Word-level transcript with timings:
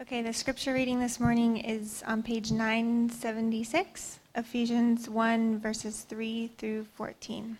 Okay, 0.00 0.22
the 0.22 0.32
scripture 0.32 0.72
reading 0.72 0.98
this 0.98 1.20
morning 1.20 1.56
is 1.56 2.02
on 2.04 2.24
page 2.24 2.50
976, 2.50 4.18
Ephesians 4.34 5.08
1, 5.08 5.60
verses 5.60 6.00
3 6.00 6.50
through 6.58 6.84
14. 6.96 7.56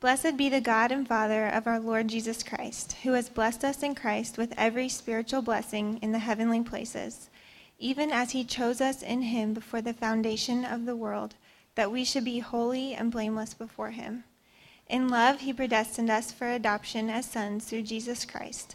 Blessed 0.00 0.36
be 0.36 0.50
the 0.50 0.60
God 0.60 0.92
and 0.92 1.08
Father 1.08 1.46
of 1.46 1.66
our 1.66 1.80
Lord 1.80 2.08
Jesus 2.08 2.42
Christ, 2.42 2.92
who 3.04 3.12
has 3.12 3.30
blessed 3.30 3.64
us 3.64 3.82
in 3.82 3.94
Christ 3.94 4.36
with 4.36 4.52
every 4.58 4.90
spiritual 4.90 5.40
blessing 5.40 5.98
in 6.02 6.12
the 6.12 6.18
heavenly 6.18 6.60
places, 6.60 7.30
even 7.78 8.12
as 8.12 8.32
he 8.32 8.44
chose 8.44 8.82
us 8.82 9.02
in 9.02 9.22
him 9.22 9.54
before 9.54 9.80
the 9.80 9.94
foundation 9.94 10.66
of 10.66 10.84
the 10.84 10.94
world, 10.94 11.36
that 11.74 11.90
we 11.90 12.04
should 12.04 12.24
be 12.24 12.40
holy 12.40 12.92
and 12.92 13.10
blameless 13.10 13.54
before 13.54 13.92
him. 13.92 14.24
In 14.90 15.08
love, 15.08 15.40
he 15.40 15.54
predestined 15.54 16.10
us 16.10 16.32
for 16.32 16.48
adoption 16.48 17.08
as 17.08 17.24
sons 17.24 17.64
through 17.64 17.82
Jesus 17.82 18.26
Christ, 18.26 18.74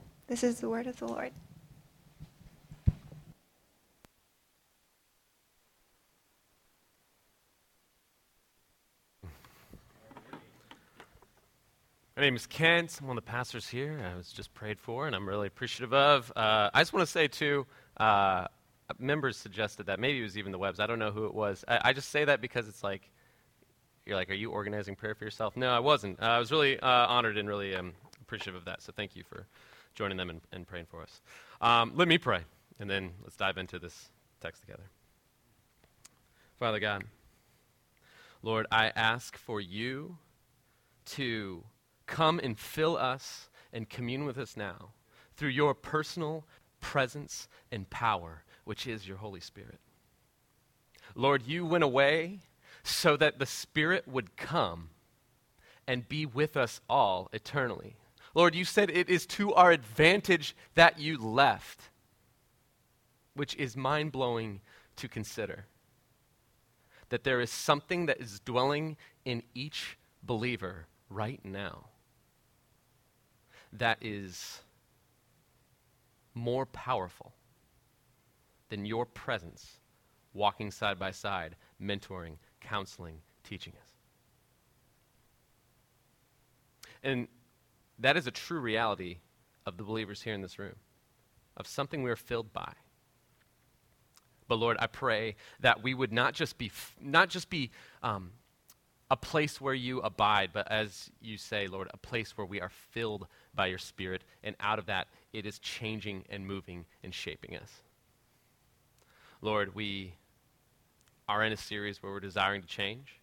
This 0.31 0.45
is 0.45 0.61
the 0.61 0.69
word 0.69 0.87
of 0.87 0.95
the 0.95 1.07
Lord. 1.07 1.33
My 12.15 12.21
name 12.21 12.37
is 12.37 12.47
Kent. 12.47 12.97
I'm 13.01 13.07
one 13.07 13.17
of 13.17 13.25
the 13.25 13.29
pastors 13.29 13.67
here. 13.67 13.99
I 14.09 14.15
was 14.15 14.31
just 14.31 14.53
prayed 14.53 14.79
for, 14.79 15.05
and 15.05 15.13
I'm 15.13 15.27
really 15.27 15.47
appreciative 15.47 15.93
of. 15.93 16.31
Uh, 16.33 16.69
I 16.73 16.79
just 16.79 16.93
want 16.93 17.05
to 17.05 17.11
say, 17.11 17.27
too, 17.27 17.67
uh, 17.97 18.47
members 18.99 19.35
suggested 19.35 19.87
that. 19.87 19.99
Maybe 19.99 20.21
it 20.21 20.23
was 20.23 20.37
even 20.37 20.53
the 20.53 20.57
webs. 20.57 20.79
I 20.79 20.87
don't 20.87 20.99
know 20.99 21.11
who 21.11 21.25
it 21.25 21.33
was. 21.33 21.65
I, 21.67 21.81
I, 21.83 21.91
just 21.91 22.09
say 22.09 22.23
that 22.23 22.39
because 22.39 22.69
it's 22.69 22.85
like, 22.85 23.11
you're 24.05 24.15
like, 24.15 24.29
are 24.29 24.35
you 24.35 24.51
organizing 24.51 24.95
prayer 24.95 25.13
for 25.13 25.25
yourself? 25.25 25.57
No, 25.57 25.71
I 25.71 25.79
wasn't. 25.79 26.21
Uh, 26.21 26.27
I 26.27 26.39
was 26.39 26.53
really 26.53 26.79
uh, 26.79 26.87
honored 26.87 27.37
and 27.37 27.49
really 27.49 27.75
um, 27.75 27.91
appreciative 28.21 28.55
of 28.55 28.63
that. 28.63 28.81
So 28.81 28.93
thank 28.95 29.17
you 29.17 29.23
for 29.23 29.45
joining 29.93 30.17
them 30.17 30.41
and, 30.51 30.67
praying 30.67 30.85
for 30.89 31.01
us. 31.01 31.21
Um, 31.59 31.93
let 31.95 32.07
me 32.07 32.17
pray, 32.17 32.41
and 32.79 32.89
then 32.89 33.11
let's 33.23 33.35
dive 33.35 33.57
into 33.57 33.79
this 33.79 34.09
text 34.41 34.61
together. 34.61 34.89
Father 36.59 36.79
God, 36.79 37.03
Lord, 38.41 38.65
I 38.71 38.91
ask 38.95 39.37
for 39.37 39.59
you 39.61 40.17
to 41.05 41.63
Come 42.11 42.41
and 42.43 42.59
fill 42.59 42.97
us 42.97 43.49
and 43.71 43.89
commune 43.89 44.25
with 44.25 44.37
us 44.37 44.57
now 44.57 44.89
through 45.37 45.49
your 45.49 45.73
personal 45.73 46.45
presence 46.81 47.47
and 47.71 47.89
power, 47.89 48.43
which 48.65 48.85
is 48.85 49.07
your 49.07 49.15
Holy 49.15 49.39
Spirit. 49.39 49.79
Lord, 51.15 51.47
you 51.47 51.65
went 51.65 51.85
away 51.85 52.41
so 52.83 53.15
that 53.15 53.39
the 53.39 53.45
Spirit 53.45 54.09
would 54.09 54.35
come 54.35 54.89
and 55.87 56.09
be 56.09 56.25
with 56.25 56.57
us 56.57 56.81
all 56.89 57.29
eternally. 57.31 57.95
Lord, 58.33 58.55
you 58.55 58.65
said 58.65 58.89
it 58.89 59.09
is 59.09 59.25
to 59.27 59.53
our 59.53 59.71
advantage 59.71 60.55
that 60.75 60.99
you 60.99 61.17
left, 61.17 61.81
which 63.33 63.55
is 63.55 63.75
mind 63.75 64.11
blowing 64.11 64.61
to 64.97 65.07
consider. 65.07 65.65
That 67.09 67.23
there 67.23 67.41
is 67.41 67.51
something 67.51 68.05
that 68.05 68.21
is 68.21 68.39
dwelling 68.39 68.95
in 69.25 69.43
each 69.53 69.97
believer 70.23 70.87
right 71.09 71.43
now 71.43 71.87
that 73.73 73.97
is 74.01 74.61
more 76.33 76.65
powerful 76.65 77.33
than 78.69 78.85
your 78.85 79.05
presence 79.05 79.79
walking 80.33 80.71
side 80.71 80.97
by 80.97 81.11
side, 81.11 81.55
mentoring, 81.81 82.37
counseling, 82.61 83.17
teaching 83.43 83.73
us. 83.81 83.89
And 87.03 87.27
that 88.01 88.17
is 88.17 88.27
a 88.27 88.31
true 88.31 88.59
reality 88.59 89.17
of 89.65 89.77
the 89.77 89.83
believers 89.83 90.21
here 90.21 90.33
in 90.33 90.41
this 90.41 90.59
room, 90.59 90.75
of 91.55 91.67
something 91.67 92.03
we 92.03 92.11
are 92.11 92.15
filled 92.15 92.51
by. 92.51 92.73
But 94.47 94.59
Lord, 94.59 94.77
I 94.79 94.87
pray 94.87 95.35
that 95.61 95.81
we 95.81 95.93
would 95.93 96.11
not 96.11 96.33
just 96.33 96.57
be, 96.57 96.71
not 96.99 97.29
just 97.29 97.49
be 97.49 97.71
um, 98.03 98.31
a 99.09 99.15
place 99.15 99.61
where 99.61 99.73
you 99.73 99.99
abide, 99.99 100.49
but 100.51 100.69
as 100.69 101.09
you 101.21 101.37
say, 101.37 101.67
Lord, 101.67 101.89
a 101.93 101.97
place 101.97 102.37
where 102.37 102.45
we 102.45 102.59
are 102.59 102.71
filled 102.91 103.27
by 103.53 103.67
your 103.67 103.77
Spirit, 103.77 104.23
and 104.43 104.55
out 104.59 104.79
of 104.79 104.87
that, 104.87 105.07
it 105.31 105.45
is 105.45 105.59
changing 105.59 106.25
and 106.29 106.45
moving 106.45 106.85
and 107.03 107.13
shaping 107.13 107.55
us. 107.55 107.71
Lord, 109.41 109.73
we 109.73 110.15
are 111.29 111.43
in 111.43 111.53
a 111.53 111.57
series 111.57 112.03
where 112.03 112.11
we're 112.11 112.19
desiring 112.19 112.61
to 112.61 112.67
change. 112.67 113.20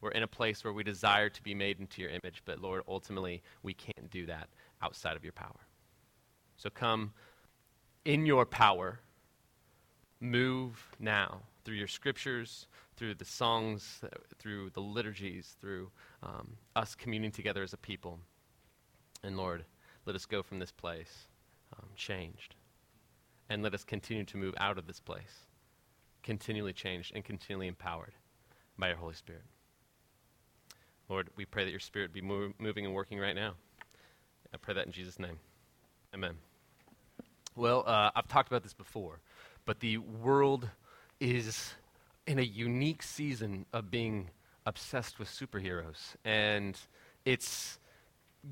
We're 0.00 0.10
in 0.12 0.22
a 0.22 0.28
place 0.28 0.64
where 0.64 0.72
we 0.72 0.82
desire 0.82 1.28
to 1.28 1.42
be 1.42 1.54
made 1.54 1.78
into 1.78 2.00
your 2.00 2.10
image, 2.10 2.42
but 2.44 2.60
Lord, 2.60 2.82
ultimately, 2.88 3.42
we 3.62 3.74
can't 3.74 4.10
do 4.10 4.26
that 4.26 4.48
outside 4.82 5.16
of 5.16 5.24
your 5.24 5.32
power. 5.32 5.60
So 6.56 6.70
come 6.70 7.12
in 8.04 8.24
your 8.26 8.46
power, 8.46 9.00
move 10.20 10.88
now 10.98 11.42
through 11.64 11.76
your 11.76 11.88
scriptures, 11.88 12.66
through 12.96 13.14
the 13.14 13.24
songs, 13.24 14.00
through 14.38 14.70
the 14.70 14.80
liturgies, 14.80 15.56
through 15.60 15.90
um, 16.22 16.56
us 16.76 16.94
communing 16.94 17.30
together 17.30 17.62
as 17.62 17.72
a 17.72 17.78
people. 17.78 18.18
And 19.22 19.36
Lord, 19.36 19.64
let 20.06 20.16
us 20.16 20.26
go 20.26 20.42
from 20.42 20.58
this 20.58 20.72
place 20.72 21.28
um, 21.76 21.88
changed. 21.96 22.54
And 23.48 23.62
let 23.62 23.74
us 23.74 23.84
continue 23.84 24.24
to 24.24 24.36
move 24.36 24.54
out 24.58 24.78
of 24.78 24.86
this 24.86 25.00
place, 25.00 25.46
continually 26.22 26.72
changed 26.72 27.12
and 27.14 27.24
continually 27.24 27.66
empowered 27.66 28.14
by 28.78 28.88
your 28.88 28.96
Holy 28.96 29.14
Spirit. 29.14 29.42
Lord, 31.10 31.28
we 31.34 31.44
pray 31.44 31.64
that 31.64 31.72
your 31.72 31.80
Spirit 31.80 32.12
be 32.12 32.20
move, 32.20 32.52
moving 32.60 32.86
and 32.86 32.94
working 32.94 33.18
right 33.18 33.34
now. 33.34 33.54
I 34.54 34.56
pray 34.58 34.74
that 34.74 34.86
in 34.86 34.92
Jesus' 34.92 35.18
name. 35.18 35.40
Amen. 36.14 36.34
Well, 37.56 37.82
uh, 37.84 38.12
I've 38.14 38.28
talked 38.28 38.48
about 38.48 38.62
this 38.62 38.74
before, 38.74 39.18
but 39.66 39.80
the 39.80 39.98
world 39.98 40.68
is 41.18 41.74
in 42.28 42.38
a 42.38 42.42
unique 42.42 43.02
season 43.02 43.66
of 43.72 43.90
being 43.90 44.30
obsessed 44.66 45.18
with 45.18 45.28
superheroes. 45.28 46.14
And 46.24 46.78
it's 47.24 47.80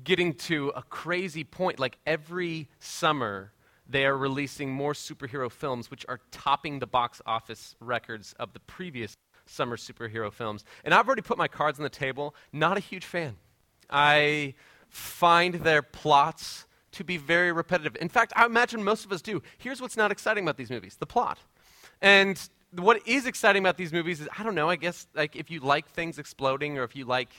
getting 0.03 0.33
to 0.33 0.73
a 0.75 0.83
crazy 0.83 1.45
point. 1.45 1.79
Like 1.79 1.97
every 2.05 2.67
summer, 2.81 3.53
they 3.87 4.05
are 4.05 4.17
releasing 4.17 4.69
more 4.69 4.91
superhero 4.91 5.49
films, 5.49 5.89
which 5.89 6.05
are 6.09 6.19
topping 6.31 6.79
the 6.79 6.87
box 6.87 7.21
office 7.25 7.77
records 7.79 8.35
of 8.37 8.51
the 8.51 8.59
previous 8.59 9.15
summer 9.49 9.77
superhero 9.77 10.31
films. 10.31 10.63
And 10.83 10.93
I've 10.93 11.07
already 11.07 11.21
put 11.21 11.37
my 11.37 11.47
cards 11.47 11.79
on 11.79 11.83
the 11.83 11.89
table. 11.89 12.35
Not 12.53 12.77
a 12.77 12.79
huge 12.79 13.05
fan. 13.05 13.35
I 13.89 14.53
find 14.89 15.55
their 15.55 15.81
plots 15.81 16.65
to 16.91 17.03
be 17.03 17.17
very 17.17 17.51
repetitive. 17.51 17.95
In 18.01 18.09
fact, 18.09 18.33
I 18.35 18.45
imagine 18.45 18.83
most 18.83 19.05
of 19.05 19.11
us 19.11 19.21
do. 19.21 19.41
Here's 19.57 19.81
what's 19.81 19.97
not 19.97 20.11
exciting 20.11 20.43
about 20.43 20.57
these 20.57 20.69
movies 20.69 20.97
the 20.99 21.05
plot. 21.05 21.39
And 22.01 22.39
what 22.71 23.07
is 23.07 23.25
exciting 23.25 23.63
about 23.63 23.77
these 23.77 23.91
movies 23.91 24.21
is 24.21 24.29
I 24.37 24.43
don't 24.43 24.55
know. 24.55 24.69
I 24.69 24.75
guess 24.75 25.07
like 25.15 25.35
if 25.35 25.51
you 25.51 25.59
like 25.59 25.89
things 25.89 26.19
exploding, 26.19 26.77
or 26.77 26.83
if 26.83 26.95
you 26.95 27.05
like, 27.05 27.29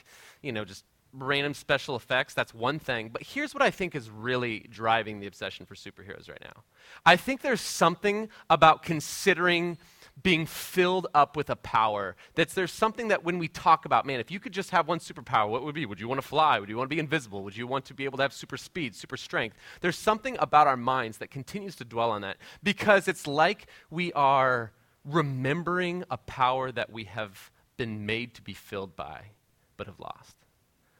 you 0.41 0.51
know, 0.51 0.65
just 0.65 0.85
random 1.13 1.53
special 1.53 1.95
effects, 1.95 2.33
that's 2.33 2.53
one 2.53 2.79
thing. 2.79 3.09
But 3.09 3.23
here's 3.23 3.53
what 3.53 3.61
I 3.61 3.71
think 3.71 3.95
is 3.95 4.09
really 4.09 4.65
driving 4.69 5.19
the 5.19 5.27
obsession 5.27 5.65
for 5.65 5.75
superheroes 5.75 6.29
right 6.29 6.41
now. 6.41 6.63
I 7.05 7.15
think 7.15 7.41
there's 7.41 7.61
something 7.61 8.29
about 8.49 8.83
considering 8.83 9.77
being 10.21 10.45
filled 10.45 11.07
up 11.13 11.35
with 11.35 11.49
a 11.49 11.55
power. 11.55 12.15
That's 12.35 12.53
there's 12.53 12.71
something 12.71 13.09
that 13.09 13.23
when 13.23 13.37
we 13.39 13.47
talk 13.47 13.85
about, 13.85 14.05
man, 14.05 14.19
if 14.19 14.31
you 14.31 14.39
could 14.39 14.51
just 14.51 14.71
have 14.71 14.87
one 14.87 14.99
superpower, 14.99 15.49
what 15.49 15.63
would 15.63 15.75
be? 15.75 15.85
Would 15.85 15.99
you 15.99 16.07
want 16.07 16.21
to 16.21 16.27
fly? 16.27 16.59
Would 16.59 16.69
you 16.69 16.77
want 16.77 16.89
to 16.89 16.95
be 16.95 16.99
invisible? 16.99 17.43
Would 17.43 17.57
you 17.57 17.67
want 17.67 17.85
to 17.85 17.93
be 17.93 18.05
able 18.05 18.17
to 18.17 18.23
have 18.23 18.33
super 18.33 18.57
speed, 18.57 18.95
super 18.95 19.17
strength? 19.17 19.55
There's 19.81 19.97
something 19.97 20.37
about 20.39 20.67
our 20.67 20.77
minds 20.77 21.17
that 21.19 21.31
continues 21.31 21.75
to 21.77 21.85
dwell 21.85 22.11
on 22.11 22.21
that 22.21 22.37
because 22.63 23.07
it's 23.07 23.27
like 23.27 23.67
we 23.89 24.11
are 24.13 24.71
remembering 25.05 26.03
a 26.11 26.17
power 26.17 26.71
that 26.71 26.91
we 26.91 27.05
have 27.05 27.51
been 27.77 28.05
made 28.05 28.35
to 28.35 28.41
be 28.41 28.53
filled 28.53 28.95
by 28.95 29.31
but 29.77 29.87
have 29.87 29.99
lost. 29.99 30.35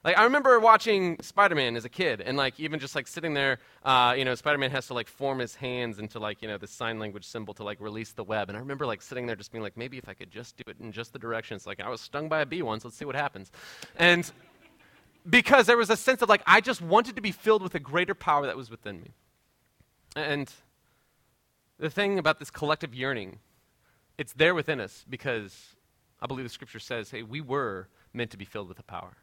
Like 0.03 0.17
I 0.17 0.23
remember 0.23 0.59
watching 0.59 1.17
Spider-Man 1.21 1.75
as 1.75 1.85
a 1.85 1.89
kid, 1.89 2.21
and 2.21 2.35
like 2.35 2.59
even 2.59 2.79
just 2.79 2.95
like 2.95 3.07
sitting 3.07 3.35
there, 3.35 3.59
uh, 3.83 4.15
you 4.17 4.25
know, 4.25 4.33
Spider-Man 4.33 4.71
has 4.71 4.87
to 4.87 4.95
like 4.95 5.07
form 5.07 5.37
his 5.37 5.53
hands 5.53 5.99
into 5.99 6.19
like 6.19 6.41
you 6.41 6.47
know 6.47 6.57
the 6.57 6.67
sign 6.67 6.97
language 6.97 7.25
symbol 7.25 7.53
to 7.55 7.63
like 7.63 7.79
release 7.79 8.11
the 8.11 8.23
web, 8.23 8.49
and 8.49 8.57
I 8.57 8.61
remember 8.61 8.87
like 8.87 9.01
sitting 9.01 9.27
there 9.27 9.35
just 9.35 9.51
being 9.51 9.61
like, 9.61 9.77
maybe 9.77 9.97
if 9.99 10.09
I 10.09 10.15
could 10.15 10.31
just 10.31 10.57
do 10.57 10.63
it 10.67 10.77
in 10.79 10.91
just 10.91 11.13
the 11.13 11.19
direction. 11.19 11.55
It's 11.55 11.67
like 11.67 11.79
I 11.79 11.89
was 11.89 12.01
stung 12.01 12.29
by 12.29 12.41
a 12.41 12.45
bee 12.45 12.63
once. 12.63 12.83
Let's 12.83 12.97
see 12.97 13.05
what 13.05 13.15
happens, 13.15 13.51
and 13.95 14.31
because 15.29 15.67
there 15.67 15.77
was 15.77 15.91
a 15.91 15.97
sense 15.97 16.23
of 16.23 16.29
like 16.29 16.41
I 16.47 16.61
just 16.61 16.81
wanted 16.81 17.15
to 17.17 17.21
be 17.21 17.31
filled 17.31 17.61
with 17.61 17.75
a 17.75 17.79
greater 17.79 18.15
power 18.15 18.47
that 18.47 18.57
was 18.57 18.71
within 18.71 19.01
me, 19.01 19.11
and 20.15 20.51
the 21.77 21.89
thing 21.89 22.17
about 22.17 22.39
this 22.39 22.49
collective 22.49 22.95
yearning, 22.95 23.37
it's 24.17 24.33
there 24.33 24.55
within 24.55 24.79
us 24.79 25.05
because 25.09 25.75
I 26.21 26.27
believe 26.27 26.45
the 26.45 26.49
Scripture 26.49 26.79
says, 26.79 27.09
hey, 27.09 27.23
we 27.23 27.41
were 27.41 27.87
meant 28.13 28.31
to 28.31 28.37
be 28.37 28.45
filled 28.45 28.67
with 28.67 28.79
a 28.79 28.83
power. 28.83 29.17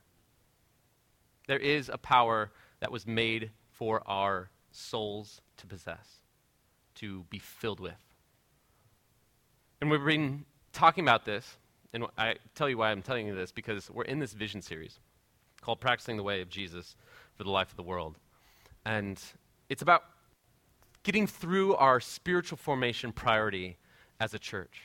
There 1.49 1.59
is 1.59 1.89
a 1.89 1.99
power 1.99 2.53
that 2.79 2.93
was 2.93 3.07
made 3.07 3.51
for 3.73 4.03
our 4.07 4.51
souls 4.71 5.41
to 5.57 5.67
possess, 5.67 6.21
to 6.97 7.25
be 7.31 7.39
filled 7.39 7.81
with. 7.81 7.99
And 9.81 9.91
we've 9.91 10.05
been 10.05 10.45
talking 10.73 11.03
about 11.03 11.25
this, 11.25 11.57
and 11.93 12.05
I 12.17 12.37
tell 12.55 12.69
you 12.69 12.77
why 12.77 12.91
I'm 12.91 13.03
telling 13.03 13.27
you 13.27 13.35
this, 13.35 13.51
because 13.51 13.91
we're 13.91 14.05
in 14.05 14.19
this 14.19 14.35
vision 14.35 14.61
series 14.61 15.01
called 15.63 15.81
Practicing 15.81 16.19
the 16.19 16.23
Way 16.23 16.43
of 16.43 16.51
Jesus 16.51 16.95
for 17.35 17.45
the 17.45 17.51
Life 17.51 17.71
of 17.71 17.77
the 17.77 17.83
World. 17.83 18.17
And 18.85 19.21
it's 19.71 19.83
about 19.83 20.05
getting 21.03 21.27
through 21.27 21.77
our 21.77 21.99
spiritual 21.99 22.59
formation 22.59 23.11
priority 23.11 23.79
as 24.21 24.35
a 24.35 24.39
church. 24.39 24.83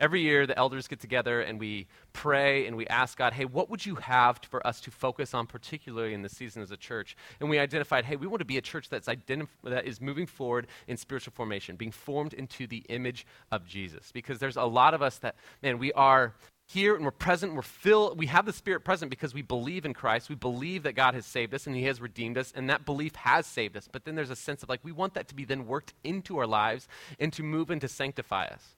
Every 0.00 0.22
year, 0.22 0.46
the 0.46 0.56
elders 0.56 0.88
get 0.88 0.98
together 0.98 1.42
and 1.42 1.60
we 1.60 1.86
pray 2.14 2.66
and 2.66 2.74
we 2.74 2.86
ask 2.86 3.18
God, 3.18 3.34
hey, 3.34 3.44
what 3.44 3.68
would 3.68 3.84
you 3.84 3.96
have 3.96 4.40
for 4.48 4.66
us 4.66 4.80
to 4.80 4.90
focus 4.90 5.34
on, 5.34 5.46
particularly 5.46 6.14
in 6.14 6.22
this 6.22 6.32
season 6.32 6.62
as 6.62 6.70
a 6.70 6.76
church? 6.76 7.18
And 7.38 7.50
we 7.50 7.58
identified, 7.58 8.06
hey, 8.06 8.16
we 8.16 8.26
want 8.26 8.38
to 8.38 8.46
be 8.46 8.56
a 8.56 8.62
church 8.62 8.88
that's 8.88 9.08
identif- 9.08 9.48
that 9.62 9.84
is 9.84 10.00
moving 10.00 10.24
forward 10.24 10.68
in 10.88 10.96
spiritual 10.96 11.34
formation, 11.36 11.76
being 11.76 11.92
formed 11.92 12.32
into 12.32 12.66
the 12.66 12.78
image 12.88 13.26
of 13.52 13.66
Jesus. 13.66 14.10
Because 14.10 14.38
there's 14.38 14.56
a 14.56 14.64
lot 14.64 14.94
of 14.94 15.02
us 15.02 15.18
that, 15.18 15.36
man, 15.62 15.78
we 15.78 15.92
are 15.92 16.34
here 16.66 16.94
and 16.94 17.04
we're 17.04 17.10
present, 17.10 17.54
we're 17.54 17.62
filled, 17.62 18.16
we 18.16 18.26
have 18.26 18.46
the 18.46 18.52
Spirit 18.52 18.84
present 18.84 19.10
because 19.10 19.34
we 19.34 19.42
believe 19.42 19.84
in 19.84 19.92
Christ. 19.92 20.30
We 20.30 20.36
believe 20.36 20.84
that 20.84 20.94
God 20.94 21.14
has 21.14 21.26
saved 21.26 21.52
us 21.52 21.66
and 21.66 21.76
He 21.76 21.82
has 21.84 22.00
redeemed 22.00 22.38
us, 22.38 22.54
and 22.56 22.70
that 22.70 22.86
belief 22.86 23.14
has 23.16 23.44
saved 23.46 23.76
us. 23.76 23.88
But 23.90 24.04
then 24.04 24.14
there's 24.14 24.30
a 24.30 24.36
sense 24.36 24.62
of 24.62 24.70
like, 24.70 24.80
we 24.82 24.92
want 24.92 25.12
that 25.14 25.28
to 25.28 25.34
be 25.34 25.44
then 25.44 25.66
worked 25.66 25.92
into 26.04 26.38
our 26.38 26.46
lives 26.46 26.88
and 27.18 27.32
to 27.34 27.42
move 27.42 27.70
and 27.70 27.80
to 27.82 27.88
sanctify 27.88 28.46
us. 28.46 28.76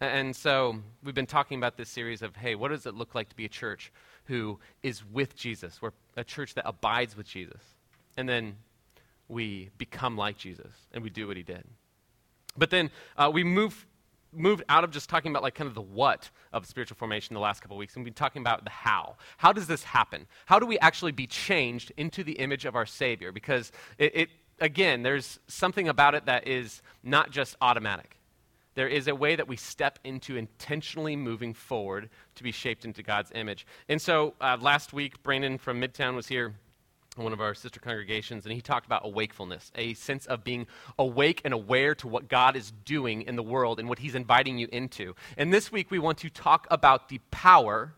And 0.00 0.34
so 0.34 0.76
we've 1.02 1.14
been 1.14 1.26
talking 1.26 1.58
about 1.58 1.76
this 1.76 1.88
series 1.88 2.22
of, 2.22 2.36
hey, 2.36 2.54
what 2.54 2.68
does 2.68 2.86
it 2.86 2.94
look 2.94 3.14
like 3.14 3.28
to 3.30 3.36
be 3.36 3.44
a 3.44 3.48
church 3.48 3.92
who 4.26 4.60
is 4.82 5.04
with 5.04 5.34
Jesus? 5.34 5.82
We're 5.82 5.90
a 6.16 6.22
church 6.22 6.54
that 6.54 6.68
abides 6.68 7.16
with 7.16 7.26
Jesus. 7.26 7.60
And 8.16 8.28
then 8.28 8.56
we 9.28 9.70
become 9.76 10.16
like 10.16 10.36
Jesus 10.36 10.72
and 10.92 11.02
we 11.02 11.10
do 11.10 11.26
what 11.26 11.36
he 11.36 11.42
did. 11.42 11.64
But 12.56 12.70
then 12.70 12.90
uh, 13.16 13.30
we 13.32 13.44
move 13.44 13.86
moved 14.30 14.62
out 14.68 14.84
of 14.84 14.90
just 14.90 15.08
talking 15.08 15.32
about 15.32 15.42
like 15.42 15.54
kind 15.54 15.68
of 15.68 15.74
the 15.74 15.80
what 15.80 16.28
of 16.52 16.66
spiritual 16.66 16.94
formation 16.96 17.32
the 17.32 17.40
last 17.40 17.62
couple 17.62 17.74
of 17.74 17.78
weeks 17.78 17.96
and 17.96 18.04
we've 18.04 18.12
been 18.12 18.18
talking 18.18 18.42
about 18.42 18.62
the 18.62 18.68
how 18.68 19.16
how 19.38 19.54
does 19.54 19.66
this 19.66 19.82
happen 19.82 20.26
how 20.44 20.58
do 20.58 20.66
we 20.66 20.78
actually 20.80 21.12
be 21.12 21.26
changed 21.26 21.90
into 21.96 22.22
the 22.22 22.32
image 22.32 22.66
of 22.66 22.76
our 22.76 22.84
savior 22.84 23.32
because 23.32 23.72
it, 23.96 24.14
it 24.14 24.28
again 24.60 25.02
there's 25.02 25.40
something 25.46 25.88
about 25.88 26.14
it 26.14 26.26
that 26.26 26.46
is 26.46 26.82
not 27.02 27.30
just 27.30 27.56
automatic 27.62 28.17
there 28.78 28.86
is 28.86 29.08
a 29.08 29.14
way 29.14 29.34
that 29.34 29.48
we 29.48 29.56
step 29.56 29.98
into 30.04 30.36
intentionally 30.36 31.16
moving 31.16 31.52
forward 31.52 32.08
to 32.36 32.44
be 32.44 32.52
shaped 32.52 32.84
into 32.84 33.02
God's 33.02 33.32
image. 33.34 33.66
And 33.88 34.00
so 34.00 34.34
uh, 34.40 34.56
last 34.60 34.92
week, 34.92 35.20
Brandon 35.24 35.58
from 35.58 35.80
Midtown 35.80 36.14
was 36.14 36.28
here 36.28 36.54
one 37.16 37.32
of 37.32 37.40
our 37.40 37.54
sister 37.54 37.80
congregations, 37.80 38.46
and 38.46 38.54
he 38.54 38.60
talked 38.60 38.86
about 38.86 39.04
awakefulness, 39.04 39.72
a 39.74 39.94
sense 39.94 40.26
of 40.26 40.44
being 40.44 40.68
awake 40.96 41.40
and 41.44 41.52
aware 41.52 41.96
to 41.96 42.06
what 42.06 42.28
God 42.28 42.54
is 42.54 42.72
doing 42.84 43.22
in 43.22 43.34
the 43.34 43.42
world 43.42 43.80
and 43.80 43.88
what 43.88 43.98
he's 43.98 44.14
inviting 44.14 44.58
you 44.58 44.68
into. 44.70 45.16
And 45.36 45.52
this 45.52 45.72
week 45.72 45.90
we 45.90 45.98
want 45.98 46.18
to 46.18 46.30
talk 46.30 46.68
about 46.70 47.08
the 47.08 47.18
power 47.32 47.94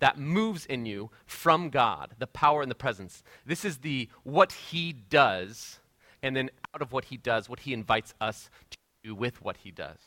that 0.00 0.18
moves 0.18 0.66
in 0.66 0.86
you 0.86 1.08
from 1.26 1.70
God, 1.70 2.16
the 2.18 2.26
power 2.26 2.62
and 2.62 2.70
the 2.70 2.74
presence. 2.74 3.22
This 3.46 3.64
is 3.64 3.78
the 3.78 4.08
what 4.24 4.50
he 4.50 4.92
does, 4.92 5.78
and 6.20 6.34
then 6.34 6.50
out 6.74 6.82
of 6.82 6.90
what 6.90 7.04
he 7.04 7.16
does, 7.16 7.48
what 7.48 7.60
he 7.60 7.72
invites 7.72 8.12
us 8.20 8.50
to 8.72 8.78
do 9.04 9.14
with 9.14 9.40
what 9.40 9.58
he 9.58 9.70
does. 9.70 9.98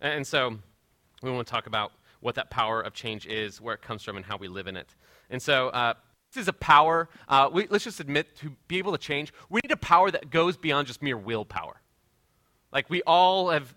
And 0.00 0.26
so 0.26 0.58
we 1.22 1.30
want 1.30 1.46
to 1.46 1.50
talk 1.50 1.66
about 1.66 1.92
what 2.20 2.34
that 2.34 2.50
power 2.50 2.80
of 2.80 2.94
change 2.94 3.26
is, 3.26 3.60
where 3.60 3.74
it 3.74 3.82
comes 3.82 4.02
from, 4.02 4.16
and 4.16 4.24
how 4.24 4.36
we 4.36 4.48
live 4.48 4.66
in 4.66 4.76
it. 4.76 4.94
And 5.30 5.40
so 5.40 5.68
uh, 5.68 5.94
this 6.32 6.42
is 6.42 6.48
a 6.48 6.52
power, 6.52 7.08
uh, 7.28 7.48
we, 7.52 7.66
let's 7.68 7.84
just 7.84 8.00
admit, 8.00 8.36
to 8.36 8.54
be 8.66 8.78
able 8.78 8.92
to 8.92 8.98
change, 8.98 9.32
we 9.48 9.60
need 9.62 9.72
a 9.72 9.76
power 9.76 10.10
that 10.10 10.30
goes 10.30 10.56
beyond 10.56 10.86
just 10.86 11.02
mere 11.02 11.16
willpower. 11.16 11.80
Like 12.72 12.90
we 12.90 13.02
all 13.02 13.50
have 13.50 13.74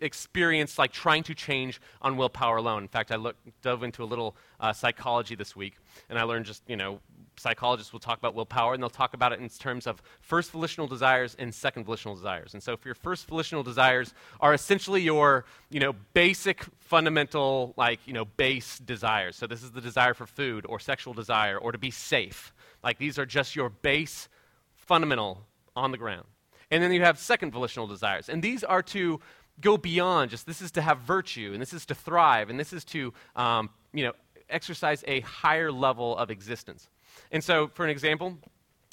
experienced 0.00 0.78
like 0.78 0.92
trying 0.92 1.22
to 1.24 1.34
change 1.34 1.80
on 2.00 2.16
willpower 2.16 2.56
alone. 2.56 2.82
In 2.82 2.88
fact, 2.88 3.12
I 3.12 3.16
look, 3.16 3.36
dove 3.62 3.82
into 3.82 4.02
a 4.02 4.06
little 4.06 4.36
uh, 4.58 4.72
psychology 4.72 5.34
this 5.34 5.54
week, 5.54 5.76
and 6.08 6.18
I 6.18 6.22
learned 6.22 6.46
just, 6.46 6.62
you 6.66 6.76
know, 6.76 7.00
psychologists 7.36 7.92
will 7.92 8.00
talk 8.00 8.18
about 8.18 8.34
willpower, 8.34 8.74
and 8.74 8.82
they'll 8.82 8.90
talk 8.90 9.14
about 9.14 9.32
it 9.32 9.40
in 9.40 9.48
terms 9.48 9.86
of 9.86 10.02
first 10.20 10.50
volitional 10.50 10.86
desires 10.86 11.36
and 11.38 11.54
second 11.54 11.84
volitional 11.84 12.14
desires. 12.14 12.54
And 12.54 12.62
so, 12.62 12.72
if 12.72 12.84
your 12.84 12.94
first 12.94 13.26
volitional 13.26 13.62
desires 13.62 14.14
are 14.40 14.54
essentially 14.54 15.02
your, 15.02 15.44
you 15.70 15.80
know, 15.80 15.94
basic, 16.14 16.64
fundamental, 16.78 17.74
like, 17.76 18.00
you 18.06 18.12
know, 18.12 18.24
base 18.24 18.78
desires. 18.78 19.36
So 19.36 19.46
this 19.46 19.62
is 19.62 19.70
the 19.70 19.80
desire 19.80 20.14
for 20.14 20.26
food 20.26 20.66
or 20.68 20.78
sexual 20.78 21.14
desire 21.14 21.56
or 21.56 21.72
to 21.72 21.78
be 21.78 21.90
safe. 21.90 22.52
Like 22.82 22.98
these 22.98 23.18
are 23.18 23.26
just 23.26 23.56
your 23.56 23.70
base, 23.70 24.28
fundamental, 24.74 25.46
on 25.74 25.90
the 25.90 25.98
ground. 25.98 26.26
And 26.70 26.82
then 26.82 26.92
you 26.92 27.02
have 27.02 27.18
second 27.18 27.52
volitional 27.52 27.86
desires, 27.86 28.28
and 28.28 28.42
these 28.42 28.64
are 28.64 28.82
to 28.82 29.20
go 29.60 29.76
beyond 29.76 30.30
just 30.30 30.46
this 30.46 30.62
is 30.62 30.70
to 30.72 30.82
have 30.82 30.98
virtue, 30.98 31.50
and 31.52 31.60
this 31.60 31.72
is 31.72 31.84
to 31.86 31.94
thrive, 31.94 32.50
and 32.50 32.58
this 32.58 32.72
is 32.72 32.84
to, 32.86 33.12
um, 33.36 33.70
you 33.92 34.04
know, 34.04 34.12
exercise 34.48 35.04
a 35.06 35.20
higher 35.20 35.70
level 35.70 36.16
of 36.16 36.30
existence. 36.30 36.88
And 37.30 37.42
so, 37.42 37.68
for 37.68 37.84
an 37.84 37.90
example, 37.90 38.38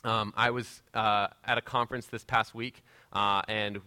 um, 0.04 0.34
I 0.38 0.52
was 0.52 0.82
uh, 0.94 1.28
at 1.44 1.58
a 1.58 1.62
conference 1.62 2.06
this 2.08 2.24
past 2.24 2.56
week, 2.56 2.84
uh, 3.12 3.42
and 3.48 3.82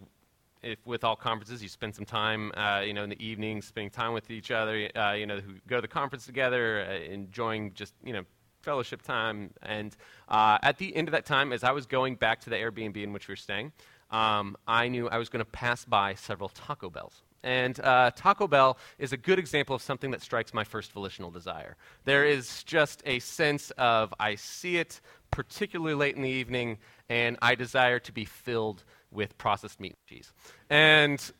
if 0.61 0.79
with 0.85 1.03
all 1.03 1.15
conferences, 1.15 1.61
you 1.61 1.69
spend 1.69 1.93
some 1.95 2.05
time, 2.05 2.51
uh, 2.55 2.81
you 2.85 2.93
know, 2.93 3.03
in 3.03 3.09
the 3.09 3.23
evening, 3.23 3.61
spending 3.61 3.89
time 3.89 4.13
with 4.13 4.31
each 4.31 4.51
other, 4.51 4.89
uh, 4.95 5.11
you 5.13 5.25
know, 5.25 5.39
who 5.39 5.53
go 5.67 5.77
to 5.77 5.81
the 5.81 5.87
conference 5.87 6.25
together, 6.25 6.85
uh, 6.89 7.11
enjoying 7.11 7.73
just, 7.73 7.93
you 8.03 8.13
know, 8.13 8.23
fellowship 8.61 9.01
time. 9.01 9.51
And 9.61 9.95
uh, 10.29 10.57
at 10.63 10.77
the 10.77 10.95
end 10.95 11.07
of 11.07 11.11
that 11.11 11.25
time, 11.25 11.51
as 11.51 11.63
I 11.63 11.71
was 11.71 11.85
going 11.85 12.15
back 12.15 12.39
to 12.41 12.49
the 12.49 12.55
Airbnb 12.55 12.97
in 12.97 13.11
which 13.11 13.27
we 13.27 13.33
were 13.33 13.37
staying, 13.37 13.73
um, 14.09 14.55
I 14.67 14.87
knew 14.87 15.09
I 15.09 15.17
was 15.17 15.29
going 15.29 15.43
to 15.43 15.51
pass 15.51 15.85
by 15.85 16.15
several 16.15 16.49
Taco 16.49 16.89
Bells. 16.89 17.23
And 17.43 17.79
uh, 17.81 18.11
Taco 18.15 18.47
Bell 18.47 18.77
is 18.97 19.11
a 19.11 19.17
good 19.17 19.37
example 19.37 19.75
of 19.75 19.81
something 19.81 20.11
that 20.11 20.21
strikes 20.21 20.53
my 20.53 20.63
first 20.63 20.91
volitional 20.91 21.29
desire. 21.29 21.75
There 22.05 22.25
is 22.25 22.63
just 22.63 23.03
a 23.05 23.19
sense 23.19 23.71
of 23.71 24.13
I 24.19 24.35
see 24.35 24.77
it 24.77 25.01
particularly 25.31 25.95
late 25.95 26.15
in 26.15 26.21
the 26.21 26.29
evening, 26.29 26.77
and 27.09 27.37
I 27.41 27.55
desire 27.55 27.99
to 27.99 28.11
be 28.11 28.23
filled 28.23 28.83
with 29.11 29.37
processed 29.37 29.79
meat 29.79 29.95
and 29.97 30.17
cheese. 30.17 30.31
And 30.69 31.31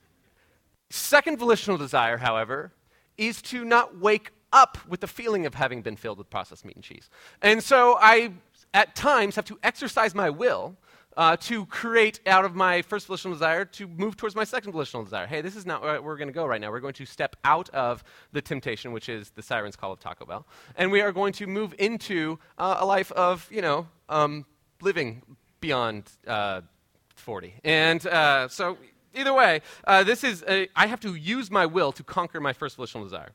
second 0.89 1.38
volitional 1.38 1.77
desire, 1.77 2.17
however, 2.17 2.74
is 3.17 3.41
to 3.43 3.63
not 3.63 3.98
wake 3.98 4.31
up 4.51 4.77
with 4.88 5.00
the 5.00 5.07
feeling 5.07 5.45
of 5.45 5.55
having 5.55 5.81
been 5.81 5.95
filled 5.95 6.17
with 6.17 6.29
processed 6.29 6.65
meat 6.65 6.75
and 6.75 6.83
cheese. 6.83 7.10
And 7.41 7.63
so 7.63 7.98
I, 8.00 8.33
at 8.74 8.95
times, 8.95 9.36
have 9.36 9.45
to 9.45 9.57
exercise 9.63 10.13
my 10.13 10.29
will 10.29 10.75
uh, 11.17 11.38
to 11.38 11.65
create 11.67 12.20
out 12.25 12.46
of 12.46 12.55
my 12.55 12.82
first 12.82 13.08
volitional 13.08 13.34
desire 13.34 13.65
to 13.65 13.88
move 13.88 14.17
towards 14.17 14.36
my 14.36 14.43
second 14.43 14.72
volitional 14.72 15.03
desire. 15.03 15.27
Hey, 15.27 15.41
this 15.41 15.55
is 15.55 15.65
not 15.65 15.82
where 15.82 16.01
we're 16.01 16.17
going 16.17 16.27
to 16.27 16.34
go 16.34 16.46
right 16.46 16.60
now. 16.60 16.72
We're 16.72 16.79
going 16.79 16.93
to 16.96 17.05
step 17.05 17.36
out 17.43 17.70
of 17.70 18.03
the 18.32 18.41
temptation, 18.41 18.91
which 18.91 19.10
is 19.10 19.29
the 19.32 19.41
siren's 19.41 19.75
call 19.75 19.91
of 19.91 20.00
Taco 20.00 20.25
Bell, 20.25 20.46
and 20.75 20.91
we 20.91 21.01
are 21.01 21.12
going 21.12 21.34
to 21.34 21.48
move 21.48 21.74
into 21.79 22.39
uh, 22.58 22.77
a 22.79 22.86
life 22.86 23.12
of, 23.13 23.48
you 23.51 23.62
know, 23.62 23.88
um, 24.10 24.46
living 24.82 25.22
beyond 25.60 26.12
uh, 26.27 26.62
40. 27.15 27.55
And 27.63 28.05
uh, 28.08 28.48
so, 28.48 28.77
either 29.13 29.34
way, 29.34 29.62
uh, 29.86 30.03
this 30.03 30.24
is 30.24 30.43
a, 30.48 30.67
I 30.75 30.88
have 30.88 31.00
to 31.01 31.15
use 31.15 31.50
my 31.50 31.65
will 31.65 31.91
to 31.93 32.03
conquer 32.03 32.39
my 32.39 32.53
first 32.53 32.75
volitional 32.75 33.03
desire. 33.03 33.32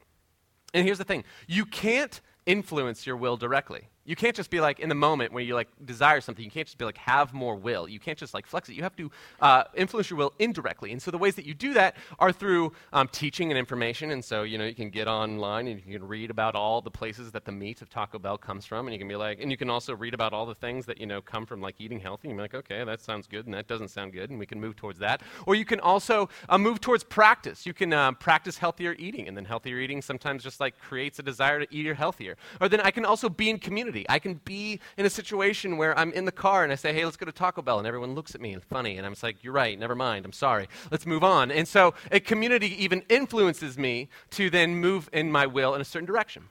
And 0.74 0.84
here's 0.84 0.98
the 0.98 1.04
thing 1.04 1.24
you 1.46 1.64
can't 1.64 2.20
influence 2.46 3.06
your 3.06 3.16
will 3.16 3.36
directly. 3.36 3.88
You 4.08 4.16
can't 4.16 4.34
just 4.34 4.48
be 4.48 4.58
like 4.58 4.80
in 4.80 4.88
the 4.88 4.94
moment 4.94 5.34
when 5.34 5.46
you 5.46 5.54
like 5.54 5.68
desire 5.84 6.22
something. 6.22 6.42
You 6.42 6.50
can't 6.50 6.66
just 6.66 6.78
be 6.78 6.86
like 6.86 6.96
have 6.96 7.34
more 7.34 7.54
will. 7.54 7.86
You 7.86 8.00
can't 8.00 8.16
just 8.16 8.32
like 8.32 8.46
flex 8.46 8.70
it. 8.70 8.74
You 8.74 8.82
have 8.82 8.96
to 8.96 9.10
uh, 9.42 9.64
influence 9.76 10.08
your 10.08 10.16
will 10.16 10.32
indirectly. 10.38 10.92
And 10.92 11.02
so 11.02 11.10
the 11.10 11.18
ways 11.18 11.34
that 11.34 11.44
you 11.44 11.52
do 11.52 11.74
that 11.74 11.94
are 12.18 12.32
through 12.32 12.72
um, 12.94 13.08
teaching 13.08 13.50
and 13.50 13.58
information. 13.58 14.10
And 14.10 14.24
so 14.24 14.44
you 14.44 14.56
know 14.56 14.64
you 14.64 14.74
can 14.74 14.88
get 14.88 15.08
online 15.08 15.68
and 15.68 15.78
you 15.84 15.98
can 15.98 16.08
read 16.08 16.30
about 16.30 16.54
all 16.54 16.80
the 16.80 16.90
places 16.90 17.32
that 17.32 17.44
the 17.44 17.52
meat 17.52 17.82
of 17.82 17.90
Taco 17.90 18.18
Bell 18.18 18.38
comes 18.38 18.64
from, 18.64 18.86
and 18.86 18.94
you 18.94 18.98
can 18.98 19.08
be 19.08 19.16
like, 19.16 19.42
and 19.42 19.50
you 19.50 19.58
can 19.58 19.68
also 19.68 19.94
read 19.94 20.14
about 20.14 20.32
all 20.32 20.46
the 20.46 20.54
things 20.54 20.86
that 20.86 20.98
you 20.98 21.06
know 21.06 21.20
come 21.20 21.44
from 21.44 21.60
like 21.60 21.74
eating 21.78 22.00
healthy. 22.00 22.28
And 22.28 22.36
you're 22.36 22.44
like, 22.44 22.54
okay, 22.54 22.82
that 22.84 23.02
sounds 23.02 23.26
good, 23.26 23.44
and 23.44 23.52
that 23.52 23.68
doesn't 23.68 23.88
sound 23.88 24.14
good, 24.14 24.30
and 24.30 24.38
we 24.38 24.46
can 24.46 24.58
move 24.58 24.74
towards 24.74 24.98
that. 25.00 25.20
Or 25.44 25.54
you 25.54 25.66
can 25.66 25.80
also 25.80 26.30
uh, 26.48 26.56
move 26.56 26.80
towards 26.80 27.04
practice. 27.04 27.66
You 27.66 27.74
can 27.74 27.92
uh, 27.92 28.12
practice 28.12 28.56
healthier 28.56 28.96
eating, 28.98 29.28
and 29.28 29.36
then 29.36 29.44
healthier 29.44 29.78
eating 29.78 30.00
sometimes 30.00 30.42
just 30.42 30.60
like 30.60 30.78
creates 30.78 31.18
a 31.18 31.22
desire 31.22 31.60
to 31.60 31.66
eat 31.70 31.94
healthier. 31.94 32.38
Or 32.58 32.70
then 32.70 32.80
I 32.80 32.90
can 32.90 33.04
also 33.04 33.28
be 33.28 33.50
in 33.50 33.58
community. 33.58 33.97
I 34.08 34.18
can 34.18 34.34
be 34.44 34.80
in 34.96 35.06
a 35.06 35.10
situation 35.10 35.76
where 35.76 35.98
I'm 35.98 36.12
in 36.12 36.24
the 36.24 36.32
car 36.32 36.64
and 36.64 36.72
I 36.72 36.76
say, 36.76 36.92
hey, 36.92 37.04
let's 37.04 37.16
go 37.16 37.26
to 37.26 37.32
Taco 37.32 37.62
Bell, 37.62 37.78
and 37.78 37.86
everyone 37.86 38.14
looks 38.14 38.34
at 38.34 38.40
me 38.40 38.52
and 38.52 38.62
funny, 38.62 38.96
and 38.96 39.06
I'm 39.06 39.12
just 39.12 39.22
like, 39.22 39.42
you're 39.42 39.52
right, 39.52 39.78
never 39.78 39.94
mind, 39.94 40.24
I'm 40.24 40.32
sorry, 40.32 40.68
let's 40.90 41.06
move 41.06 41.24
on. 41.24 41.50
And 41.50 41.66
so 41.66 41.94
a 42.12 42.20
community 42.20 42.82
even 42.82 43.02
influences 43.08 43.78
me 43.78 44.08
to 44.30 44.50
then 44.50 44.76
move 44.76 45.08
in 45.12 45.32
my 45.32 45.46
will 45.46 45.74
in 45.74 45.80
a 45.80 45.84
certain 45.84 46.06
direction. 46.06 46.44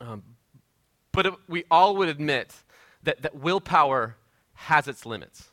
Um, 0.00 0.22
but 1.12 1.38
we 1.48 1.64
all 1.70 1.96
would 1.96 2.08
admit 2.08 2.54
that, 3.02 3.22
that 3.22 3.34
willpower 3.34 4.16
has 4.54 4.88
its 4.88 5.06
limits. 5.06 5.50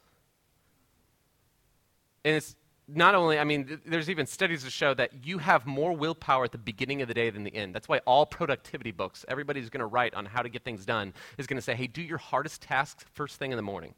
And 2.25 2.35
it's 2.35 2.55
not 2.87 3.15
only, 3.15 3.39
I 3.39 3.43
mean, 3.43 3.65
th- 3.65 3.79
there's 3.85 4.09
even 4.09 4.25
studies 4.25 4.63
that 4.63 4.71
show 4.71 4.93
that 4.93 5.25
you 5.25 5.37
have 5.37 5.65
more 5.65 5.93
willpower 5.93 6.43
at 6.43 6.51
the 6.51 6.57
beginning 6.57 7.01
of 7.01 7.07
the 7.07 7.13
day 7.13 7.29
than 7.29 7.43
the 7.43 7.55
end. 7.55 7.73
That's 7.73 7.87
why 7.87 7.99
all 7.99 8.25
productivity 8.25 8.91
books, 8.91 9.25
everybody's 9.27 9.69
going 9.69 9.79
to 9.79 9.85
write 9.85 10.13
on 10.13 10.25
how 10.25 10.41
to 10.41 10.49
get 10.49 10.63
things 10.63 10.85
done, 10.85 11.13
is 11.37 11.47
going 11.47 11.57
to 11.57 11.61
say, 11.61 11.75
hey, 11.75 11.87
do 11.87 12.01
your 12.01 12.17
hardest 12.17 12.61
tasks 12.61 13.05
first 13.13 13.37
thing 13.37 13.51
in 13.51 13.57
the 13.57 13.63
morning. 13.63 13.93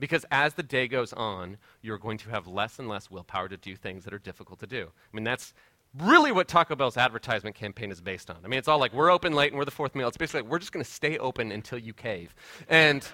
Because 0.00 0.24
as 0.30 0.54
the 0.54 0.62
day 0.62 0.88
goes 0.88 1.12
on, 1.12 1.58
you're 1.82 1.98
going 1.98 2.18
to 2.18 2.30
have 2.30 2.46
less 2.46 2.78
and 2.78 2.88
less 2.88 3.10
willpower 3.10 3.48
to 3.48 3.56
do 3.56 3.76
things 3.76 4.04
that 4.04 4.14
are 4.14 4.18
difficult 4.18 4.60
to 4.60 4.66
do. 4.66 4.84
I 4.84 5.16
mean, 5.16 5.24
that's 5.24 5.52
really 5.98 6.32
what 6.32 6.48
Taco 6.48 6.76
Bell's 6.76 6.96
advertisement 6.96 7.56
campaign 7.56 7.90
is 7.90 8.00
based 8.00 8.30
on. 8.30 8.36
I 8.44 8.48
mean, 8.48 8.58
it's 8.58 8.68
all 8.68 8.78
like, 8.78 8.92
we're 8.92 9.10
open 9.10 9.32
late 9.32 9.52
and 9.52 9.58
we're 9.58 9.64
the 9.64 9.70
fourth 9.70 9.94
meal. 9.94 10.08
It's 10.08 10.16
basically 10.16 10.42
like, 10.42 10.50
we're 10.50 10.58
just 10.58 10.72
going 10.72 10.84
to 10.84 10.90
stay 10.90 11.18
open 11.18 11.52
until 11.52 11.78
you 11.78 11.92
cave. 11.92 12.34
And. 12.68 13.06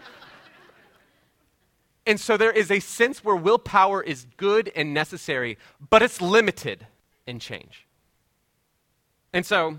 And 2.06 2.20
so 2.20 2.36
there 2.36 2.50
is 2.50 2.70
a 2.70 2.80
sense 2.80 3.24
where 3.24 3.36
willpower 3.36 4.02
is 4.02 4.26
good 4.36 4.70
and 4.76 4.92
necessary, 4.92 5.56
but 5.90 6.02
it's 6.02 6.20
limited 6.20 6.86
in 7.26 7.38
change. 7.38 7.86
And 9.32 9.44
so 9.44 9.78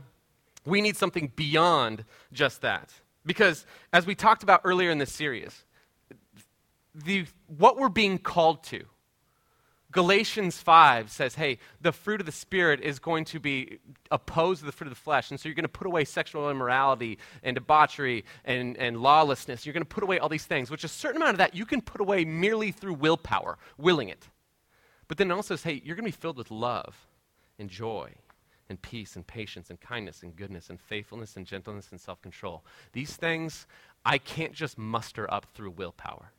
we 0.65 0.81
need 0.81 0.97
something 0.97 1.31
beyond 1.35 2.03
just 2.33 2.61
that. 2.61 2.91
Because 3.25 3.65
as 3.93 4.05
we 4.05 4.15
talked 4.15 4.43
about 4.43 4.61
earlier 4.63 4.89
in 4.89 4.97
this 4.97 5.11
series, 5.11 5.63
the, 6.93 7.25
what 7.47 7.77
we're 7.77 7.89
being 7.89 8.17
called 8.17 8.63
to 8.65 8.85
Galatians 9.95 10.57
5 10.57 11.09
says, 11.09 11.35
hey, 11.35 11.57
the 11.79 11.93
fruit 11.93 12.19
of 12.19 12.25
the 12.25 12.31
Spirit 12.33 12.81
is 12.81 12.99
going 12.99 13.23
to 13.23 13.39
be 13.39 13.79
opposed 14.11 14.59
to 14.59 14.65
the 14.65 14.73
fruit 14.73 14.87
of 14.87 14.93
the 14.93 14.99
flesh. 14.99 15.31
And 15.31 15.39
so 15.39 15.47
you're 15.47 15.55
going 15.55 15.63
to 15.63 15.69
put 15.69 15.87
away 15.87 16.03
sexual 16.03 16.49
immorality 16.49 17.17
and 17.43 17.55
debauchery 17.55 18.25
and, 18.43 18.75
and 18.75 18.97
lawlessness. 18.97 19.65
You're 19.65 19.71
going 19.71 19.85
to 19.85 19.87
put 19.87 20.03
away 20.03 20.19
all 20.19 20.27
these 20.27 20.43
things, 20.45 20.69
which 20.69 20.83
a 20.83 20.89
certain 20.89 21.21
amount 21.21 21.35
of 21.35 21.37
that 21.37 21.55
you 21.55 21.65
can 21.65 21.79
put 21.79 22.01
away 22.01 22.25
merely 22.25 22.73
through 22.73 22.95
willpower, 22.95 23.57
willing 23.77 24.09
it. 24.09 24.27
But 25.07 25.17
then 25.17 25.31
it 25.31 25.33
also 25.33 25.55
says, 25.55 25.63
hey, 25.63 25.81
you're 25.85 25.95
going 25.95 26.03
to 26.03 26.11
be 26.11 26.21
filled 26.21 26.37
with 26.37 26.51
love 26.51 27.07
and 27.57 27.69
joy 27.69 28.11
and 28.67 28.81
peace 28.81 29.15
and 29.15 29.25
patience 29.25 29.69
and 29.69 29.79
kindness 29.79 30.23
and 30.23 30.35
goodness 30.35 30.69
and 30.69 30.77
faithfulness 30.77 31.37
and 31.37 31.45
gentleness 31.45 31.87
and 31.91 32.01
self 32.01 32.21
control. 32.21 32.65
These 32.91 33.15
things 33.15 33.65
I 34.03 34.17
can't 34.17 34.51
just 34.51 34.77
muster 34.77 35.33
up 35.33 35.45
through 35.53 35.71
willpower. 35.71 36.33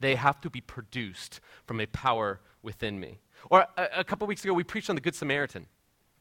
They 0.00 0.14
have 0.16 0.40
to 0.42 0.50
be 0.50 0.60
produced 0.60 1.40
from 1.66 1.80
a 1.80 1.86
power 1.86 2.40
within 2.62 3.00
me. 3.00 3.20
Or 3.50 3.66
a, 3.76 3.88
a 3.98 4.04
couple 4.04 4.26
weeks 4.26 4.44
ago, 4.44 4.54
we 4.54 4.64
preached 4.64 4.90
on 4.90 4.96
the 4.96 5.02
Good 5.02 5.14
Samaritan 5.14 5.66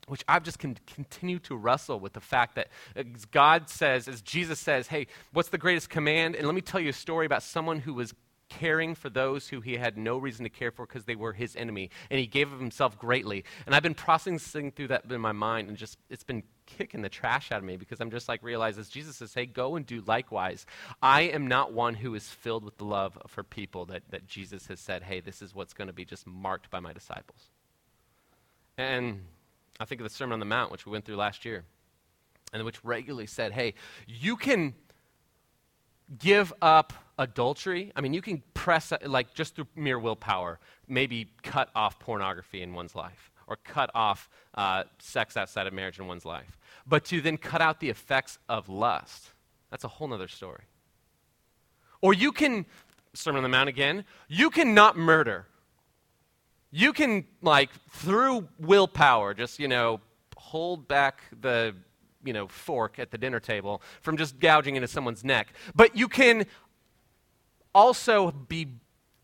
which 0.08 0.24
I've 0.28 0.44
just 0.44 0.60
con- 0.60 0.78
continued 0.86 1.44
to 1.46 1.56
wrestle 1.56 2.00
with 2.00 2.14
the 2.14 2.20
fact 2.20 2.56
that 2.56 2.68
uh, 2.98 3.04
God 3.32 3.70
says, 3.70 4.08
as 4.08 4.22
Jesus 4.22 4.60
says, 4.60 4.88
hey, 4.88 5.08
what's 5.32 5.50
the 5.50 5.58
greatest 5.58 5.90
command? 5.90 6.36
And 6.36 6.46
let 6.46 6.56
me 6.56 6.62
tell 6.62 6.80
you 6.80 6.90
a 6.90 6.94
story 6.94 7.26
about 7.26 7.44
someone 7.44 7.80
who 7.80 7.94
was 7.94 8.14
caring 8.60 8.96
for 8.96 9.10
those 9.10 9.48
who 9.48 9.62
he 9.62 9.78
had 9.78 9.98
no 9.98 10.18
reason 10.18 10.44
to 10.44 10.50
care 10.50 10.72
for 10.72 10.86
because 10.86 11.06
they 11.06 11.16
were 11.16 11.34
his 11.34 11.56
enemy, 11.56 11.90
and 12.10 12.20
he 12.20 12.28
gave 12.28 12.52
of 12.52 12.60
himself 12.60 12.98
greatly. 12.98 13.44
And 13.66 13.76
I've 13.76 13.84
been 13.84 13.94
processing 13.94 14.72
through 14.72 14.88
that 14.90 15.12
in 15.12 15.22
my 15.22 15.32
mind, 15.32 15.70
and 15.70 15.78
just 15.78 15.98
it's 16.10 16.24
been 16.24 16.44
kicking 16.66 17.02
the 17.02 17.10
trash 17.10 17.52
out 17.52 17.60
of 17.60 17.64
me 17.64 17.78
because 17.78 18.00
I'm 18.00 18.12
just 18.12 18.30
like 18.30 18.42
realizes 18.44 18.90
Jesus 18.90 19.18
says, 19.18 19.34
hey, 19.34 19.46
go 19.46 19.76
and 19.76 19.86
do 19.86 20.02
likewise. 20.06 20.66
I 21.02 21.24
am 21.24 21.48
not 21.48 21.74
one 21.74 21.96
who 21.96 22.16
is 22.16 22.30
filled 22.30 22.64
with 22.64 22.78
the 22.78 22.86
love 22.86 23.18
for 23.28 23.44
people 23.44 23.86
that, 23.86 24.04
that 24.12 24.28
Jesus 24.28 24.68
has 24.68 24.80
said, 24.80 25.04
hey, 25.04 25.20
this 25.20 25.42
is 25.42 25.54
what's 25.54 25.74
going 25.74 25.88
to 25.88 25.94
be 25.94 26.06
just 26.06 26.26
marked 26.26 26.70
by 26.70 26.80
my 26.80 26.94
disciples. 26.94 27.50
And 28.78 29.26
I 29.80 29.86
think 29.86 30.02
of 30.02 30.06
the 30.06 30.14
Sermon 30.14 30.34
on 30.34 30.40
the 30.40 30.46
Mount, 30.46 30.72
which 30.72 30.86
we 30.86 30.92
went 30.92 31.06
through 31.06 31.18
last 31.18 31.46
year, 31.46 31.64
and 32.54 32.64
which 32.64 32.84
regularly 32.84 33.28
said, 33.28 33.52
hey, 33.52 33.74
you 34.08 34.36
can 34.36 34.74
give 36.20 36.54
up 36.62 36.94
adultery. 37.18 37.92
I 37.96 38.02
mean, 38.02 38.14
you 38.14 38.22
can 38.22 38.44
press, 38.54 38.92
like, 39.06 39.34
just 39.34 39.56
through 39.56 39.68
mere 39.76 40.00
willpower, 40.00 40.60
maybe 40.88 41.30
cut 41.44 41.70
off 41.76 42.00
pornography 42.00 42.62
in 42.62 42.74
one's 42.74 42.96
life 42.96 43.32
or 43.48 43.58
cut 43.58 43.90
off 43.94 44.30
uh, 44.56 44.84
sex 45.00 45.38
outside 45.38 45.68
of 45.68 45.74
marriage 45.74 46.00
in 46.00 46.08
one's 46.08 46.26
life. 46.26 46.58
But 46.88 47.06
to 47.06 47.22
then 47.22 47.38
cut 47.38 47.62
out 47.62 47.80
the 47.80 47.90
effects 47.90 48.40
of 48.50 48.70
lust, 48.70 49.32
that's 49.70 49.84
a 49.84 49.88
whole 49.88 50.12
other 50.14 50.28
story. 50.28 50.64
Or 52.02 52.14
you 52.14 52.32
can, 52.32 52.66
Sermon 53.14 53.38
on 53.38 53.44
the 53.44 53.50
Mount 53.50 53.70
again, 53.70 54.06
you 54.28 54.50
can 54.50 54.74
not 54.74 54.98
murder. 54.98 55.46
You 56.72 56.92
can, 56.94 57.26
like, 57.42 57.70
through 57.92 58.48
willpower, 58.60 59.34
just, 59.34 59.60
you 59.60 59.68
know, 59.68 60.02
hold 60.36 60.88
back 60.88 61.22
the, 61.42 61.76
you 62.24 62.34
know, 62.34 62.48
fork 62.48 63.00
at 63.00 63.12
the 63.12 63.18
dinner 63.18 63.40
table 63.40 63.82
from 64.02 64.18
just 64.18 64.40
gouging 64.40 64.76
into 64.76 64.88
someone's 64.88 65.24
neck. 65.24 65.54
But 65.76 65.96
you 65.96 66.08
can 66.08 66.46
also 67.74 68.32
be 68.32 68.68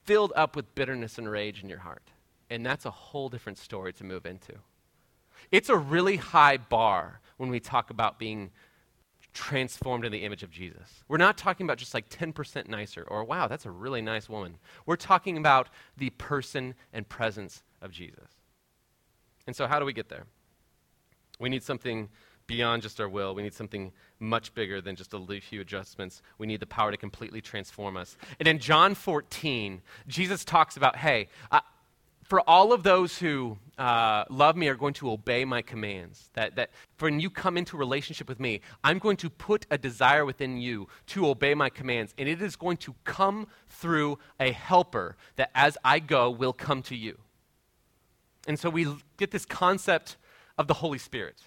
filled 0.06 0.34
up 0.36 0.56
with 0.56 0.74
bitterness 0.76 1.18
and 1.18 1.30
rage 1.30 1.62
in 1.62 1.70
your 1.70 1.80
heart. 1.80 2.12
And 2.50 2.66
that's 2.66 2.86
a 2.86 2.92
whole 2.92 3.30
different 3.30 3.58
story 3.58 3.94
to 3.94 4.04
move 4.04 4.26
into. 4.26 4.54
It's 5.52 5.70
a 5.70 5.78
really 5.78 6.18
high 6.18 6.58
bar 6.58 7.22
when 7.38 7.50
we 7.50 7.60
talk 7.60 7.90
about 7.90 8.20
being 8.20 8.52
transformed 9.34 10.06
in 10.06 10.12
the 10.12 10.24
image 10.24 10.44
of 10.44 10.50
Jesus. 10.50 11.04
We're 11.08 11.18
not 11.18 11.38
talking 11.38 11.66
about 11.66 11.78
just 11.78 11.94
like 11.94 12.10
10% 12.10 12.68
nicer 12.68 13.04
or, 13.08 13.24
wow, 13.24 13.48
that's 13.48 13.66
a 13.66 13.72
really 13.72 14.02
nice 14.02 14.28
woman. 14.28 14.58
We're 14.86 14.96
talking 14.96 15.38
about 15.38 15.70
the 15.98 16.10
person 16.12 16.74
and 16.92 17.08
presence 17.08 17.64
of 17.82 17.92
Jesus. 17.92 18.30
And 19.48 19.56
so, 19.56 19.68
how 19.68 19.80
do 19.80 19.86
we 19.86 19.94
get 19.94 20.10
there? 20.10 20.26
We 21.40 21.50
need 21.50 21.64
something 21.64 22.10
beyond 22.50 22.82
just 22.82 23.00
our 23.00 23.08
will. 23.08 23.36
We 23.36 23.44
need 23.44 23.54
something 23.54 23.94
much 24.20 24.54
bigger 24.56 24.82
than 24.82 24.96
just 24.96 25.14
a 25.14 25.40
few 25.40 25.62
adjustments. 25.62 26.24
We 26.40 26.48
need 26.48 26.60
the 26.60 26.66
power 26.66 26.90
to 26.90 26.98
completely 26.98 27.42
transform 27.42 27.96
us. 27.96 28.18
And 28.40 28.48
in 28.48 28.58
John 28.58 28.96
14, 28.96 29.82
Jesus 30.08 30.44
talks 30.44 30.76
about, 30.76 30.96
hey, 30.98 31.30
uh, 31.52 31.62
for 32.24 32.42
all 32.50 32.74
of 32.74 32.82
those 32.82 33.20
who 33.20 33.58
uh, 33.78 34.26
love 34.30 34.56
me 34.58 34.68
are 34.68 34.76
going 34.76 34.96
to 34.96 35.12
obey 35.12 35.46
my 35.46 35.62
commands. 35.62 36.32
That, 36.34 36.56
that 36.56 36.72
when 36.98 37.20
you 37.20 37.30
come 37.30 37.56
into 37.56 37.78
relationship 37.78 38.28
with 38.28 38.40
me, 38.40 38.62
I'm 38.84 38.98
going 38.98 39.18
to 39.18 39.30
put 39.30 39.68
a 39.70 39.78
desire 39.78 40.26
within 40.26 40.58
you 40.58 40.88
to 41.08 41.28
obey 41.28 41.54
my 41.54 41.70
commands. 41.70 42.16
And 42.18 42.28
it 42.28 42.42
is 42.42 42.56
going 42.56 42.78
to 42.78 42.96
come 43.04 43.48
through 43.68 44.18
a 44.40 44.52
helper 44.52 45.18
that 45.36 45.52
as 45.54 45.78
I 45.84 46.00
go 46.00 46.32
will 46.32 46.54
come 46.54 46.82
to 46.84 46.96
you. 46.96 47.20
And 48.48 48.60
so 48.60 48.72
we 48.72 48.88
get 49.18 49.30
this 49.30 49.46
concept 49.46 50.18
of 50.58 50.68
the 50.68 50.74
Holy 50.74 50.98
Spirit, 50.98 51.38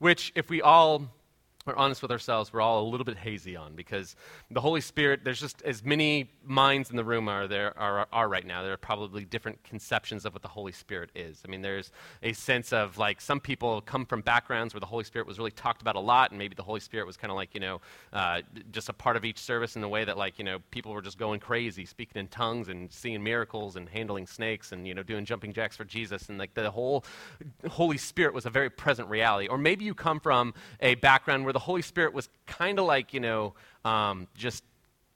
which, 0.00 0.32
if 0.34 0.50
we 0.50 0.60
all 0.60 1.08
we're 1.70 1.76
honest 1.76 2.02
with 2.02 2.10
ourselves, 2.10 2.52
we're 2.52 2.60
all 2.60 2.82
a 2.82 2.88
little 2.88 3.04
bit 3.04 3.16
hazy 3.16 3.54
on 3.54 3.74
because 3.74 4.16
the 4.50 4.60
Holy 4.60 4.80
Spirit, 4.80 5.20
there's 5.22 5.40
just 5.40 5.62
as 5.62 5.84
many 5.84 6.30
minds 6.44 6.90
in 6.90 6.96
the 6.96 7.04
room 7.04 7.28
are 7.28 7.46
there 7.46 7.78
are, 7.78 8.08
are 8.12 8.28
right 8.28 8.44
now. 8.44 8.62
There 8.62 8.72
are 8.72 8.76
probably 8.76 9.24
different 9.24 9.62
conceptions 9.62 10.24
of 10.24 10.32
what 10.32 10.42
the 10.42 10.48
Holy 10.48 10.72
Spirit 10.72 11.10
is. 11.14 11.42
I 11.46 11.48
mean, 11.48 11.62
there's 11.62 11.92
a 12.24 12.32
sense 12.32 12.72
of 12.72 12.98
like 12.98 13.20
some 13.20 13.38
people 13.38 13.80
come 13.82 14.04
from 14.04 14.20
backgrounds 14.20 14.74
where 14.74 14.80
the 14.80 14.86
Holy 14.86 15.04
Spirit 15.04 15.28
was 15.28 15.38
really 15.38 15.52
talked 15.52 15.80
about 15.80 15.94
a 15.94 16.00
lot, 16.00 16.32
and 16.32 16.38
maybe 16.38 16.56
the 16.56 16.62
Holy 16.62 16.80
Spirit 16.80 17.06
was 17.06 17.16
kind 17.16 17.30
of 17.30 17.36
like, 17.36 17.54
you 17.54 17.60
know, 17.60 17.80
uh, 18.12 18.42
just 18.72 18.88
a 18.88 18.92
part 18.92 19.16
of 19.16 19.24
each 19.24 19.38
service 19.38 19.76
in 19.76 19.82
the 19.82 19.88
way 19.88 20.04
that 20.04 20.18
like, 20.18 20.38
you 20.38 20.44
know, 20.44 20.58
people 20.72 20.92
were 20.92 21.02
just 21.02 21.18
going 21.18 21.38
crazy, 21.38 21.86
speaking 21.86 22.18
in 22.18 22.26
tongues 22.26 22.68
and 22.68 22.90
seeing 22.90 23.22
miracles 23.22 23.76
and 23.76 23.88
handling 23.88 24.26
snakes 24.26 24.72
and, 24.72 24.88
you 24.88 24.94
know, 24.94 25.04
doing 25.04 25.24
jumping 25.24 25.52
jacks 25.52 25.76
for 25.76 25.84
Jesus. 25.84 26.28
And 26.28 26.38
like 26.38 26.54
the 26.54 26.68
whole 26.70 27.04
Holy 27.68 27.96
Spirit 27.96 28.34
was 28.34 28.44
a 28.44 28.50
very 28.50 28.70
present 28.70 29.08
reality. 29.08 29.46
Or 29.46 29.56
maybe 29.56 29.84
you 29.84 29.94
come 29.94 30.18
from 30.18 30.52
a 30.80 30.96
background 30.96 31.44
where 31.44 31.52
the 31.52 31.59
Holy 31.60 31.82
Spirit 31.82 32.12
was 32.12 32.28
kind 32.46 32.78
of 32.78 32.86
like, 32.86 33.14
you 33.14 33.20
know, 33.20 33.54
um, 33.84 34.26
just 34.34 34.64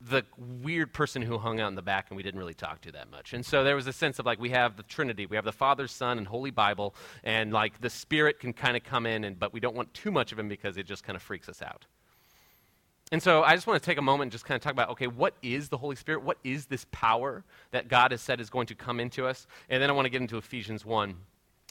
the 0.01 0.23
weird 0.63 0.93
person 0.93 1.23
who 1.23 1.39
hung 1.39 1.61
out 1.61 1.69
in 1.69 1.75
the 1.75 1.83
back 1.83 2.07
and 2.11 2.17
we 2.17 2.23
didn't 2.23 2.39
really 2.39 2.55
talk 2.55 2.81
to 2.83 2.93
that 2.93 3.11
much. 3.11 3.33
And 3.33 3.45
so 3.45 3.65
there 3.65 3.77
was 3.77 3.87
a 3.87 3.93
sense 3.93 4.19
of 4.19 4.27
like 4.27 4.39
we 4.39 4.51
have 4.51 4.77
the 4.77 4.83
Trinity, 4.83 5.27
we 5.27 5.37
have 5.37 5.45
the 5.45 5.53
Father, 5.53 5.87
Son, 5.89 6.19
and 6.19 6.27
Holy 6.27 6.51
Bible, 6.51 6.95
and 7.23 7.53
like 7.53 7.81
the 7.81 7.91
Spirit 7.91 8.39
can 8.39 8.53
kind 8.53 8.77
of 8.77 8.85
come 8.85 9.07
in, 9.07 9.25
and 9.25 9.39
but 9.39 9.53
we 9.53 9.61
don't 9.61 9.75
want 9.75 9.95
too 9.95 10.11
much 10.11 10.33
of 10.33 10.39
him 10.39 10.49
because 10.49 10.77
it 10.77 10.87
just 10.87 11.05
kind 11.05 11.17
of 11.17 11.23
freaks 11.23 11.49
us 11.49 11.63
out. 11.63 11.87
And 13.13 13.23
so 13.23 13.43
I 13.43 13.55
just 13.55 13.67
want 13.67 13.83
to 13.83 13.87
take 13.87 13.99
a 13.99 14.03
moment 14.03 14.27
and 14.27 14.33
just 14.33 14.45
kind 14.45 14.57
of 14.57 14.63
talk 14.63 14.73
about 14.73 14.91
okay, 14.91 15.07
what 15.07 15.35
is 15.43 15.69
the 15.69 15.79
Holy 15.79 15.97
Spirit? 15.97 16.23
What 16.23 16.39
is 16.45 16.67
this 16.67 16.87
power 16.91 17.45
that 17.71 17.89
God 17.89 18.11
has 18.11 18.21
said 18.21 18.41
is 18.41 18.51
going 18.51 18.67
to 18.67 18.75
come 18.75 19.01
into 19.01 19.27
us? 19.27 19.47
And 19.69 19.83
then 19.83 19.89
I 19.89 19.93
want 19.93 20.07
to 20.07 20.11
get 20.11 20.21
into 20.21 20.37
Ephesians 20.37 20.85
1 20.85 21.15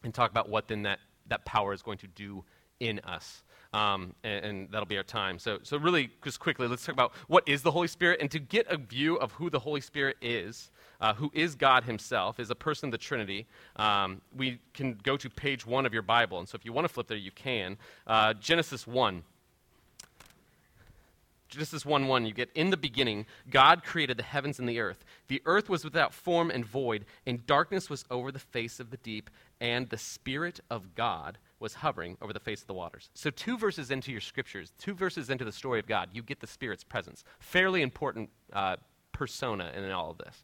and 0.03 0.13
talk 0.13 0.31
about 0.31 0.49
what 0.49 0.67
then 0.67 0.83
that, 0.83 0.99
that 1.27 1.45
power 1.45 1.73
is 1.73 1.81
going 1.81 1.97
to 1.99 2.07
do 2.07 2.43
in 2.79 2.99
us. 2.99 3.43
Um, 3.73 4.13
and, 4.23 4.45
and, 4.45 4.71
that'll 4.71 4.85
be 4.85 4.97
our 4.97 5.03
time. 5.03 5.39
So, 5.39 5.57
so 5.63 5.77
really, 5.77 6.11
just 6.23 6.39
quickly, 6.39 6.67
let's 6.67 6.85
talk 6.85 6.93
about 6.93 7.11
what 7.27 7.43
is 7.47 7.63
the 7.63 7.71
Holy 7.71 7.87
Spirit, 7.87 8.21
and 8.21 8.29
to 8.29 8.37
get 8.37 8.67
a 8.67 8.77
view 8.77 9.15
of 9.15 9.31
who 9.31 9.49
the 9.49 9.57
Holy 9.57 9.81
Spirit 9.81 10.15
is, 10.21 10.69
uh, 11.01 11.15
who 11.15 11.31
is 11.33 11.55
God 11.55 11.83
Himself, 11.83 12.39
is 12.39 12.51
a 12.51 12.55
person 12.55 12.89
of 12.89 12.91
the 12.91 12.99
Trinity. 12.99 13.47
Um, 13.77 14.21
we 14.35 14.59
can 14.75 14.99
go 15.01 15.17
to 15.17 15.27
page 15.27 15.65
one 15.65 15.87
of 15.87 15.93
your 15.93 16.03
Bible, 16.03 16.37
and 16.37 16.47
so 16.47 16.55
if 16.55 16.65
you 16.65 16.71
want 16.71 16.85
to 16.85 16.93
flip 16.93 17.07
there, 17.07 17.17
you 17.17 17.31
can. 17.31 17.77
Uh, 18.05 18.35
Genesis 18.35 18.85
one. 18.85 19.23
Genesis 21.53 21.85
1 21.85 22.07
1, 22.07 22.25
you 22.25 22.33
get, 22.33 22.49
In 22.55 22.71
the 22.71 22.77
beginning, 22.77 23.27
God 23.51 23.83
created 23.83 24.17
the 24.17 24.23
heavens 24.23 24.57
and 24.57 24.67
the 24.67 24.79
earth. 24.79 25.05
The 25.27 25.39
earth 25.45 25.69
was 25.69 25.83
without 25.83 26.11
form 26.11 26.49
and 26.49 26.65
void, 26.65 27.05
and 27.27 27.45
darkness 27.45 27.91
was 27.91 28.05
over 28.09 28.31
the 28.31 28.39
face 28.39 28.79
of 28.79 28.89
the 28.89 28.97
deep, 28.97 29.29
and 29.61 29.87
the 29.87 29.97
Spirit 29.99 30.61
of 30.71 30.95
God 30.95 31.37
was 31.63 31.73
hovering 31.73 32.17
over 32.21 32.33
the 32.33 32.39
face 32.39 32.61
of 32.61 32.67
the 32.67 32.73
waters. 32.73 33.09
So, 33.15 33.31
two 33.31 33.57
verses 33.57 33.89
into 33.89 34.11
your 34.11 34.21
scriptures, 34.21 34.73
two 34.77 34.93
verses 34.93 35.29
into 35.29 35.45
the 35.45 35.51
story 35.51 35.79
of 35.79 35.87
God, 35.87 36.09
you 36.11 36.21
get 36.21 36.41
the 36.41 36.47
Spirit's 36.47 36.83
presence. 36.83 37.23
Fairly 37.39 37.81
important 37.81 38.29
uh, 38.51 38.75
persona 39.13 39.71
in 39.75 39.89
all 39.89 40.11
of 40.11 40.17
this. 40.19 40.43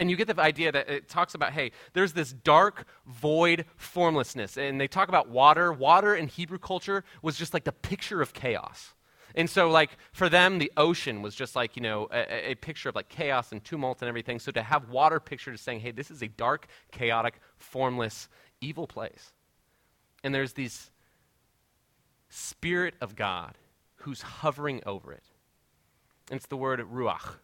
And 0.00 0.10
you 0.10 0.16
get 0.16 0.26
the 0.26 0.40
idea 0.40 0.72
that 0.72 0.88
it 0.88 1.08
talks 1.08 1.34
about, 1.34 1.52
hey, 1.52 1.70
there's 1.92 2.14
this 2.14 2.32
dark, 2.32 2.86
void 3.06 3.66
formlessness. 3.76 4.56
And 4.56 4.80
they 4.80 4.88
talk 4.88 5.08
about 5.08 5.28
water. 5.28 5.72
Water 5.72 6.16
in 6.16 6.26
Hebrew 6.26 6.58
culture 6.58 7.04
was 7.20 7.36
just 7.36 7.54
like 7.54 7.64
the 7.64 7.72
picture 7.72 8.22
of 8.22 8.32
chaos. 8.32 8.94
And 9.34 9.48
so, 9.48 9.70
like, 9.70 9.90
for 10.12 10.28
them, 10.28 10.58
the 10.58 10.72
ocean 10.76 11.22
was 11.22 11.34
just 11.34 11.54
like, 11.54 11.76
you 11.76 11.82
know, 11.82 12.08
a, 12.10 12.50
a, 12.50 12.54
picture 12.54 12.88
of 12.88 12.94
like 12.94 13.08
chaos 13.08 13.52
and 13.52 13.62
tumult 13.62 14.02
and 14.02 14.08
everything. 14.08 14.38
So 14.38 14.50
to 14.52 14.62
have 14.62 14.88
water 14.88 15.20
pictured 15.20 15.54
as 15.54 15.60
saying, 15.60 15.80
hey, 15.80 15.90
this 15.90 16.10
is 16.10 16.22
a 16.22 16.28
dark, 16.28 16.66
chaotic, 16.90 17.34
formless, 17.56 18.28
evil 18.60 18.86
place. 18.86 19.32
And 20.22 20.34
there's 20.34 20.52
this 20.52 20.90
Spirit 22.28 22.94
of 23.00 23.16
God 23.16 23.58
who's 23.96 24.22
hovering 24.22 24.80
over 24.86 25.12
it. 25.12 25.24
It's 26.30 26.46
the 26.46 26.56
word 26.56 26.80
ruach 26.80 27.36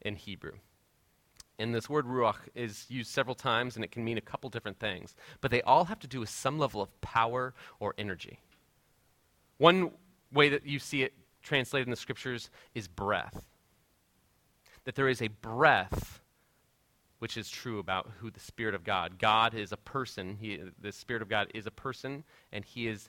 in 0.00 0.16
Hebrew. 0.16 0.54
And 1.58 1.74
this 1.74 1.88
word 1.88 2.06
ruach 2.06 2.36
is 2.54 2.86
used 2.88 3.10
several 3.10 3.34
times 3.34 3.76
and 3.76 3.84
it 3.84 3.90
can 3.90 4.04
mean 4.04 4.18
a 4.18 4.22
couple 4.22 4.50
different 4.50 4.78
things. 4.78 5.16
But 5.40 5.50
they 5.50 5.62
all 5.62 5.84
have 5.84 5.98
to 6.00 6.06
do 6.06 6.20
with 6.20 6.28
some 6.28 6.58
level 6.58 6.80
of 6.80 7.00
power 7.00 7.54
or 7.80 7.94
energy. 7.98 8.38
One 9.58 9.90
way 10.32 10.48
that 10.50 10.66
you 10.66 10.78
see 10.78 11.02
it 11.02 11.14
translated 11.42 11.86
in 11.86 11.90
the 11.90 11.96
scriptures 11.96 12.50
is 12.74 12.88
breath. 12.88 13.46
That 14.84 14.94
there 14.94 15.08
is 15.08 15.22
a 15.22 15.28
breath 15.28 16.20
which 17.18 17.36
is 17.36 17.48
true 17.48 17.78
about 17.78 18.10
who 18.18 18.30
the 18.30 18.40
Spirit 18.40 18.74
of 18.74 18.84
God. 18.84 19.18
God 19.18 19.54
is 19.54 19.72
a 19.72 19.76
person. 19.76 20.36
He, 20.40 20.60
the 20.80 20.92
Spirit 20.92 21.22
of 21.22 21.28
God 21.28 21.48
is 21.54 21.66
a 21.66 21.70
person, 21.70 22.24
and 22.52 22.64
he 22.64 22.88
is 22.88 23.08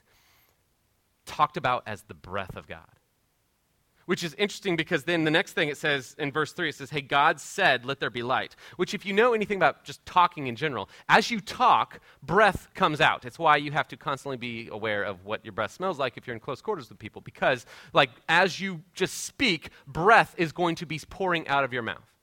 talked 1.26 1.56
about 1.56 1.82
as 1.86 2.02
the 2.02 2.14
breath 2.14 2.56
of 2.56 2.66
God 2.66 2.98
which 4.08 4.24
is 4.24 4.32
interesting 4.38 4.74
because 4.74 5.04
then 5.04 5.24
the 5.24 5.30
next 5.30 5.52
thing 5.52 5.68
it 5.68 5.76
says 5.76 6.16
in 6.18 6.32
verse 6.32 6.54
3 6.54 6.70
it 6.70 6.74
says 6.74 6.88
hey 6.88 7.02
god 7.02 7.38
said 7.38 7.84
let 7.84 8.00
there 8.00 8.08
be 8.08 8.22
light 8.22 8.56
which 8.76 8.94
if 8.94 9.04
you 9.04 9.12
know 9.12 9.34
anything 9.34 9.58
about 9.58 9.84
just 9.84 10.04
talking 10.06 10.46
in 10.46 10.56
general 10.56 10.88
as 11.10 11.30
you 11.30 11.40
talk 11.40 12.00
breath 12.22 12.68
comes 12.74 13.02
out 13.02 13.26
it's 13.26 13.38
why 13.38 13.56
you 13.56 13.70
have 13.70 13.86
to 13.86 13.98
constantly 13.98 14.38
be 14.38 14.68
aware 14.72 15.04
of 15.04 15.26
what 15.26 15.44
your 15.44 15.52
breath 15.52 15.72
smells 15.72 15.98
like 15.98 16.16
if 16.16 16.26
you're 16.26 16.34
in 16.34 16.40
close 16.40 16.62
quarters 16.62 16.88
with 16.88 16.98
people 16.98 17.20
because 17.20 17.66
like 17.92 18.10
as 18.30 18.58
you 18.58 18.80
just 18.94 19.24
speak 19.24 19.68
breath 19.86 20.34
is 20.38 20.52
going 20.52 20.74
to 20.74 20.86
be 20.86 20.98
pouring 21.10 21.46
out 21.46 21.62
of 21.62 21.72
your 21.72 21.82
mouth 21.82 22.17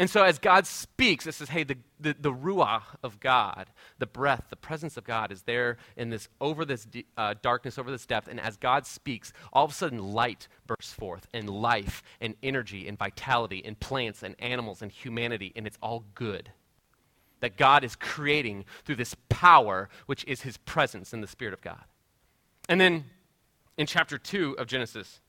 and 0.00 0.08
so, 0.08 0.22
as 0.22 0.38
God 0.38 0.66
speaks, 0.66 1.26
it 1.26 1.34
says, 1.34 1.50
hey, 1.50 1.62
the, 1.62 1.76
the, 2.00 2.16
the 2.18 2.32
ruah 2.32 2.80
of 3.02 3.20
God, 3.20 3.66
the 3.98 4.06
breath, 4.06 4.46
the 4.48 4.56
presence 4.56 4.96
of 4.96 5.04
God 5.04 5.30
is 5.30 5.42
there 5.42 5.76
in 5.94 6.08
this, 6.08 6.26
over 6.40 6.64
this 6.64 6.86
uh, 7.18 7.34
darkness, 7.42 7.76
over 7.76 7.90
this 7.90 8.06
depth. 8.06 8.26
And 8.26 8.40
as 8.40 8.56
God 8.56 8.86
speaks, 8.86 9.34
all 9.52 9.66
of 9.66 9.72
a 9.72 9.74
sudden 9.74 9.98
light 9.98 10.48
bursts 10.66 10.94
forth, 10.94 11.28
and 11.34 11.50
life, 11.50 12.02
and 12.18 12.34
energy, 12.42 12.88
and 12.88 12.98
vitality, 12.98 13.62
and 13.62 13.78
plants, 13.78 14.22
and 14.22 14.36
animals, 14.38 14.80
and 14.80 14.90
humanity, 14.90 15.52
and 15.54 15.66
it's 15.66 15.76
all 15.82 16.06
good. 16.14 16.50
That 17.40 17.58
God 17.58 17.84
is 17.84 17.94
creating 17.94 18.64
through 18.86 18.96
this 18.96 19.14
power, 19.28 19.90
which 20.06 20.24
is 20.24 20.40
his 20.40 20.56
presence 20.56 21.12
in 21.12 21.20
the 21.20 21.26
Spirit 21.26 21.52
of 21.52 21.60
God. 21.60 21.84
And 22.70 22.80
then 22.80 23.04
in 23.76 23.84
chapter 23.84 24.16
2 24.16 24.56
of 24.56 24.66
Genesis, 24.66 25.20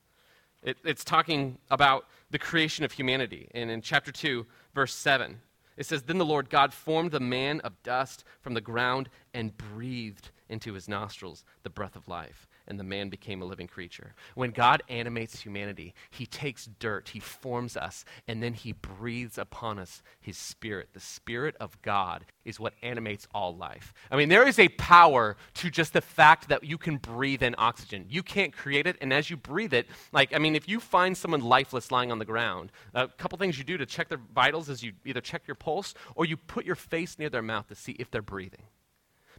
it, 0.64 0.78
it's 0.86 1.04
talking 1.04 1.58
about 1.70 2.06
the 2.30 2.40
creation 2.40 2.86
of 2.86 2.92
humanity. 2.92 3.50
And 3.54 3.70
in 3.70 3.82
chapter 3.82 4.12
2, 4.12 4.46
verse 4.74 4.94
7. 4.94 5.42
It 5.78 5.86
says, 5.86 6.04
Then 6.04 6.18
the 6.18 6.26
Lord 6.26 6.50
God 6.50 6.74
formed 6.74 7.12
the 7.12 7.20
man 7.20 7.60
of 7.62 7.82
dust 7.84 8.24
from 8.40 8.54
the 8.54 8.62
ground 8.62 9.10
and 9.34 9.58
breathed 9.58 10.30
into 10.50 10.74
his 10.74 10.88
nostrils 10.88 11.44
the 11.64 11.70
breath 11.70 11.96
of 11.96 12.08
life 12.08 12.48
and 12.68 12.80
the 12.80 12.84
man 12.84 13.10
became 13.10 13.42
a 13.42 13.46
living 13.46 13.68
creature. 13.68 14.14
When 14.36 14.52
God 14.52 14.84
animates 14.90 15.42
humanity, 15.42 15.94
he 16.10 16.26
takes 16.26 16.70
dirt, 16.80 17.10
he 17.10 17.20
forms 17.20 17.76
us, 17.76 18.06
and 18.28 18.42
then 18.42 18.54
he 18.54 18.74
breathes 18.74 19.38
upon 19.38 19.80
us 19.80 20.02
his 20.20 20.38
spirit. 20.38 20.90
The 20.94 21.00
spirit 21.00 21.56
of 21.60 21.82
God 21.82 22.26
is 22.46 22.60
what 22.60 22.74
animates 22.82 23.28
all 23.34 23.56
life. 23.56 23.94
I 24.10 24.18
mean, 24.18 24.30
there 24.30 24.48
is 24.48 24.60
a 24.60 24.70
power 24.70 25.38
to 25.56 25.70
just 25.70 25.94
the 25.94 26.02
fact 26.02 26.50
that 26.50 26.64
you 26.64 26.78
can 26.78 26.98
breathe 26.98 27.44
in 27.44 27.56
oxygen. 27.58 28.06
You 28.10 28.24
can't 28.24 28.54
create 28.54 28.88
it, 28.88 28.98
and 29.02 29.14
as 29.14 29.30
you 29.30 29.38
breathe 29.38 29.74
it, 29.74 29.88
like, 30.12 30.34
I 30.36 30.40
mean, 30.40 30.56
if 30.56 30.68
you 30.68 30.80
find 30.80 31.16
someone 31.16 31.42
lifeless 31.42 31.92
lying 31.92 32.12
on 32.12 32.20
the 32.20 32.26
ground, 32.26 32.72
a 32.94 33.08
couple 33.08 33.38
things 33.38 33.58
you 33.58 33.64
do 33.64 33.78
to 33.78 33.86
check 33.86 34.10
their 34.10 34.22
vitals 34.34 34.70
is 34.70 34.84
you 34.84 34.94
either 35.06 35.22
check 35.22 35.44
your 35.48 35.56
pulse 35.56 35.94
or 36.16 36.26
you 36.26 36.38
put 36.38 36.66
your 36.66 36.76
face 36.76 37.18
near 37.20 37.30
their 37.30 37.42
mouth 37.42 37.68
to 37.68 37.76
see 37.76 37.94
if 37.94 38.10
they're 38.12 38.22
breathing. 38.22 38.64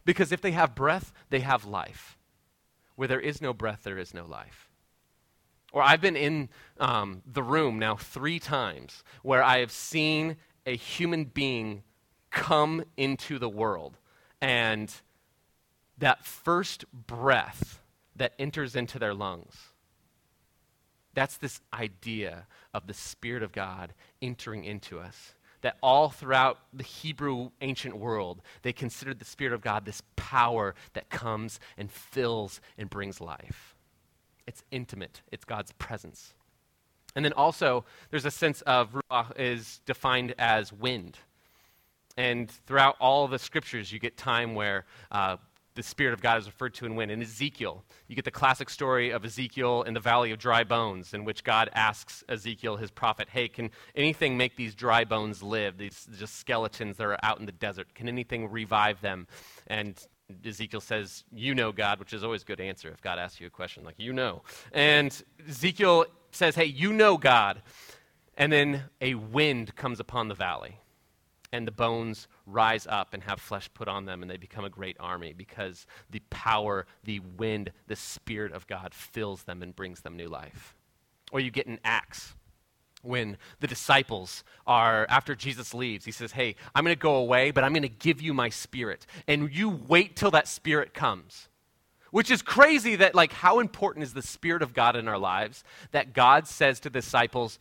Because 0.05 0.31
if 0.31 0.41
they 0.41 0.51
have 0.51 0.75
breath, 0.75 1.13
they 1.29 1.39
have 1.39 1.65
life. 1.65 2.17
Where 2.95 3.07
there 3.07 3.19
is 3.19 3.41
no 3.41 3.53
breath, 3.53 3.81
there 3.83 3.97
is 3.97 4.13
no 4.13 4.25
life. 4.25 4.69
Or 5.71 5.81
I've 5.81 6.01
been 6.01 6.15
in 6.15 6.49
um, 6.79 7.23
the 7.25 7.41
room 7.41 7.79
now 7.79 7.95
three 7.95 8.39
times 8.39 9.03
where 9.23 9.43
I 9.43 9.59
have 9.59 9.71
seen 9.71 10.37
a 10.65 10.75
human 10.75 11.25
being 11.25 11.83
come 12.29 12.83
into 12.95 13.39
the 13.39 13.49
world. 13.49 13.97
And 14.39 14.93
that 15.97 16.25
first 16.25 16.85
breath 16.91 17.81
that 18.15 18.33
enters 18.37 18.75
into 18.75 18.99
their 18.99 19.13
lungs, 19.13 19.55
that's 21.13 21.37
this 21.37 21.61
idea 21.73 22.47
of 22.73 22.87
the 22.87 22.93
Spirit 22.93 23.41
of 23.43 23.51
God 23.51 23.93
entering 24.21 24.65
into 24.65 24.99
us 24.99 25.33
that 25.63 25.77
all 25.81 26.09
throughout 26.09 26.59
the 26.71 26.83
Hebrew 26.83 27.49
ancient 27.61 27.97
world, 27.97 28.41
they 28.61 28.71
considered 28.71 29.17
the 29.17 29.25
Spirit 29.25 29.53
of 29.53 29.61
God 29.61 29.85
this 29.85 30.03
power 30.15 30.75
that 30.93 31.09
comes 31.09 31.59
and 31.77 31.91
fills 31.91 32.61
and 32.77 32.89
brings 32.89 33.19
life. 33.19 33.75
It's 34.45 34.63
intimate, 34.71 35.21
it's 35.31 35.45
God's 35.45 35.71
presence. 35.73 36.35
And 37.15 37.23
then 37.23 37.33
also, 37.33 37.85
there's 38.11 38.25
a 38.25 38.31
sense 38.31 38.61
of 38.61 38.93
ruach 38.93 39.39
is 39.39 39.81
defined 39.85 40.35
as 40.37 40.73
wind. 40.73 41.17
And 42.17 42.49
throughout 42.49 42.95
all 42.99 43.27
the 43.27 43.39
scriptures, 43.39 43.91
you 43.91 43.99
get 43.99 44.17
time 44.17 44.55
where 44.55 44.85
uh, 45.11 45.37
the 45.75 45.83
Spirit 45.83 46.13
of 46.13 46.21
God 46.21 46.37
is 46.39 46.45
referred 46.45 46.73
to 46.75 46.85
in 46.85 46.95
wind. 46.95 47.11
In 47.11 47.21
Ezekiel, 47.21 47.83
you 48.07 48.15
get 48.15 48.25
the 48.25 48.31
classic 48.31 48.69
story 48.69 49.11
of 49.11 49.25
Ezekiel 49.25 49.83
in 49.83 49.93
the 49.93 49.99
valley 49.99 50.31
of 50.31 50.37
dry 50.37 50.63
bones, 50.63 51.13
in 51.13 51.25
which 51.25 51.43
God 51.43 51.69
asks 51.73 52.23
Ezekiel, 52.29 52.77
his 52.77 52.91
prophet, 52.91 53.29
Hey, 53.29 53.47
can 53.47 53.71
anything 53.95 54.37
make 54.37 54.55
these 54.55 54.75
dry 54.75 55.03
bones 55.03 55.41
live? 55.41 55.77
These 55.77 56.07
just 56.17 56.35
skeletons 56.35 56.97
that 56.97 57.05
are 57.05 57.17
out 57.23 57.39
in 57.39 57.45
the 57.45 57.51
desert. 57.51 57.93
Can 57.95 58.07
anything 58.07 58.51
revive 58.51 59.01
them? 59.01 59.27
And 59.67 59.99
Ezekiel 60.45 60.81
says, 60.81 61.23
You 61.31 61.55
know, 61.55 61.71
God, 61.71 61.99
which 61.99 62.13
is 62.13 62.23
always 62.23 62.43
a 62.43 62.45
good 62.45 62.61
answer 62.61 62.89
if 62.89 63.01
God 63.01 63.17
asks 63.17 63.41
you 63.41 63.47
a 63.47 63.51
question, 63.51 63.83
like, 63.83 63.95
You 63.97 64.13
know. 64.13 64.43
And 64.73 65.23
Ezekiel 65.47 66.05
says, 66.31 66.55
Hey, 66.55 66.65
you 66.65 66.93
know, 66.93 67.17
God. 67.17 67.61
And 68.35 68.51
then 68.51 68.83
a 68.99 69.15
wind 69.15 69.75
comes 69.75 69.99
upon 69.99 70.27
the 70.27 70.35
valley 70.35 70.79
and 71.53 71.67
the 71.67 71.71
bones 71.71 72.27
rise 72.47 72.87
up 72.87 73.13
and 73.13 73.21
have 73.23 73.39
flesh 73.39 73.69
put 73.75 73.87
on 73.87 74.05
them, 74.05 74.23
and 74.23 74.29
they 74.29 74.37
become 74.37 74.65
a 74.65 74.69
great 74.69 74.97
army 74.99 75.33
because 75.37 75.85
the 76.09 76.21
power, 76.31 76.87
the 77.03 77.19
wind, 77.19 77.71
the 77.87 77.95
Spirit 77.95 78.51
of 78.51 78.65
God 78.65 78.93
fills 78.93 79.43
them 79.43 79.61
and 79.61 79.75
brings 79.75 80.01
them 80.01 80.17
new 80.17 80.27
life. 80.27 80.75
Or 81.31 81.39
you 81.39 81.51
get 81.51 81.67
an 81.67 81.79
Acts 81.85 82.33
when 83.03 83.37
the 83.59 83.67
disciples 83.67 84.43
are, 84.65 85.05
after 85.09 85.35
Jesus 85.35 85.73
leaves, 85.73 86.05
he 86.05 86.11
says, 86.11 86.31
Hey, 86.31 86.55
I'm 86.73 86.83
going 86.83 86.95
to 86.95 86.99
go 86.99 87.17
away, 87.17 87.51
but 87.51 87.63
I'm 87.63 87.73
going 87.73 87.83
to 87.83 87.89
give 87.89 88.19
you 88.19 88.33
my 88.33 88.49
Spirit. 88.49 89.05
And 89.27 89.53
you 89.53 89.69
wait 89.69 90.15
till 90.15 90.31
that 90.31 90.47
Spirit 90.47 90.93
comes. 90.93 91.49
Which 92.09 92.31
is 92.31 92.41
crazy 92.41 92.95
that, 92.95 93.13
like, 93.13 93.33
how 93.33 93.59
important 93.59 94.03
is 94.03 94.13
the 94.13 94.21
Spirit 94.21 94.61
of 94.61 94.73
God 94.73 94.95
in 94.95 95.07
our 95.07 95.17
lives 95.17 95.63
that 95.91 96.13
God 96.13 96.47
says 96.47 96.79
to 96.81 96.89
the 96.89 96.99
disciples, 96.99 97.59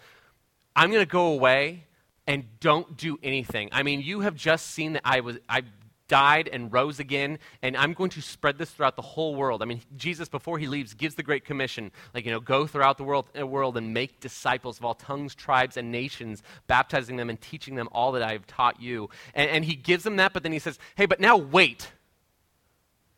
I'm 0.75 0.91
going 0.91 1.03
to 1.03 1.11
go 1.11 1.27
away, 1.27 1.85
and 2.27 2.45
don't 2.61 2.97
do 2.97 3.19
anything. 3.23 3.69
I 3.73 3.83
mean, 3.83 4.01
you 4.01 4.21
have 4.21 4.35
just 4.35 4.67
seen 4.69 4.95
that 4.95 5.03
I 5.05 5.21
was 5.21 5.39
I 5.49 5.63
died 6.09 6.47
and 6.53 6.71
rose 6.71 7.01
again, 7.01 7.39
and 7.63 7.75
I'm 7.75 7.95
going 7.95 8.11
to 8.11 8.21
spread 8.21 8.59
this 8.59 8.71
throughout 8.71 8.97
the 8.97 9.03
whole 9.03 9.35
world. 9.35 9.63
I 9.63 9.65
mean, 9.65 9.81
Jesus, 9.97 10.29
before 10.29 10.59
he 10.59 10.67
leaves, 10.67 10.93
gives 10.93 11.15
the 11.15 11.23
Great 11.23 11.47
Commission, 11.47 11.91
like, 12.13 12.27
you 12.27 12.31
know, 12.31 12.41
go 12.41 12.67
throughout 12.67 12.99
the 12.99 13.05
world, 13.05 13.31
uh, 13.39 13.47
world 13.47 13.79
and 13.79 13.95
make 13.95 14.21
disciples 14.21 14.79
of 14.79 14.85
all 14.85 14.95
tongues, 14.95 15.35
tribes, 15.35 15.79
and 15.79 15.91
nations, 15.91 16.43
baptizing 16.67 17.17
them 17.17 17.31
and 17.31 17.41
teaching 17.41 17.77
them 17.77 17.89
all 17.93 18.13
that 18.13 18.23
I 18.23 18.33
have 18.33 18.47
taught 18.47 18.79
you. 18.79 19.09
And, 19.35 19.49
and 19.49 19.65
he 19.65 19.75
gives 19.75 20.05
them 20.05 20.17
that, 20.17 20.35
but 20.35 20.43
then 20.43 20.53
he 20.53 20.59
says, 20.59 20.79
hey, 20.97 21.07
but 21.07 21.19
now 21.19 21.39
wait 21.39 21.93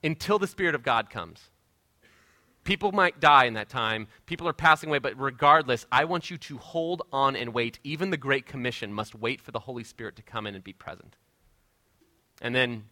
until 0.04 0.38
the 0.38 0.46
Spirit 0.46 0.76
of 0.76 0.84
God 0.84 1.10
comes. 1.10 1.50
People 2.64 2.92
might 2.92 3.20
die 3.20 3.44
in 3.44 3.54
that 3.54 3.68
time. 3.68 4.08
People 4.24 4.48
are 4.48 4.54
passing 4.54 4.88
away, 4.88 4.98
but 4.98 5.18
regardless, 5.20 5.86
I 5.92 6.04
want 6.04 6.30
you 6.30 6.38
to 6.38 6.58
hold 6.58 7.02
on 7.12 7.36
and 7.36 7.52
wait. 7.52 7.78
Even 7.84 8.10
the 8.10 8.16
Great 8.16 8.46
Commission 8.46 8.92
must 8.92 9.14
wait 9.14 9.40
for 9.40 9.50
the 9.50 9.60
Holy 9.60 9.84
Spirit 9.84 10.16
to 10.16 10.22
come 10.22 10.46
in 10.46 10.54
and 10.54 10.64
be 10.64 10.72
present. 10.72 11.16
And 12.40 12.54
then 12.54 12.84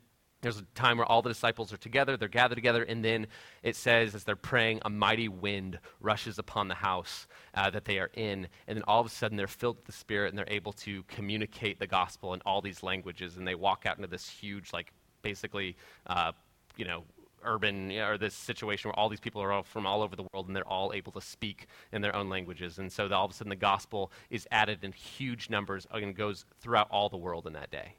there's 0.43 0.59
a 0.59 0.63
time 0.75 0.99
where 0.99 1.07
all 1.07 1.23
the 1.23 1.31
disciples 1.31 1.73
are 1.73 1.79
together, 1.79 2.17
they're 2.17 2.29
gathered 2.29 2.57
together, 2.57 2.83
and 2.83 3.05
then 3.05 3.29
it 3.63 3.77
says, 3.77 4.15
as 4.15 4.25
they're 4.25 4.37
praying, 4.37 4.81
a 4.85 4.91
mighty 4.91 5.29
wind 5.29 5.79
rushes 6.01 6.39
upon 6.39 6.69
the 6.69 6.75
house 6.75 7.29
uh, 7.55 7.71
that 7.71 7.85
they 7.85 7.99
are 7.99 8.11
in. 8.15 8.49
And 8.67 8.77
then 8.77 8.83
all 8.87 9.01
of 9.01 9.07
a 9.07 9.11
sudden, 9.11 9.37
they're 9.37 9.47
filled 9.47 9.77
with 9.77 9.87
the 9.87 9.93
Spirit 9.93 10.31
and 10.31 10.39
they're 10.39 10.45
able 10.49 10.73
to 10.75 11.05
communicate 11.05 11.79
the 11.79 11.87
gospel 11.87 12.35
in 12.35 12.43
all 12.45 12.61
these 12.61 12.83
languages. 12.83 13.37
And 13.37 13.47
they 13.47 13.55
walk 13.55 13.87
out 13.87 13.97
into 13.97 14.09
this 14.09 14.29
huge, 14.29 14.73
like, 14.73 14.93
basically, 15.23 15.77
uh, 16.09 16.33
you 16.77 16.85
know, 16.85 17.05
urban 17.44 17.90
you 17.90 18.00
know, 18.00 18.11
or 18.11 18.18
this 18.18 18.35
situation 18.35 18.88
where 18.88 18.98
all 18.98 19.09
these 19.09 19.20
people 19.20 19.42
are 19.42 19.52
all 19.52 19.62
from 19.62 19.87
all 19.87 20.02
over 20.02 20.16
the 20.16 20.24
world 20.33 20.46
and 20.46 20.57
they're 20.57 20.68
all 20.68 20.92
able 20.92 21.12
to 21.12 21.20
speak 21.20 21.66
in 21.92 22.02
their 22.02 22.14
own 22.14 22.28
languages. 22.28 22.78
And 22.78 22.90
so 22.90 23.09
all 23.12 23.24
of 23.24 23.31
a 23.31 23.35
sudden 23.35 23.50
the 23.50 23.57
gospel 23.57 24.11
is 24.31 24.46
added 24.50 24.85
in 24.85 24.92
huge 24.92 25.50
numbers 25.50 25.87
and 25.92 26.14
goes 26.14 26.44
throughout 26.61 26.88
all 26.90 27.09
the 27.09 27.16
world 27.16 27.46
in 27.46 27.52
that 27.55 27.70
day. 27.70 27.94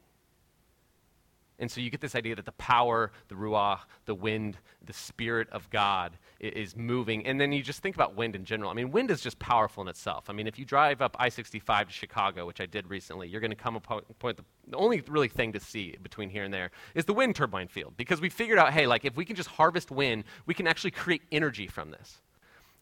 And 1.59 1.69
so 1.69 1.81
you 1.81 1.89
get 1.89 2.01
this 2.01 2.15
idea 2.15 2.35
that 2.35 2.45
the 2.45 2.51
power, 2.53 3.11
the 3.27 3.35
ruach, 3.35 3.79
the 4.05 4.15
wind, 4.15 4.57
the 4.85 4.93
spirit 4.93 5.47
of 5.51 5.69
God 5.69 6.17
is 6.39 6.75
moving. 6.75 7.25
And 7.25 7.39
then 7.39 7.51
you 7.51 7.61
just 7.61 7.81
think 7.81 7.95
about 7.95 8.15
wind 8.15 8.35
in 8.35 8.43
general. 8.43 8.71
I 8.71 8.73
mean, 8.73 8.91
wind 8.91 9.11
is 9.11 9.21
just 9.21 9.39
powerful 9.39 9.81
in 9.83 9.87
itself. 9.87 10.29
I 10.29 10.33
mean, 10.33 10.47
if 10.47 10.57
you 10.57 10.65
drive 10.65 11.01
up 11.01 11.15
I 11.19 11.29
65 11.29 11.87
to 11.87 11.93
Chicago, 11.93 12.45
which 12.45 12.59
I 12.59 12.65
did 12.65 12.89
recently, 12.89 13.27
you're 13.27 13.41
going 13.41 13.51
to 13.51 13.55
come 13.55 13.75
upon 13.75 14.01
point 14.19 14.37
the, 14.37 14.43
the 14.67 14.77
only 14.77 15.01
really 15.07 15.29
thing 15.29 15.53
to 15.53 15.59
see 15.59 15.95
between 16.01 16.29
here 16.29 16.43
and 16.43 16.53
there 16.53 16.71
is 16.95 17.05
the 17.05 17.13
wind 17.13 17.35
turbine 17.35 17.67
field. 17.67 17.93
Because 17.97 18.19
we 18.19 18.29
figured 18.29 18.57
out, 18.57 18.73
hey, 18.73 18.87
like 18.87 19.05
if 19.05 19.15
we 19.15 19.23
can 19.23 19.35
just 19.35 19.49
harvest 19.49 19.91
wind, 19.91 20.23
we 20.45 20.53
can 20.53 20.67
actually 20.67 20.91
create 20.91 21.21
energy 21.31 21.67
from 21.67 21.91
this. 21.91 22.19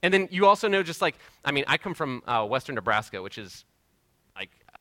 And 0.03 0.13
then 0.13 0.27
you 0.31 0.47
also 0.47 0.67
know, 0.67 0.81
just 0.81 1.01
like, 1.01 1.15
I 1.45 1.51
mean, 1.51 1.65
I 1.67 1.77
come 1.77 1.93
from 1.93 2.23
uh, 2.25 2.45
western 2.45 2.75
Nebraska, 2.75 3.21
which 3.21 3.37
is 3.37 3.65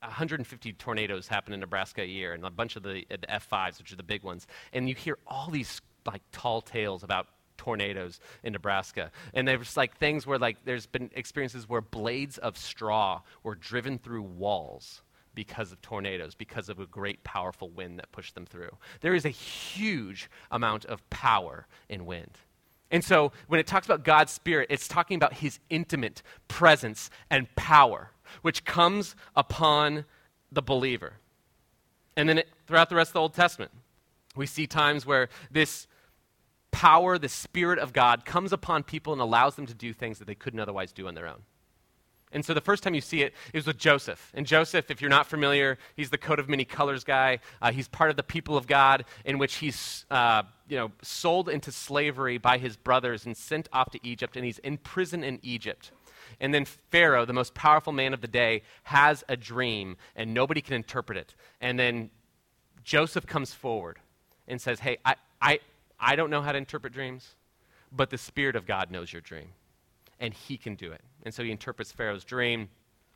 150 0.00 0.72
tornadoes 0.74 1.28
happen 1.28 1.52
in 1.52 1.60
Nebraska 1.60 2.02
a 2.02 2.06
year, 2.06 2.32
and 2.32 2.44
a 2.44 2.50
bunch 2.50 2.76
of 2.76 2.82
the, 2.82 3.06
uh, 3.10 3.16
the 3.20 3.26
F5s, 3.26 3.78
which 3.78 3.92
are 3.92 3.96
the 3.96 4.02
big 4.02 4.22
ones. 4.22 4.46
And 4.72 4.88
you 4.88 4.94
hear 4.94 5.18
all 5.26 5.50
these 5.50 5.80
like 6.06 6.22
tall 6.32 6.62
tales 6.62 7.02
about 7.02 7.26
tornadoes 7.58 8.20
in 8.42 8.54
Nebraska. 8.54 9.10
And 9.34 9.46
there's 9.46 9.76
like 9.76 9.98
things 9.98 10.26
where 10.26 10.38
like 10.38 10.56
there's 10.64 10.86
been 10.86 11.10
experiences 11.14 11.68
where 11.68 11.82
blades 11.82 12.38
of 12.38 12.56
straw 12.56 13.20
were 13.42 13.54
driven 13.54 13.98
through 13.98 14.22
walls 14.22 15.02
because 15.34 15.70
of 15.70 15.80
tornadoes, 15.82 16.34
because 16.34 16.68
of 16.70 16.80
a 16.80 16.86
great 16.86 17.22
powerful 17.22 17.68
wind 17.68 17.98
that 17.98 18.10
pushed 18.12 18.34
them 18.34 18.46
through. 18.46 18.70
There 19.02 19.14
is 19.14 19.26
a 19.26 19.30
huge 19.30 20.30
amount 20.50 20.86
of 20.86 21.08
power 21.10 21.66
in 21.88 22.06
wind. 22.06 22.38
And 22.90 23.04
so 23.04 23.32
when 23.46 23.60
it 23.60 23.66
talks 23.66 23.86
about 23.86 24.04
God's 24.04 24.32
Spirit, 24.32 24.68
it's 24.70 24.88
talking 24.88 25.16
about 25.16 25.34
his 25.34 25.60
intimate 25.68 26.22
presence 26.48 27.10
and 27.30 27.54
power 27.54 28.10
which 28.42 28.64
comes 28.64 29.14
upon 29.36 30.04
the 30.52 30.62
believer. 30.62 31.14
And 32.16 32.28
then 32.28 32.38
it, 32.38 32.48
throughout 32.66 32.88
the 32.88 32.96
rest 32.96 33.10
of 33.10 33.14
the 33.14 33.20
Old 33.20 33.34
Testament, 33.34 33.70
we 34.36 34.46
see 34.46 34.66
times 34.66 35.06
where 35.06 35.28
this 35.50 35.86
power, 36.70 37.18
the 37.18 37.28
Spirit 37.28 37.78
of 37.78 37.92
God, 37.92 38.24
comes 38.24 38.52
upon 38.52 38.82
people 38.82 39.12
and 39.12 39.20
allows 39.20 39.56
them 39.56 39.66
to 39.66 39.74
do 39.74 39.92
things 39.92 40.18
that 40.18 40.26
they 40.26 40.34
couldn't 40.34 40.60
otherwise 40.60 40.92
do 40.92 41.08
on 41.08 41.14
their 41.14 41.26
own. 41.26 41.42
And 42.32 42.44
so 42.44 42.54
the 42.54 42.60
first 42.60 42.84
time 42.84 42.94
you 42.94 43.00
see 43.00 43.22
it 43.22 43.34
is 43.52 43.66
with 43.66 43.76
Joseph. 43.76 44.30
And 44.34 44.46
Joseph, 44.46 44.88
if 44.90 45.00
you're 45.00 45.10
not 45.10 45.26
familiar, 45.26 45.78
he's 45.96 46.10
the 46.10 46.18
coat 46.18 46.38
of 46.38 46.48
many 46.48 46.64
colors 46.64 47.02
guy. 47.02 47.40
Uh, 47.60 47.72
he's 47.72 47.88
part 47.88 48.08
of 48.10 48.16
the 48.16 48.22
people 48.22 48.56
of 48.56 48.68
God, 48.68 49.04
in 49.24 49.38
which 49.38 49.56
he's 49.56 50.06
uh, 50.12 50.44
you 50.68 50.76
know, 50.76 50.92
sold 51.02 51.48
into 51.48 51.72
slavery 51.72 52.38
by 52.38 52.58
his 52.58 52.76
brothers 52.76 53.26
and 53.26 53.36
sent 53.36 53.68
off 53.72 53.90
to 53.90 53.98
Egypt, 54.06 54.36
and 54.36 54.44
he's 54.44 54.58
in 54.58 54.78
prison 54.78 55.24
in 55.24 55.40
Egypt. 55.42 55.90
And 56.38 56.54
then 56.54 56.64
Pharaoh, 56.64 57.24
the 57.24 57.32
most 57.32 57.54
powerful 57.54 57.92
man 57.92 58.14
of 58.14 58.20
the 58.20 58.28
day, 58.28 58.62
has 58.84 59.24
a 59.28 59.36
dream 59.36 59.96
and 60.14 60.32
nobody 60.34 60.60
can 60.60 60.74
interpret 60.74 61.18
it. 61.18 61.34
And 61.60 61.78
then 61.78 62.10
Joseph 62.84 63.26
comes 63.26 63.52
forward 63.52 63.98
and 64.46 64.60
says, 64.60 64.80
Hey, 64.80 64.98
I, 65.04 65.16
I, 65.40 65.60
I 65.98 66.16
don't 66.16 66.30
know 66.30 66.42
how 66.42 66.52
to 66.52 66.58
interpret 66.58 66.92
dreams, 66.92 67.34
but 67.92 68.10
the 68.10 68.18
Spirit 68.18 68.56
of 68.56 68.66
God 68.66 68.90
knows 68.90 69.12
your 69.12 69.22
dream. 69.22 69.48
And 70.18 70.34
he 70.34 70.56
can 70.56 70.74
do 70.74 70.92
it. 70.92 71.00
And 71.22 71.32
so 71.32 71.42
he 71.42 71.50
interprets 71.50 71.92
Pharaoh's 71.92 72.24
dream. 72.24 72.68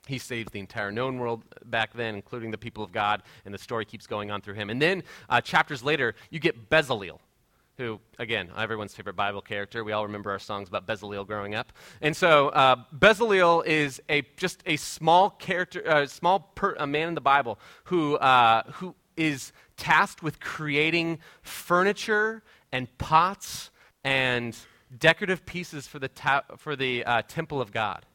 He 0.07 0.19
saves 0.19 0.51
the 0.51 0.61
entire 0.61 0.93
known 0.93 1.19
world 1.19 1.43
back 1.65 1.95
then, 1.95 2.15
including 2.15 2.51
the 2.51 2.59
people 2.59 2.85
of 2.85 2.93
God, 2.93 3.23
and 3.45 3.55
the 3.55 3.59
story 3.59 3.85
keeps 3.85 4.07
going 4.07 4.31
on 4.31 4.43
through 4.43 4.55
him. 4.55 4.69
And 4.71 4.81
then, 4.81 5.03
uh, 5.29 5.41
chapters 5.41 5.83
later, 5.83 6.15
you 6.31 6.39
get 6.39 6.69
Bezalel 6.69 7.21
who, 7.77 7.99
again, 8.19 8.51
everyone's 8.57 8.95
favorite 8.95 9.17
Bible 9.17 9.41
character. 9.41 9.83
We 9.83 9.93
all 9.93 10.07
remember 10.07 10.31
our 10.31 10.39
songs 10.39 10.69
about 10.69 10.87
Bezalel 10.87 11.27
growing 11.27 11.55
up. 11.55 11.73
And 12.01 12.17
so 12.17 12.51
uh, 12.51 12.77
Bezalel 12.97 13.67
is 13.67 14.01
a, 14.09 14.23
just 14.37 14.63
a 14.67 14.77
small 14.77 15.31
character, 15.31 15.81
a 15.81 15.95
uh, 15.97 16.07
small 16.07 16.53
per, 16.55 16.75
a 16.79 16.87
man 16.87 17.09
in 17.09 17.15
the 17.15 17.21
Bible 17.21 17.59
who, 17.85 18.17
uh, 18.17 18.63
who 18.75 18.95
is 19.17 19.53
tasked 19.77 20.23
with 20.23 20.39
creating 20.41 21.19
furniture 21.43 22.43
and 22.71 22.97
pots 22.99 23.71
and 24.05 24.57
decorative 24.97 25.45
pieces 25.45 25.89
for 25.89 25.99
the, 25.99 26.09
ta- 26.09 26.45
for 26.57 26.77
the 26.77 27.05
uh, 27.05 27.23
temple 27.23 27.61
of 27.61 27.73
God. 27.73 28.07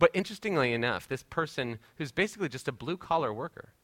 But 0.00 0.10
interestingly 0.14 0.72
enough, 0.72 1.06
this 1.06 1.22
person, 1.22 1.78
who's 1.96 2.10
basically 2.10 2.48
just 2.48 2.66
a 2.66 2.72
blue 2.72 2.96
collar 2.96 3.32
worker, 3.32 3.74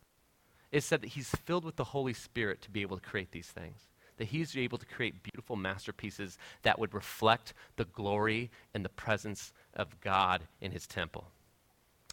is 0.73 0.85
said 0.85 1.03
that 1.03 1.11
he's 1.11 1.29
filled 1.29 1.65
with 1.65 1.77
the 1.77 1.85
Holy 1.85 2.13
Spirit 2.13 2.61
to 2.63 2.71
be 2.71 2.83
able 2.83 2.97
to 2.97 3.03
create 3.03 3.31
these 3.31 3.47
things 3.47 3.89
that 4.19 4.29
he's 4.29 4.57
able 4.57 4.79
to 4.79 4.87
create 4.87 5.23
beautiful 5.23 5.57
masterpieces 5.57 6.39
that 6.63 6.79
would 6.79 6.95
reflect 6.95 7.55
the 7.77 7.85
glory 7.85 8.51
and 8.75 8.85
the 8.85 8.91
presence 8.91 9.53
of 9.75 10.01
God 10.01 10.43
in 10.61 10.73
his 10.73 10.87
temple. 10.87 11.29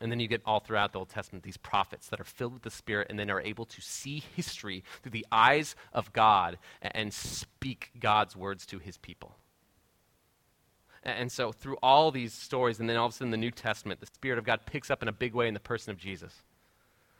And 0.01 0.11
then 0.11 0.19
you 0.19 0.27
get 0.27 0.41
all 0.45 0.59
throughout 0.59 0.91
the 0.91 0.99
Old 0.99 1.09
Testament 1.09 1.43
these 1.43 1.57
prophets 1.57 2.09
that 2.09 2.19
are 2.19 2.25
filled 2.25 2.53
with 2.53 2.63
the 2.63 2.71
Spirit 2.71 3.07
and 3.09 3.17
then 3.17 3.29
are 3.29 3.41
able 3.41 3.65
to 3.65 3.81
see 3.81 4.23
history 4.35 4.83
through 5.01 5.11
the 5.11 5.25
eyes 5.31 5.75
of 5.93 6.11
God 6.11 6.57
and 6.81 7.13
speak 7.13 7.91
God's 7.99 8.35
words 8.35 8.65
to 8.67 8.79
his 8.79 8.97
people. 8.97 9.35
And 11.03 11.31
so, 11.31 11.51
through 11.51 11.77
all 11.83 12.09
these 12.11 12.33
stories, 12.33 12.79
and 12.79 12.89
then 12.89 12.97
all 12.97 13.05
of 13.05 13.13
a 13.13 13.15
sudden, 13.15 13.29
the 13.29 13.37
New 13.37 13.51
Testament, 13.51 13.99
the 13.99 14.07
Spirit 14.07 14.39
of 14.39 14.43
God 14.43 14.61
picks 14.65 14.89
up 14.89 15.03
in 15.03 15.07
a 15.07 15.13
big 15.13 15.35
way 15.35 15.47
in 15.47 15.53
the 15.53 15.59
person 15.59 15.91
of 15.91 15.97
Jesus 15.97 16.41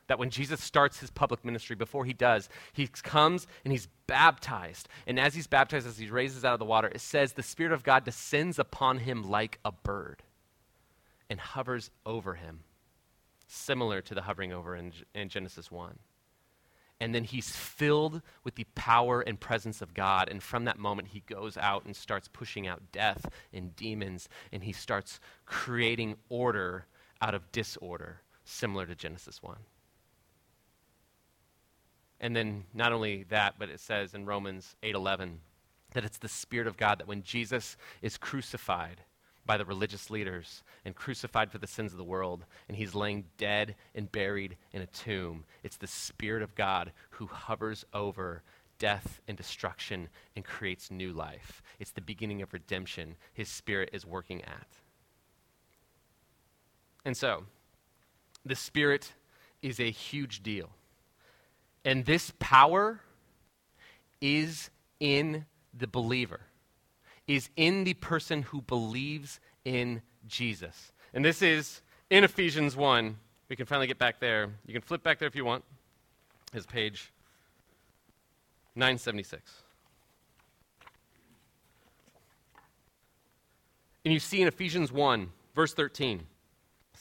that 0.07 0.19
when 0.19 0.29
Jesus 0.29 0.61
starts 0.61 0.99
his 0.99 1.09
public 1.09 1.43
ministry, 1.43 1.75
before 1.75 2.05
he 2.05 2.13
does, 2.13 2.49
he 2.73 2.87
comes 2.87 3.47
and 3.63 3.71
he's 3.71 3.87
baptized. 4.07 4.87
And 5.07 5.19
as 5.19 5.33
he's 5.33 5.47
baptized, 5.47 5.87
as 5.87 5.97
he 5.97 6.09
raises 6.09 6.45
out 6.45 6.53
of 6.53 6.59
the 6.59 6.65
water, 6.65 6.87
it 6.87 7.01
says 7.01 7.33
the 7.33 7.43
Spirit 7.43 7.73
of 7.73 7.83
God 7.83 8.03
descends 8.03 8.59
upon 8.59 8.99
him 8.99 9.23
like 9.23 9.59
a 9.65 9.71
bird 9.71 10.23
and 11.29 11.39
hovers 11.39 11.89
over 12.05 12.35
him, 12.35 12.61
similar 13.47 14.01
to 14.01 14.13
the 14.13 14.21
hovering 14.21 14.53
over 14.53 14.75
in, 14.75 14.93
in 15.13 15.29
Genesis 15.29 15.71
1. 15.71 15.97
And 17.01 17.13
then 17.13 17.25
he's 17.25 17.49
filled 17.49 18.21
with 18.43 18.55
the 18.55 18.65
power 18.75 19.19
and 19.21 19.37
presence 19.39 19.81
of 19.81 19.93
God. 19.93 20.29
And 20.29 20.41
from 20.41 20.63
that 20.65 20.79
moment, 20.79 21.09
he 21.09 21.23
goes 21.27 21.57
out 21.57 21.85
and 21.85 21.93
starts 21.95 22.29
pushing 22.29 22.67
out 22.67 22.91
death 22.93 23.25
and 23.51 23.75
demons, 23.75 24.29
and 24.53 24.63
he 24.63 24.71
starts 24.71 25.19
creating 25.45 26.15
order 26.29 26.85
out 27.21 27.35
of 27.35 27.51
disorder, 27.51 28.21
similar 28.45 28.85
to 28.85 28.95
Genesis 28.95 29.43
1. 29.43 29.57
And 32.19 32.36
then 32.36 32.65
not 32.73 32.91
only 32.91 33.23
that, 33.30 33.56
but 33.60 33.69
it 33.69 33.80
says 33.80 34.13
in 34.13 34.25
Romans 34.25 34.75
8:11 34.84 35.41
that 35.91 36.06
it's 36.06 36.17
the 36.17 36.28
spirit 36.28 36.67
of 36.67 36.78
God 36.78 36.99
that 36.99 37.08
when 37.08 37.23
Jesus 37.23 37.78
is 38.01 38.17
crucified 38.17 39.01
by 39.45 39.58
the 39.58 39.65
religious 39.65 40.10
leaders 40.10 40.63
and 40.84 40.95
crucified 40.95 41.51
for 41.51 41.58
the 41.58 41.67
sins 41.67 41.91
of 41.91 41.97
the 41.97 42.04
world 42.04 42.45
and 42.67 42.75
he's 42.75 42.95
laying 42.95 43.25
dead 43.38 43.75
and 43.93 44.12
buried 44.12 44.58
in 44.71 44.82
a 44.82 44.88
tomb, 44.88 45.45
it's 45.63 45.78
the 45.78 45.88
spirit 45.88 46.41
of 46.41 46.56
God 46.56 46.91
who 47.12 47.28
hovers 47.28 47.86
over 47.93 48.43
death 48.80 49.21
and 49.28 49.38
destruction 49.38 50.10
and 50.36 50.43
creates 50.43 50.91
new 50.91 51.13
life. 51.13 51.62
It's 51.80 51.91
the 51.91 52.01
beginning 52.01 52.41
of 52.41 52.54
redemption 52.54 53.15
his 53.34 53.49
spirit 53.49 53.89
is 53.93 54.06
working 54.06 54.41
at. 54.43 54.67
And 57.06 57.15
so, 57.15 57.45
the 58.43 58.56
spirit 58.56 59.13
is 59.62 59.80
a 59.80 59.89
huge 59.89 60.43
deal. 60.43 60.71
And 61.86 62.04
this 62.04 62.34
power 62.39 63.00
is 64.19 64.71
in 65.00 65.45
the 65.78 65.88
believer, 65.88 66.41
is 67.28 67.50
in 67.56 67.84
the 67.84 67.93
person 67.93 68.41
who 68.41 68.62
believes 68.62 69.39
in 69.63 70.02
Jesus. 70.28 70.91
And 71.13 71.24
this 71.24 71.43
is 71.43 71.82
in 72.10 72.24
Ephesians 72.24 72.76
1. 72.76 73.17
We 73.50 73.56
can 73.56 73.67
finally 73.67 73.86
get 73.86 74.00
back 74.00 74.19
there. 74.19 74.50
You 74.65 74.74
can 74.74 74.82
flip 74.82 75.04
back 75.04 75.19
there 75.19 75.28
if 75.28 75.36
you 75.36 75.45
want. 75.45 75.63
His 76.52 76.65
page 76.65 77.12
976. 78.76 79.62
And 84.04 84.13
you 84.13 84.19
see 84.19 84.41
in 84.41 84.48
Ephesians 84.48 84.91
1, 84.91 85.30
verse 85.54 85.74
13, 85.74 86.21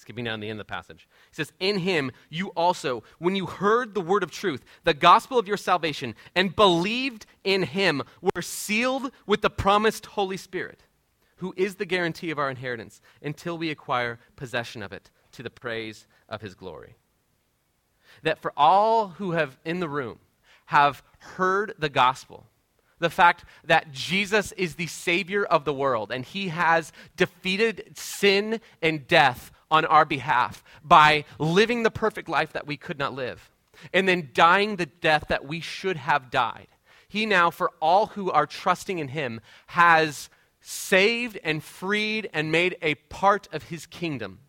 skipping 0.04 0.26
down 0.26 0.40
the 0.40 0.50
end 0.50 0.60
of 0.60 0.66
the 0.66 0.70
passage. 0.70 1.08
He 1.30 1.34
says, 1.34 1.50
In 1.58 1.78
him 1.78 2.12
you 2.28 2.48
also, 2.48 3.02
when 3.18 3.34
you 3.34 3.46
heard 3.46 3.94
the 3.94 4.02
word 4.02 4.22
of 4.22 4.30
truth, 4.30 4.62
the 4.84 4.92
gospel 4.92 5.38
of 5.38 5.48
your 5.48 5.56
salvation, 5.56 6.14
and 6.36 6.54
believed 6.54 7.24
in 7.42 7.62
him, 7.62 8.02
were 8.20 8.42
sealed 8.42 9.10
with 9.26 9.40
the 9.40 9.48
promised 9.48 10.04
Holy 10.04 10.36
Spirit, 10.36 10.82
who 11.36 11.54
is 11.56 11.76
the 11.76 11.86
guarantee 11.86 12.30
of 12.30 12.38
our 12.38 12.50
inheritance 12.50 13.00
until 13.22 13.56
we 13.56 13.70
acquire 13.70 14.18
possession 14.36 14.82
of 14.82 14.92
it 14.92 15.10
to 15.32 15.42
the 15.42 15.48
praise 15.48 16.06
of 16.28 16.42
his 16.42 16.54
glory. 16.54 16.96
That 18.22 18.42
for 18.42 18.52
all 18.58 19.08
who 19.08 19.32
have 19.32 19.56
in 19.64 19.80
the 19.80 19.88
room 19.88 20.18
have 20.66 21.02
heard 21.18 21.72
the 21.78 21.88
gospel, 21.88 22.46
the 22.98 23.10
fact 23.10 23.44
that 23.64 23.90
Jesus 23.92 24.52
is 24.52 24.74
the 24.74 24.86
Savior 24.86 25.44
of 25.44 25.64
the 25.64 25.74
world 25.74 26.10
and 26.12 26.24
He 26.24 26.48
has 26.48 26.92
defeated 27.16 27.92
sin 27.94 28.60
and 28.80 29.06
death 29.06 29.50
on 29.70 29.84
our 29.84 30.04
behalf 30.04 30.62
by 30.82 31.24
living 31.38 31.82
the 31.82 31.90
perfect 31.90 32.28
life 32.28 32.52
that 32.52 32.66
we 32.66 32.76
could 32.76 32.98
not 32.98 33.14
live 33.14 33.50
and 33.92 34.08
then 34.08 34.30
dying 34.32 34.76
the 34.76 34.86
death 34.86 35.26
that 35.28 35.44
we 35.44 35.60
should 35.60 35.96
have 35.96 36.30
died. 36.30 36.68
He 37.08 37.26
now, 37.26 37.50
for 37.50 37.70
all 37.80 38.06
who 38.06 38.30
are 38.30 38.46
trusting 38.46 38.98
in 38.98 39.08
Him, 39.08 39.40
has 39.68 40.28
saved 40.60 41.38
and 41.44 41.62
freed 41.62 42.28
and 42.32 42.50
made 42.50 42.76
a 42.82 42.94
part 42.94 43.48
of 43.52 43.64
His 43.64 43.86
kingdom. 43.86 44.40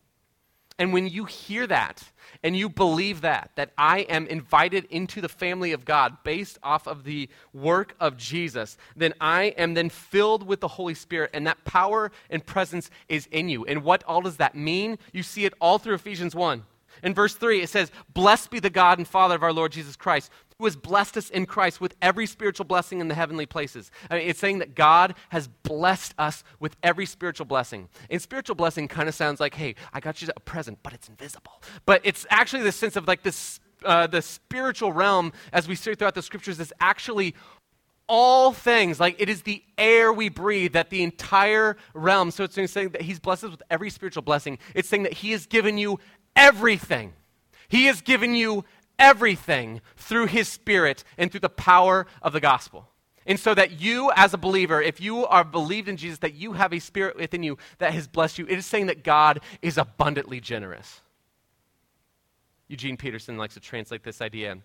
And 0.77 0.91
when 0.93 1.07
you 1.07 1.25
hear 1.25 1.67
that 1.67 2.11
and 2.43 2.55
you 2.55 2.69
believe 2.69 3.21
that, 3.21 3.51
that 3.55 3.71
I 3.77 3.99
am 4.01 4.27
invited 4.27 4.85
into 4.85 5.21
the 5.21 5.29
family 5.29 5.71
of 5.71 5.85
God 5.85 6.17
based 6.23 6.57
off 6.63 6.87
of 6.87 7.03
the 7.03 7.29
work 7.53 7.95
of 7.99 8.17
Jesus, 8.17 8.77
then 8.95 9.13
I 9.19 9.45
am 9.57 9.73
then 9.73 9.89
filled 9.89 10.45
with 10.45 10.59
the 10.59 10.67
Holy 10.67 10.93
Spirit 10.93 11.31
and 11.33 11.47
that 11.47 11.63
power 11.65 12.11
and 12.29 12.45
presence 12.45 12.89
is 13.09 13.27
in 13.31 13.49
you. 13.49 13.65
And 13.65 13.83
what 13.83 14.03
all 14.03 14.21
does 14.21 14.37
that 14.37 14.55
mean? 14.55 14.97
You 15.13 15.23
see 15.23 15.45
it 15.45 15.53
all 15.59 15.79
through 15.79 15.95
Ephesians 15.95 16.35
1. 16.35 16.63
In 17.03 17.13
verse 17.13 17.35
3, 17.35 17.61
it 17.61 17.69
says, 17.69 17.91
Blessed 18.13 18.51
be 18.51 18.59
the 18.59 18.69
God 18.69 18.97
and 18.97 19.07
Father 19.07 19.35
of 19.35 19.43
our 19.43 19.53
Lord 19.53 19.71
Jesus 19.71 19.95
Christ, 19.95 20.31
who 20.57 20.65
has 20.65 20.75
blessed 20.75 21.17
us 21.17 21.29
in 21.29 21.45
Christ 21.45 21.81
with 21.81 21.95
every 22.01 22.25
spiritual 22.25 22.65
blessing 22.65 23.01
in 23.01 23.07
the 23.09 23.15
heavenly 23.15 23.45
places. 23.45 23.91
I 24.09 24.15
mean, 24.15 24.29
it's 24.29 24.39
saying 24.39 24.59
that 24.59 24.73
God 24.73 25.15
has 25.29 25.47
blessed 25.47 26.13
us 26.17 26.43
with 26.59 26.77
every 26.81 27.05
spiritual 27.05 27.45
blessing. 27.45 27.89
And 28.09 28.21
spiritual 28.21 28.55
blessing 28.55 28.87
kind 28.87 29.09
of 29.09 29.15
sounds 29.15 29.39
like, 29.39 29.55
hey, 29.55 29.75
I 29.93 29.99
got 29.99 30.21
you 30.21 30.29
a 30.35 30.39
present, 30.39 30.79
but 30.81 30.93
it's 30.93 31.09
invisible. 31.09 31.61
But 31.85 32.01
it's 32.05 32.25
actually 32.29 32.63
the 32.63 32.71
sense 32.71 32.95
of 32.95 33.07
like 33.07 33.21
this, 33.21 33.59
uh, 33.83 34.07
the 34.07 34.21
spiritual 34.21 34.93
realm, 34.93 35.33
as 35.51 35.67
we 35.67 35.75
see 35.75 35.93
throughout 35.93 36.15
the 36.15 36.21
scriptures, 36.21 36.59
is 36.59 36.73
actually 36.79 37.35
all 38.07 38.53
things. 38.53 38.97
Like 38.97 39.19
it 39.19 39.27
is 39.27 39.41
the 39.41 39.61
air 39.77 40.13
we 40.13 40.29
breathe, 40.29 40.71
that 40.73 40.89
the 40.89 41.03
entire 41.03 41.75
realm. 41.93 42.31
So 42.31 42.45
it's 42.45 42.55
saying 42.71 42.89
that 42.89 43.01
He's 43.01 43.19
blessed 43.19 43.45
us 43.45 43.51
with 43.51 43.63
every 43.69 43.89
spiritual 43.89 44.23
blessing. 44.23 44.59
It's 44.73 44.87
saying 44.87 45.03
that 45.03 45.13
He 45.13 45.31
has 45.31 45.47
given 45.47 45.77
you 45.77 45.99
everything. 46.33 47.13
He 47.67 47.85
has 47.85 48.01
given 48.01 48.35
you 48.35 48.63
everything 48.99 49.81
through 49.95 50.27
his 50.27 50.47
spirit 50.47 51.03
and 51.17 51.31
through 51.31 51.41
the 51.41 51.49
power 51.49 52.07
of 52.21 52.33
the 52.33 52.39
gospel. 52.39 52.89
And 53.25 53.39
so 53.39 53.55
that 53.55 53.81
you, 53.81 54.11
as 54.15 54.33
a 54.33 54.37
believer, 54.37 54.81
if 54.81 55.01
you 55.01 55.25
are 55.25 55.43
believed 55.43 55.89
in 55.89 55.97
Jesus, 55.97 56.19
that 56.19 56.35
you 56.35 56.53
have 56.53 56.73
a 56.73 56.79
spirit 56.79 57.17
within 57.17 57.41
you 57.41 57.57
that 57.79 57.93
has 57.93 58.07
blessed 58.07 58.37
you, 58.37 58.45
it 58.45 58.57
is 58.57 58.65
saying 58.65 58.85
that 58.85 59.03
God 59.03 59.39
is 59.61 59.77
abundantly 59.77 60.39
generous. 60.39 61.01
Eugene 62.67 62.97
Peterson 62.97 63.37
likes 63.37 63.55
to 63.55 63.59
translate 63.59 64.03
this 64.03 64.21
idea 64.21 64.57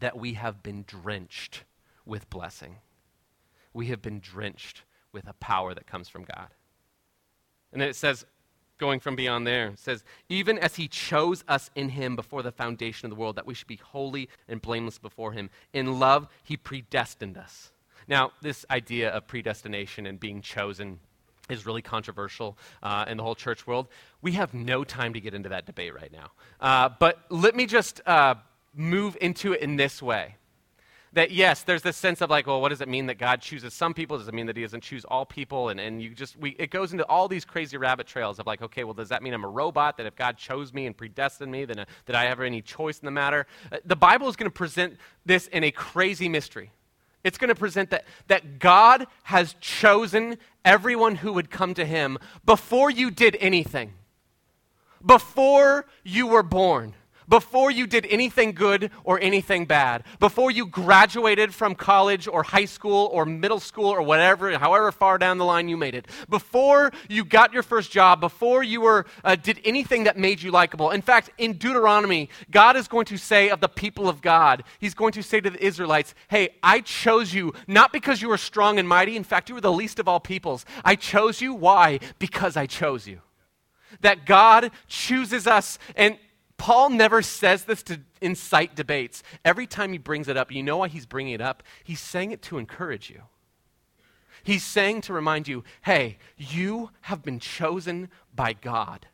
that 0.00 0.18
we 0.18 0.34
have 0.34 0.62
been 0.62 0.84
drenched 0.86 1.64
with 2.04 2.30
blessing. 2.30 2.76
We 3.72 3.86
have 3.86 4.02
been 4.02 4.18
drenched 4.18 4.82
with 5.12 5.28
a 5.28 5.34
power 5.34 5.74
that 5.74 5.86
comes 5.86 6.08
from 6.08 6.24
God. 6.24 6.48
And 7.72 7.80
then 7.80 7.88
it 7.88 7.96
says, 7.96 8.24
going 8.80 8.98
from 8.98 9.14
beyond 9.14 9.46
there. 9.46 9.72
Says, 9.76 10.02
Even 10.28 10.58
as 10.58 10.74
he 10.74 10.88
chose 10.88 11.44
us 11.46 11.70
in 11.76 11.90
him 11.90 12.16
before 12.16 12.42
the 12.42 12.50
foundation 12.50 13.06
of 13.06 13.10
the 13.10 13.20
world, 13.20 13.36
that 13.36 13.46
we 13.46 13.54
should 13.54 13.68
be 13.68 13.76
holy 13.76 14.28
and 14.48 14.60
blameless 14.60 14.98
before 14.98 15.32
him. 15.32 15.50
In 15.72 16.00
love, 16.00 16.26
he 16.42 16.56
predestined 16.56 17.38
us. 17.38 17.70
Now, 18.08 18.32
this 18.42 18.66
idea 18.68 19.10
of 19.10 19.28
predestination 19.28 20.06
and 20.06 20.18
being 20.18 20.42
chosen 20.42 20.98
is 21.48 21.66
really 21.66 21.82
controversial 21.82 22.56
uh, 22.82 23.04
in 23.06 23.18
the 23.18 23.22
whole 23.22 23.34
church 23.34 23.66
world. 23.66 23.86
We 24.22 24.32
have 24.32 24.54
no 24.54 24.82
time 24.82 25.12
to 25.14 25.20
get 25.20 25.34
into 25.34 25.50
that 25.50 25.66
debate 25.66 25.94
right 25.94 26.12
now. 26.12 26.32
Uh, 26.60 26.88
but 26.98 27.20
let 27.28 27.54
me 27.54 27.66
just 27.66 28.00
uh, 28.06 28.34
move 28.74 29.16
into 29.20 29.52
it 29.52 29.60
in 29.60 29.76
this 29.76 30.02
way 30.02 30.36
that 31.12 31.32
yes, 31.32 31.62
there's 31.62 31.82
this 31.82 31.96
sense 31.96 32.20
of 32.20 32.30
like, 32.30 32.46
well, 32.46 32.60
what 32.60 32.68
does 32.68 32.80
it 32.80 32.88
mean 32.88 33.06
that 33.06 33.18
God 33.18 33.40
chooses 33.40 33.74
some 33.74 33.94
people? 33.94 34.18
Does 34.18 34.28
it 34.28 34.34
mean 34.34 34.46
that 34.46 34.56
He 34.56 34.62
doesn't 34.62 34.82
choose 34.82 35.04
all 35.04 35.26
people? 35.26 35.70
And, 35.70 35.80
and 35.80 36.00
you 36.00 36.10
just, 36.10 36.36
we, 36.36 36.50
it 36.58 36.70
goes 36.70 36.92
into 36.92 37.04
all 37.06 37.26
these 37.26 37.44
crazy 37.44 37.76
rabbit 37.76 38.06
trails 38.06 38.38
of 38.38 38.46
like, 38.46 38.62
okay, 38.62 38.84
well, 38.84 38.94
does 38.94 39.08
that 39.08 39.22
mean 39.22 39.34
I'm 39.34 39.44
a 39.44 39.48
robot? 39.48 39.96
That 39.96 40.06
if 40.06 40.14
God 40.14 40.36
chose 40.36 40.72
me 40.72 40.86
and 40.86 40.96
predestined 40.96 41.50
me, 41.50 41.64
then 41.64 41.80
uh, 41.80 41.84
did 42.06 42.14
I 42.14 42.24
have 42.24 42.40
any 42.40 42.62
choice 42.62 43.00
in 43.00 43.06
the 43.06 43.12
matter? 43.12 43.46
Uh, 43.72 43.78
the 43.84 43.96
Bible 43.96 44.28
is 44.28 44.36
going 44.36 44.50
to 44.50 44.54
present 44.54 44.98
this 45.26 45.48
in 45.48 45.64
a 45.64 45.72
crazy 45.72 46.28
mystery. 46.28 46.70
It's 47.24 47.38
going 47.38 47.48
to 47.48 47.54
present 47.54 47.90
that, 47.90 48.04
that 48.28 48.58
God 48.58 49.06
has 49.24 49.54
chosen 49.60 50.38
everyone 50.64 51.16
who 51.16 51.32
would 51.32 51.50
come 51.50 51.74
to 51.74 51.84
Him 51.84 52.18
before 52.44 52.90
you 52.90 53.10
did 53.10 53.36
anything, 53.40 53.94
before 55.04 55.86
you 56.04 56.28
were 56.28 56.42
born 56.42 56.94
before 57.30 57.70
you 57.70 57.86
did 57.86 58.04
anything 58.10 58.52
good 58.52 58.90
or 59.04 59.18
anything 59.20 59.64
bad, 59.64 60.02
before 60.18 60.50
you 60.50 60.66
graduated 60.66 61.54
from 61.54 61.74
college 61.74 62.26
or 62.26 62.42
high 62.42 62.64
school 62.66 63.08
or 63.12 63.24
middle 63.24 63.60
school 63.60 63.86
or 63.86 64.02
whatever, 64.02 64.58
however 64.58 64.92
far 64.92 65.16
down 65.16 65.38
the 65.38 65.44
line 65.44 65.68
you 65.68 65.76
made 65.76 65.94
it, 65.94 66.06
before 66.28 66.90
you 67.08 67.24
got 67.24 67.52
your 67.52 67.62
first 67.62 67.92
job, 67.92 68.20
before 68.20 68.62
you 68.62 68.80
were, 68.80 69.06
uh, 69.24 69.36
did 69.36 69.60
anything 69.64 70.04
that 70.04 70.18
made 70.18 70.42
you 70.42 70.50
likable. 70.50 70.90
In 70.90 71.00
fact, 71.00 71.30
in 71.38 71.52
Deuteronomy, 71.54 72.28
God 72.50 72.76
is 72.76 72.88
going 72.88 73.06
to 73.06 73.16
say 73.16 73.48
of 73.48 73.60
the 73.60 73.68
people 73.68 74.08
of 74.08 74.20
God, 74.20 74.64
He's 74.80 74.94
going 74.94 75.12
to 75.12 75.22
say 75.22 75.40
to 75.40 75.50
the 75.50 75.64
Israelites, 75.64 76.14
Hey, 76.28 76.50
I 76.62 76.80
chose 76.80 77.32
you 77.32 77.54
not 77.68 77.92
because 77.92 78.20
you 78.20 78.28
were 78.28 78.38
strong 78.38 78.78
and 78.80 78.88
mighty. 78.88 79.16
In 79.16 79.24
fact, 79.24 79.48
you 79.48 79.54
were 79.54 79.60
the 79.60 79.72
least 79.72 80.00
of 80.00 80.08
all 80.08 80.20
peoples. 80.20 80.66
I 80.84 80.96
chose 80.96 81.40
you. 81.40 81.54
Why? 81.54 82.00
Because 82.18 82.56
I 82.56 82.66
chose 82.66 83.06
you 83.06 83.20
that 84.00 84.26
God 84.26 84.70
chooses 84.88 85.46
us. 85.46 85.78
And 85.96 86.18
Paul 86.60 86.90
never 86.90 87.22
says 87.22 87.64
this 87.64 87.82
to 87.84 88.00
incite 88.20 88.74
debates. 88.74 89.22
Every 89.46 89.66
time 89.66 89.92
he 89.92 89.98
brings 89.98 90.28
it 90.28 90.36
up, 90.36 90.52
you 90.52 90.62
know 90.62 90.76
why 90.76 90.88
he's 90.88 91.06
bringing 91.06 91.32
it 91.32 91.40
up? 91.40 91.62
He's 91.82 92.00
saying 92.00 92.32
it 92.32 92.42
to 92.42 92.58
encourage 92.58 93.08
you. 93.08 93.22
He's 94.42 94.62
saying 94.62 95.00
to 95.02 95.14
remind 95.14 95.48
you 95.48 95.64
hey, 95.80 96.18
you 96.36 96.90
have 97.00 97.22
been 97.22 97.40
chosen 97.40 98.10
by 98.34 98.52
God. 98.52 99.06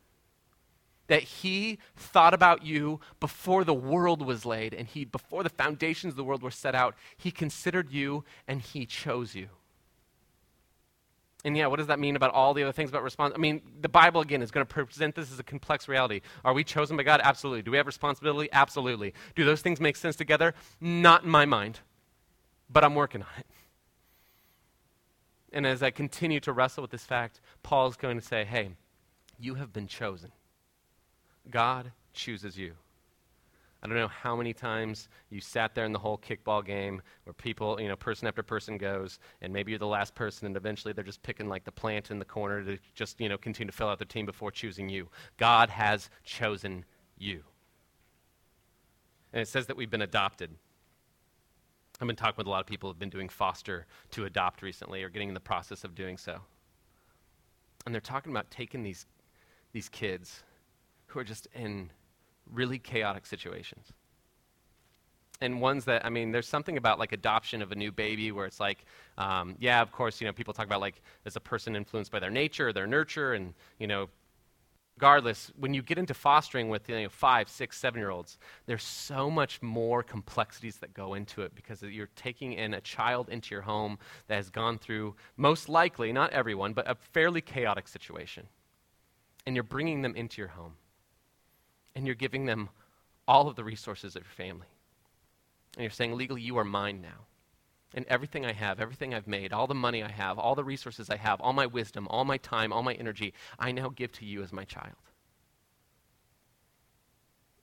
That 1.07 1.23
he 1.23 1.79
thought 1.95 2.33
about 2.33 2.65
you 2.65 2.99
before 3.21 3.63
the 3.63 3.73
world 3.73 4.21
was 4.21 4.45
laid, 4.45 4.73
and 4.73 4.85
he, 4.85 5.05
before 5.05 5.41
the 5.41 5.49
foundations 5.49 6.11
of 6.11 6.17
the 6.17 6.25
world 6.25 6.43
were 6.43 6.51
set 6.51 6.75
out, 6.75 6.95
he 7.15 7.31
considered 7.31 7.89
you 7.89 8.25
and 8.45 8.61
he 8.61 8.85
chose 8.85 9.35
you. 9.35 9.47
And 11.45 11.55
yeah, 11.55 11.67
what 11.67 11.77
does 11.77 11.87
that 11.87 11.99
mean 11.99 12.15
about 12.15 12.33
all 12.33 12.53
the 12.53 12.63
other 12.63 12.71
things 12.71 12.89
about 12.89 13.03
response? 13.03 13.33
I 13.35 13.37
mean, 13.37 13.61
the 13.79 13.89
Bible, 13.89 14.21
again, 14.21 14.41
is 14.41 14.51
going 14.51 14.65
to 14.65 14.73
present 14.85 15.15
this 15.15 15.31
as 15.31 15.39
a 15.39 15.43
complex 15.43 15.87
reality. 15.87 16.21
Are 16.43 16.53
we 16.53 16.63
chosen 16.63 16.97
by 16.97 17.03
God? 17.03 17.21
Absolutely. 17.23 17.61
Do 17.61 17.71
we 17.71 17.77
have 17.77 17.85
responsibility? 17.85 18.49
Absolutely. 18.51 19.13
Do 19.35 19.45
those 19.45 19.61
things 19.61 19.79
make 19.79 19.95
sense 19.95 20.15
together? 20.15 20.55
Not 20.81 21.23
in 21.23 21.29
my 21.29 21.45
mind, 21.45 21.79
but 22.69 22.83
I'm 22.83 22.95
working 22.95 23.21
on 23.21 23.29
it. 23.37 23.45
And 25.53 25.65
as 25.65 25.81
I 25.81 25.91
continue 25.91 26.39
to 26.41 26.51
wrestle 26.51 26.81
with 26.81 26.91
this 26.91 27.05
fact, 27.05 27.39
Paul's 27.63 27.95
going 27.95 28.19
to 28.19 28.25
say, 28.25 28.43
hey, 28.43 28.71
you 29.39 29.55
have 29.55 29.71
been 29.71 29.87
chosen. 29.87 30.31
God 31.49 31.91
chooses 32.13 32.57
you. 32.57 32.73
I 33.81 33.87
don't 33.87 33.95
know 33.95 34.07
how 34.07 34.35
many 34.35 34.53
times 34.53 35.07
you 35.29 35.39
sat 35.39 35.75
there 35.75 35.85
in 35.85 35.91
the 35.91 35.99
whole 35.99 36.17
kickball 36.17 36.65
game 36.65 37.01
where 37.25 37.33
people, 37.33 37.79
you 37.79 37.87
know, 37.87 37.95
person 37.95 38.27
after 38.27 38.41
person 38.41 38.77
goes, 38.77 39.19
and 39.41 39.53
maybe 39.53 39.71
you're 39.71 39.79
the 39.79 39.85
last 39.85 40.15
person, 40.15 40.47
and 40.47 40.57
eventually 40.57 40.93
they're 40.93 41.03
just 41.03 41.21
picking 41.21 41.47
like 41.47 41.63
the 41.63 41.71
plant 41.71 42.09
in 42.09 42.17
the 42.17 42.25
corner 42.25 42.63
to 42.63 42.77
just, 42.95 43.21
you 43.21 43.29
know, 43.29 43.37
continue 43.37 43.71
to 43.71 43.77
fill 43.77 43.87
out 43.87 43.99
their 43.99 44.07
team 44.07 44.25
before 44.25 44.49
choosing 44.49 44.89
you. 44.89 45.07
God 45.37 45.69
has 45.69 46.09
chosen 46.23 46.85
you. 47.17 47.43
And 49.31 49.41
it 49.41 49.47
says 49.47 49.67
that 49.67 49.77
we've 49.77 49.91
been 49.91 50.01
adopted. 50.01 50.49
I've 52.01 52.07
been 52.07 52.15
talking 52.15 52.37
with 52.37 52.47
a 52.47 52.49
lot 52.49 52.61
of 52.61 52.67
people 52.67 52.89
who 52.89 52.93
have 52.93 52.99
been 52.99 53.09
doing 53.09 53.29
foster 53.29 53.85
to 54.11 54.25
adopt 54.25 54.61
recently 54.63 55.03
or 55.03 55.09
getting 55.09 55.27
in 55.27 55.33
the 55.33 55.39
process 55.39 55.83
of 55.83 55.93
doing 55.93 56.17
so. 56.17 56.39
And 57.85 57.93
they're 57.93 58.01
talking 58.01 58.31
about 58.31 58.49
taking 58.49 58.83
these, 58.83 59.05
these 59.71 59.89
kids 59.89 60.43
who 61.07 61.19
are 61.19 61.23
just 61.23 61.47
in 61.53 61.91
really 62.51 62.79
chaotic 62.79 63.25
situations. 63.25 63.91
And 65.39 65.61
ones 65.61 65.85
that, 65.85 66.03
I 66.03 66.09
mean, 66.09 66.31
there's 66.31 66.47
something 66.47 66.77
about 66.77 66.97
like 66.97 67.11
adoption 67.11 67.61
of 67.61 67.71
a 67.71 67.75
new 67.75 67.91
baby 67.91 68.31
where 68.31 68.47
it's 68.47 68.59
like, 68.59 68.85
um, 69.17 69.55
yeah, 69.59 69.81
of 69.81 69.91
course, 69.91 70.19
you 70.19 70.25
know, 70.25 70.33
people 70.33 70.53
talk 70.53 70.65
about 70.65 70.81
like, 70.81 71.01
is 71.25 71.35
a 71.35 71.39
person 71.39 71.75
influenced 71.75 72.11
by 72.11 72.19
their 72.19 72.31
nature, 72.31 72.73
their 72.73 72.87
nurture, 72.87 73.33
and, 73.33 73.53
you 73.77 73.85
know, 73.85 74.09
regardless, 74.97 75.51
when 75.59 75.75
you 75.75 75.83
get 75.83 75.99
into 75.99 76.15
fostering 76.15 76.69
with 76.69 76.89
you 76.89 76.99
know, 76.99 77.09
five, 77.09 77.47
six, 77.47 77.77
seven 77.77 77.99
year 77.99 78.09
olds, 78.09 78.39
there's 78.65 78.83
so 78.83 79.29
much 79.29 79.61
more 79.61 80.01
complexities 80.01 80.77
that 80.77 80.91
go 80.95 81.13
into 81.13 81.43
it 81.43 81.53
because 81.53 81.83
you're 81.83 82.09
taking 82.15 82.53
in 82.53 82.73
a 82.73 82.81
child 82.81 83.29
into 83.29 83.53
your 83.53 83.61
home 83.61 83.99
that 84.27 84.37
has 84.37 84.49
gone 84.49 84.79
through, 84.79 85.15
most 85.37 85.69
likely, 85.69 86.11
not 86.11 86.31
everyone, 86.31 86.73
but 86.73 86.89
a 86.89 86.95
fairly 86.95 87.41
chaotic 87.41 87.87
situation. 87.87 88.47
And 89.45 89.55
you're 89.55 89.63
bringing 89.63 90.01
them 90.01 90.15
into 90.15 90.41
your 90.41 90.49
home. 90.49 90.73
And 91.97 92.05
you're 92.05 92.15
giving 92.15 92.45
them 92.45 92.69
all 93.27 93.47
of 93.47 93.55
the 93.55 93.63
resources 93.63 94.15
of 94.15 94.21
your 94.21 94.29
family. 94.29 94.67
And 95.75 95.81
you're 95.81 95.89
saying, 95.89 96.15
legally, 96.15 96.41
you 96.41 96.55
are 96.59 96.63
mine 96.63 97.01
now. 97.01 97.25
And 97.95 98.05
everything 98.05 98.45
I 98.45 98.51
have, 98.51 98.79
everything 98.79 99.15
I've 99.15 99.25
made, 99.25 99.51
all 99.51 99.65
the 99.65 99.73
money 99.73 100.03
I 100.03 100.11
have, 100.11 100.37
all 100.37 100.53
the 100.53 100.63
resources 100.63 101.09
I 101.09 101.15
have, 101.15 101.41
all 101.41 101.53
my 101.53 101.65
wisdom, 101.65 102.07
all 102.09 102.23
my 102.23 102.37
time, 102.37 102.71
all 102.71 102.83
my 102.83 102.93
energy, 102.93 103.33
I 103.57 103.71
now 103.71 103.89
give 103.89 104.11
to 104.13 104.25
you 104.25 104.43
as 104.43 104.53
my 104.53 104.63
child. 104.63 104.93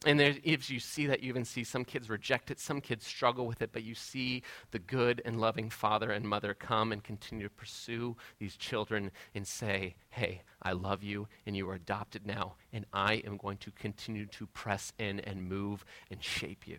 And 0.06 0.20
there, 0.20 0.34
if 0.44 0.68
you 0.68 0.80
see 0.80 1.06
that, 1.06 1.22
you 1.22 1.30
even 1.30 1.46
see 1.46 1.64
some 1.64 1.84
kids 1.84 2.10
reject 2.10 2.50
it, 2.50 2.60
some 2.60 2.82
kids 2.82 3.06
struggle 3.06 3.46
with 3.46 3.62
it, 3.62 3.70
but 3.72 3.84
you 3.84 3.94
see 3.94 4.42
the 4.70 4.78
good 4.78 5.22
and 5.24 5.40
loving 5.40 5.70
father 5.70 6.10
and 6.10 6.28
mother 6.28 6.52
come 6.52 6.92
and 6.92 7.02
continue 7.02 7.48
to 7.48 7.54
pursue 7.54 8.14
these 8.38 8.56
children 8.56 9.10
and 9.34 9.46
say, 9.46 9.94
Hey, 10.10 10.42
I 10.62 10.72
love 10.72 11.02
you, 11.02 11.26
and 11.46 11.56
you 11.56 11.68
are 11.70 11.74
adopted 11.74 12.26
now, 12.26 12.56
and 12.72 12.84
I 12.92 13.14
am 13.26 13.38
going 13.38 13.56
to 13.58 13.70
continue 13.70 14.26
to 14.26 14.46
press 14.48 14.92
in 14.98 15.20
and 15.20 15.48
move 15.48 15.86
and 16.10 16.22
shape 16.22 16.66
you. 16.66 16.78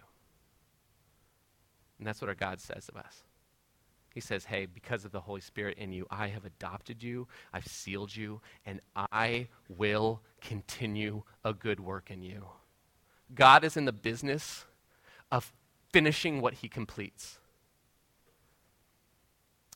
And 1.98 2.06
that's 2.06 2.22
what 2.22 2.30
our 2.30 2.36
God 2.36 2.60
says 2.60 2.90
of 2.90 2.98
us. 2.98 3.24
He 4.14 4.20
says, 4.22 4.46
Hey, 4.46 4.68
because 4.68 5.04
of 5.04 5.12
the 5.12 5.22
Holy 5.22 5.42
Spirit 5.42 5.80
in 5.80 5.92
you, 5.92 6.06
I 6.12 6.28
have 6.28 6.46
adopted 6.46 7.02
you, 7.02 7.28
I've 7.52 7.68
sealed 7.68 8.16
you, 8.16 8.42
and 8.68 8.82
I 8.96 9.48
will 9.68 10.22
continue 10.42 11.24
a 11.44 11.54
good 11.54 11.80
work 11.80 12.12
in 12.12 12.22
you. 12.22 12.46
God 13.34 13.64
is 13.64 13.76
in 13.76 13.86
the 13.86 13.92
business 13.92 14.66
of 15.32 15.52
finishing 15.92 16.42
what 16.42 16.56
he 16.56 16.70
completes. 16.70 17.40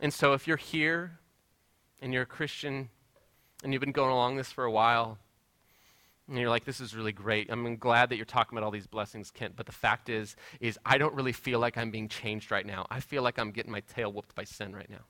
And 0.01 0.13
so 0.13 0.33
if 0.33 0.47
you're 0.47 0.57
here 0.57 1.19
and 2.01 2.13
you're 2.13 2.23
a 2.23 2.27
Christian 2.27 2.89
and 3.63 3.73
you've 3.73 3.81
been 3.81 3.91
going 3.91 4.11
along 4.11 4.37
this 4.37 4.51
for 4.51 4.63
a 4.63 4.71
while, 4.71 5.17
and 6.29 6.37
you're 6.37 6.49
like, 6.49 6.63
this 6.63 6.79
is 6.79 6.95
really 6.95 7.11
great. 7.11 7.51
I'm 7.51 7.75
glad 7.77 8.09
that 8.09 8.15
you're 8.15 8.25
talking 8.25 8.55
about 8.55 8.63
all 8.63 8.71
these 8.71 8.85
blessings, 8.85 9.31
Kent. 9.31 9.55
But 9.55 9.65
the 9.65 9.71
fact 9.71 10.09
is, 10.09 10.35
is 10.59 10.77
I 10.85 10.99
don't 10.99 11.15
really 11.15 11.31
feel 11.31 11.59
like 11.59 11.75
I'm 11.75 11.89
being 11.89 12.07
changed 12.07 12.51
right 12.51 12.65
now. 12.65 12.85
I 12.91 12.99
feel 12.99 13.23
like 13.23 13.39
I'm 13.39 13.49
getting 13.51 13.71
my 13.71 13.79
tail 13.81 14.13
whooped 14.13 14.35
by 14.35 14.43
sin 14.43 14.75
right 14.75 14.89
now. 14.89 15.05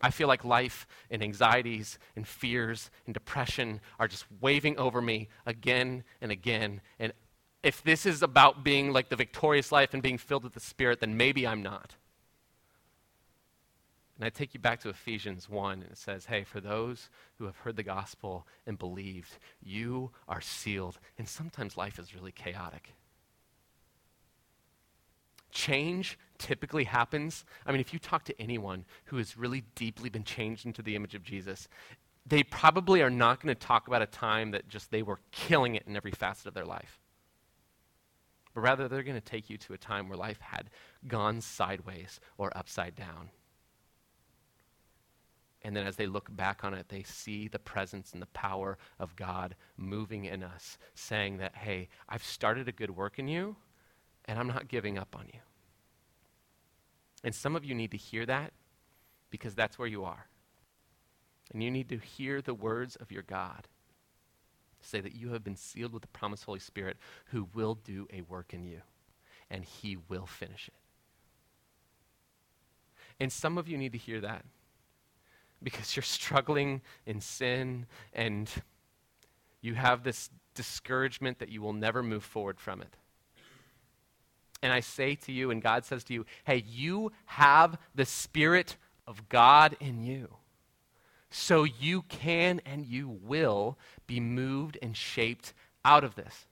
I 0.00 0.10
feel 0.10 0.28
like 0.28 0.44
life 0.44 0.86
and 1.10 1.22
anxieties 1.22 1.98
and 2.14 2.26
fears 2.26 2.90
and 3.04 3.14
depression 3.14 3.80
are 3.98 4.08
just 4.08 4.24
waving 4.40 4.78
over 4.78 5.02
me 5.02 5.28
again 5.44 6.04
and 6.20 6.30
again. 6.30 6.80
And 6.98 7.12
if 7.62 7.82
this 7.82 8.06
is 8.06 8.22
about 8.22 8.64
being 8.64 8.92
like 8.92 9.08
the 9.08 9.16
victorious 9.16 9.70
life 9.70 9.94
and 9.94 10.02
being 10.02 10.18
filled 10.18 10.44
with 10.44 10.54
the 10.54 10.60
Spirit, 10.60 11.00
then 11.00 11.16
maybe 11.16 11.46
I'm 11.46 11.62
not. 11.62 11.94
And 14.16 14.24
I 14.24 14.30
take 14.30 14.54
you 14.54 14.60
back 14.60 14.80
to 14.80 14.88
Ephesians 14.88 15.48
1, 15.48 15.82
and 15.82 15.90
it 15.90 15.98
says, 15.98 16.26
Hey, 16.26 16.44
for 16.44 16.60
those 16.60 17.08
who 17.38 17.44
have 17.46 17.56
heard 17.58 17.76
the 17.76 17.82
gospel 17.82 18.46
and 18.66 18.78
believed, 18.78 19.38
you 19.60 20.10
are 20.28 20.40
sealed. 20.40 20.98
And 21.18 21.28
sometimes 21.28 21.76
life 21.76 21.98
is 21.98 22.14
really 22.14 22.32
chaotic. 22.32 22.94
Change 25.50 26.18
typically 26.38 26.84
happens. 26.84 27.44
I 27.66 27.72
mean, 27.72 27.80
if 27.80 27.92
you 27.92 27.98
talk 27.98 28.24
to 28.24 28.40
anyone 28.40 28.84
who 29.06 29.16
has 29.16 29.36
really 29.36 29.64
deeply 29.74 30.08
been 30.08 30.24
changed 30.24 30.66
into 30.66 30.82
the 30.82 30.96
image 30.96 31.14
of 31.14 31.22
Jesus, 31.22 31.68
they 32.26 32.42
probably 32.42 33.02
are 33.02 33.10
not 33.10 33.42
going 33.42 33.54
to 33.54 33.60
talk 33.60 33.86
about 33.86 34.02
a 34.02 34.06
time 34.06 34.52
that 34.52 34.68
just 34.68 34.90
they 34.90 35.02
were 35.02 35.18
killing 35.30 35.74
it 35.74 35.84
in 35.86 35.96
every 35.96 36.12
facet 36.12 36.46
of 36.46 36.54
their 36.54 36.64
life. 36.64 37.01
But 38.54 38.60
rather, 38.60 38.88
they're 38.88 39.02
going 39.02 39.14
to 39.14 39.20
take 39.20 39.48
you 39.48 39.56
to 39.58 39.72
a 39.72 39.78
time 39.78 40.08
where 40.08 40.18
life 40.18 40.40
had 40.40 40.70
gone 41.06 41.40
sideways 41.40 42.20
or 42.36 42.56
upside 42.56 42.94
down. 42.94 43.30
And 45.62 45.76
then 45.76 45.86
as 45.86 45.96
they 45.96 46.06
look 46.06 46.34
back 46.34 46.64
on 46.64 46.74
it, 46.74 46.88
they 46.88 47.04
see 47.04 47.48
the 47.48 47.58
presence 47.58 48.12
and 48.12 48.20
the 48.20 48.26
power 48.26 48.78
of 48.98 49.16
God 49.16 49.54
moving 49.76 50.24
in 50.24 50.42
us, 50.42 50.76
saying 50.94 51.38
that, 51.38 51.54
hey, 51.56 51.88
I've 52.08 52.24
started 52.24 52.68
a 52.68 52.72
good 52.72 52.90
work 52.90 53.18
in 53.18 53.28
you, 53.28 53.56
and 54.24 54.38
I'm 54.38 54.48
not 54.48 54.68
giving 54.68 54.98
up 54.98 55.14
on 55.16 55.28
you. 55.32 55.40
And 57.24 57.34
some 57.34 57.54
of 57.54 57.64
you 57.64 57.74
need 57.74 57.92
to 57.92 57.96
hear 57.96 58.26
that 58.26 58.52
because 59.30 59.54
that's 59.54 59.78
where 59.78 59.88
you 59.88 60.04
are. 60.04 60.26
And 61.52 61.62
you 61.62 61.70
need 61.70 61.88
to 61.90 61.98
hear 61.98 62.42
the 62.42 62.54
words 62.54 62.96
of 62.96 63.12
your 63.12 63.22
God 63.22 63.68
say 64.84 65.00
that 65.00 65.14
you 65.14 65.30
have 65.30 65.44
been 65.44 65.56
sealed 65.56 65.92
with 65.92 66.02
the 66.02 66.08
promised 66.08 66.44
Holy 66.44 66.58
Spirit 66.58 66.96
who 67.26 67.48
will 67.54 67.74
do 67.74 68.06
a 68.12 68.22
work 68.22 68.52
in 68.52 68.64
you, 68.64 68.80
and 69.50 69.64
he 69.64 69.96
will 70.08 70.26
finish 70.26 70.68
it. 70.68 70.74
And 73.20 73.32
some 73.32 73.58
of 73.58 73.68
you 73.68 73.76
need 73.78 73.92
to 73.92 73.98
hear 73.98 74.20
that 74.20 74.44
because 75.62 75.94
you're 75.94 76.02
struggling 76.02 76.80
in 77.06 77.20
sin 77.20 77.86
and 78.12 78.50
you 79.60 79.74
have 79.74 80.02
this 80.02 80.28
discouragement 80.54 81.38
that 81.38 81.48
you 81.48 81.62
will 81.62 81.72
never 81.72 82.02
move 82.02 82.24
forward 82.24 82.58
from 82.58 82.82
it. 82.82 82.96
And 84.62 84.72
I 84.72 84.80
say 84.80 85.14
to 85.16 85.32
you, 85.32 85.50
and 85.50 85.62
God 85.62 85.84
says 85.84 86.04
to 86.04 86.14
you, 86.14 86.26
hey, 86.44 86.64
you 86.68 87.12
have 87.26 87.78
the 87.94 88.04
Spirit 88.04 88.76
of 89.06 89.28
God 89.28 89.76
in 89.80 90.02
you. 90.02 90.28
So 91.32 91.64
you 91.64 92.02
can 92.02 92.60
and 92.66 92.86
you 92.86 93.08
will 93.08 93.78
be 94.06 94.20
moved 94.20 94.78
and 94.82 94.96
shaped 94.96 95.54
out 95.84 96.04
of 96.04 96.14
this. 96.14 96.46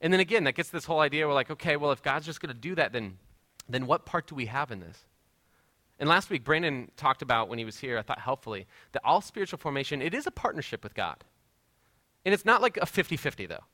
And 0.00 0.12
then 0.12 0.20
again, 0.20 0.44
that 0.44 0.52
gets 0.52 0.70
this 0.70 0.84
whole 0.84 1.00
idea 1.00 1.26
we're 1.26 1.34
like, 1.34 1.50
okay, 1.50 1.76
well, 1.76 1.92
if 1.92 2.02
God's 2.02 2.26
just 2.26 2.40
going 2.40 2.54
to 2.54 2.60
do 2.60 2.74
that, 2.74 2.92
then, 2.92 3.16
then 3.68 3.86
what 3.86 4.04
part 4.04 4.26
do 4.26 4.34
we 4.34 4.46
have 4.46 4.70
in 4.70 4.80
this? 4.80 5.04
And 6.00 6.08
last 6.08 6.30
week, 6.30 6.44
Brandon 6.44 6.90
talked 6.96 7.22
about 7.22 7.48
when 7.48 7.58
he 7.58 7.64
was 7.64 7.78
here, 7.78 7.96
I 7.98 8.02
thought 8.02 8.20
helpfully, 8.20 8.66
that 8.92 9.02
all 9.04 9.20
spiritual 9.20 9.58
formation, 9.58 10.02
it 10.02 10.14
is 10.14 10.26
a 10.26 10.30
partnership 10.30 10.82
with 10.82 10.94
God. 10.94 11.24
And 12.24 12.34
it's 12.34 12.44
not 12.44 12.60
like 12.60 12.76
a 12.76 12.86
50 12.86 13.16
50, 13.16 13.46
though. 13.46 13.64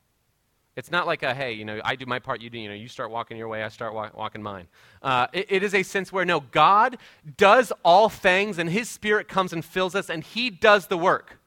It's 0.75 0.91
not 0.91 1.07
like 1.07 1.23
a, 1.23 1.33
hey, 1.33 1.53
you 1.53 1.63
know, 1.63 1.79
I 1.85 1.95
do 1.95 2.05
my 2.05 2.19
part, 2.19 2.41
you 2.41 2.49
do, 2.49 2.59
you 2.59 2.67
know, 2.67 2.75
you 2.75 2.89
start 2.89 3.09
walking 3.09 3.37
your 3.37 3.47
way, 3.47 3.63
I 3.63 3.69
start 3.69 3.93
wa- 3.93 4.11
walking 4.13 4.43
mine. 4.43 4.67
Uh, 5.01 5.27
it, 5.31 5.45
it 5.49 5.63
is 5.63 5.73
a 5.73 5.83
sense 5.83 6.11
where, 6.11 6.25
no, 6.25 6.41
God 6.41 6.97
does 7.37 7.71
all 7.83 8.09
things 8.09 8.59
and 8.59 8.69
His 8.69 8.89
Spirit 8.89 9.29
comes 9.29 9.53
and 9.53 9.63
fills 9.63 9.95
us 9.95 10.09
and 10.09 10.21
He 10.21 10.49
does 10.49 10.87
the 10.87 10.97
work. 10.97 11.39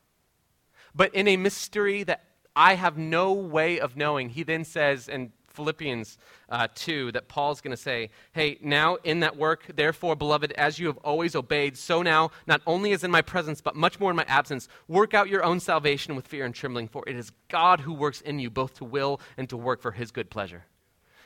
But 0.95 1.15
in 1.15 1.29
a 1.29 1.37
mystery 1.37 2.05
that 2.05 2.25
I 2.57 2.75
have 2.75 2.97
no 2.97 3.35
way 3.35 3.79
of 3.79 3.97
knowing, 3.97 4.31
He 4.31 4.45
then 4.45 4.65
says, 4.65 5.11
and 5.11 5.33
Philippians 5.59 6.19
uh, 6.51 6.69
2 6.73 7.11
that 7.11 7.27
Paul's 7.27 7.61
going 7.61 7.77
to 7.77 7.83
say, 7.83 8.11
Hey, 8.33 8.59
now 8.63 8.95
in 9.03 9.19
that 9.21 9.37
work, 9.37 9.65
therefore, 9.75 10.15
beloved, 10.15 10.53
as 10.53 10.79
you 10.79 10.87
have 10.87 10.99
always 10.99 11.35
obeyed, 11.35 11.77
so 11.77 12.01
now, 12.01 12.31
not 12.47 12.63
only 12.65 12.93
as 12.93 13.03
in 13.03 13.11
my 13.11 13.23
presence, 13.23 13.61
but 13.61 13.75
much 13.75 13.99
more 13.99 14.11
in 14.11 14.17
my 14.17 14.25
absence, 14.29 14.69
work 14.87 15.15
out 15.15 15.29
your 15.29 15.43
own 15.43 15.59
salvation 15.59 16.15
with 16.15 16.29
fear 16.29 16.45
and 16.45 16.55
trembling, 16.55 16.87
for 16.87 17.03
it 17.09 17.17
is 17.17 17.33
God 17.49 17.81
who 17.81 17.93
works 17.93 18.21
in 18.21 18.39
you 18.39 18.51
both 18.51 18.75
to 18.75 18.85
will 18.85 19.21
and 19.37 19.49
to 19.49 19.57
work 19.57 19.83
for 19.83 19.91
his 19.91 20.13
good 20.13 20.31
pleasure. 20.31 20.65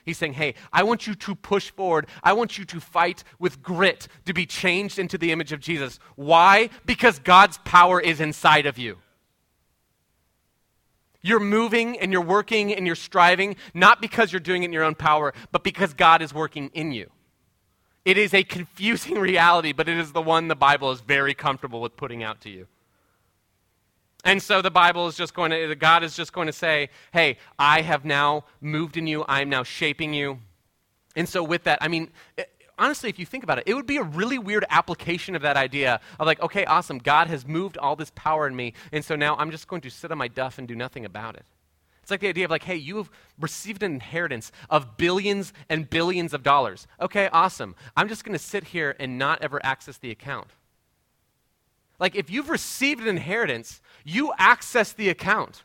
He's 0.03 0.17
saying, 0.17 0.33
Hey, 0.33 0.55
I 0.73 0.83
want 0.83 1.07
you 1.07 1.15
to 1.15 1.35
push 1.35 1.71
forward. 1.71 2.07
I 2.23 2.33
want 2.33 2.57
you 2.57 2.65
to 2.65 2.81
fight 2.81 3.23
with 3.39 3.63
grit 3.63 4.09
to 4.25 4.33
be 4.33 4.47
changed 4.47 4.99
into 4.99 5.19
the 5.19 5.31
image 5.31 5.53
of 5.53 5.61
Jesus. 5.61 5.99
Why? 6.17 6.71
Because 6.87 7.19
God's 7.19 7.59
power 7.67 8.01
is 8.01 8.19
inside 8.19 8.65
of 8.65 8.79
you. 8.79 8.97
You're 11.23 11.41
moving 11.41 11.99
and 11.99 12.13
you're 12.13 12.21
working 12.21 12.75
and 12.75 12.87
you're 12.87 12.97
striving, 12.97 13.57
not 13.75 14.01
because 14.01 14.33
you're 14.33 14.41
doing 14.41 14.65
it 14.65 14.67
in 14.67 14.73
your 14.73 14.83
own 14.83 14.97
power, 14.97 15.33
but 15.53 15.63
because 15.63 15.95
God 15.95 16.21
is 16.21 16.35
working 16.35 16.71
in 16.75 16.93
you. 16.93 17.11
It 18.05 18.19
is 18.19 18.35
a 18.35 18.43
confusing 18.43 19.15
reality, 19.19 19.73
but 19.73 19.89
it 19.89 19.97
is 19.99 20.13
the 20.13 20.23
one 20.23 20.49
the 20.49 20.57
Bible 20.57 20.91
is 20.91 21.01
very 21.01 21.35
comfortable 21.35 21.81
with 21.81 21.97
putting 21.97 22.23
out 22.23 22.41
to 22.43 22.51
you. 22.51 22.67
And 24.25 24.43
so 24.43 24.63
the 24.63 24.71
Bible 24.71 25.09
is 25.09 25.17
just 25.17 25.35
going 25.35 25.51
to, 25.51 25.75
God 25.75 26.05
is 26.05 26.15
just 26.15 26.33
going 26.33 26.47
to 26.47 26.53
say, 26.53 26.91
hey, 27.13 27.39
I 27.59 27.83
have 27.83 28.05
now 28.05 28.45
moved 28.61 28.97
in 28.97 29.07
you, 29.07 29.25
I'm 29.27 29.49
now 29.49 29.63
shaping 29.63 30.15
you. 30.15 30.39
And 31.17 31.29
so 31.29 31.43
with 31.43 31.65
that, 31.65 31.79
I 31.81 31.89
mean, 31.89 32.11
honestly, 32.83 33.09
if 33.09 33.19
you 33.19 33.25
think 33.25 33.45
about 33.45 33.59
it, 33.59 33.65
it 33.67 33.75
would 33.75 33.87
be 33.87 33.97
a 33.97 34.03
really 34.03 34.39
weird 34.39 34.65
application 34.69 35.37
of 35.37 35.43
that 35.43 35.57
idea 35.57 36.01
of 36.19 36.27
like, 36.27 36.41
okay, 36.43 36.65
awesome, 36.65 36.99
God 36.99 37.29
has 37.29 37.47
moved 37.47 37.79
all 37.79 37.95
this 37.95 38.11
power 38.15 38.47
in 38.47 38.57
me, 38.57 38.75
and 38.91 39.05
so 39.05 39.15
now 39.15 39.37
I'm 39.37 39.51
just 39.53 39.69
going 39.69 39.83
to 39.83 39.91
sit 39.91 40.11
on 40.11 40.19
my 40.19 40.29
duff 40.29 40.59
and 40.59 40.67
do 40.67 40.75
nothing 40.75 41.05
about 41.05 41.37
it. 41.37 41.45
It's 42.03 42.11
like 42.11 42.21
the 42.21 42.29
idea 42.29 42.45
of 42.45 42.51
like, 42.51 42.65
hey, 42.65 42.75
you 42.75 42.97
have 42.97 43.09
received 43.39 43.85
an 43.85 43.93
inheritance 43.93 44.51
of 44.69 44.97
billions 44.97 45.53
and 45.69 45.89
billions 45.89 46.35
of 46.35 46.43
dollars. 46.43 46.89
Okay, 47.01 47.29
awesome. 47.33 47.77
I'm 47.97 48.09
just 48.09 48.25
going 48.25 48.37
to 48.37 48.45
sit 48.45 48.65
here 48.65 48.97
and 48.99 49.19
not 49.19 49.41
ever 49.41 49.61
access 49.65 49.99
the 49.99 50.11
account. 50.11 50.49
Like, 52.01 52.17
if 52.17 52.29
you've 52.29 52.51
received 52.51 53.03
an 53.03 53.07
inheritance, 53.07 53.81
you 54.05 54.33
access 54.37 54.93
the 54.93 55.09
account. 55.09 55.63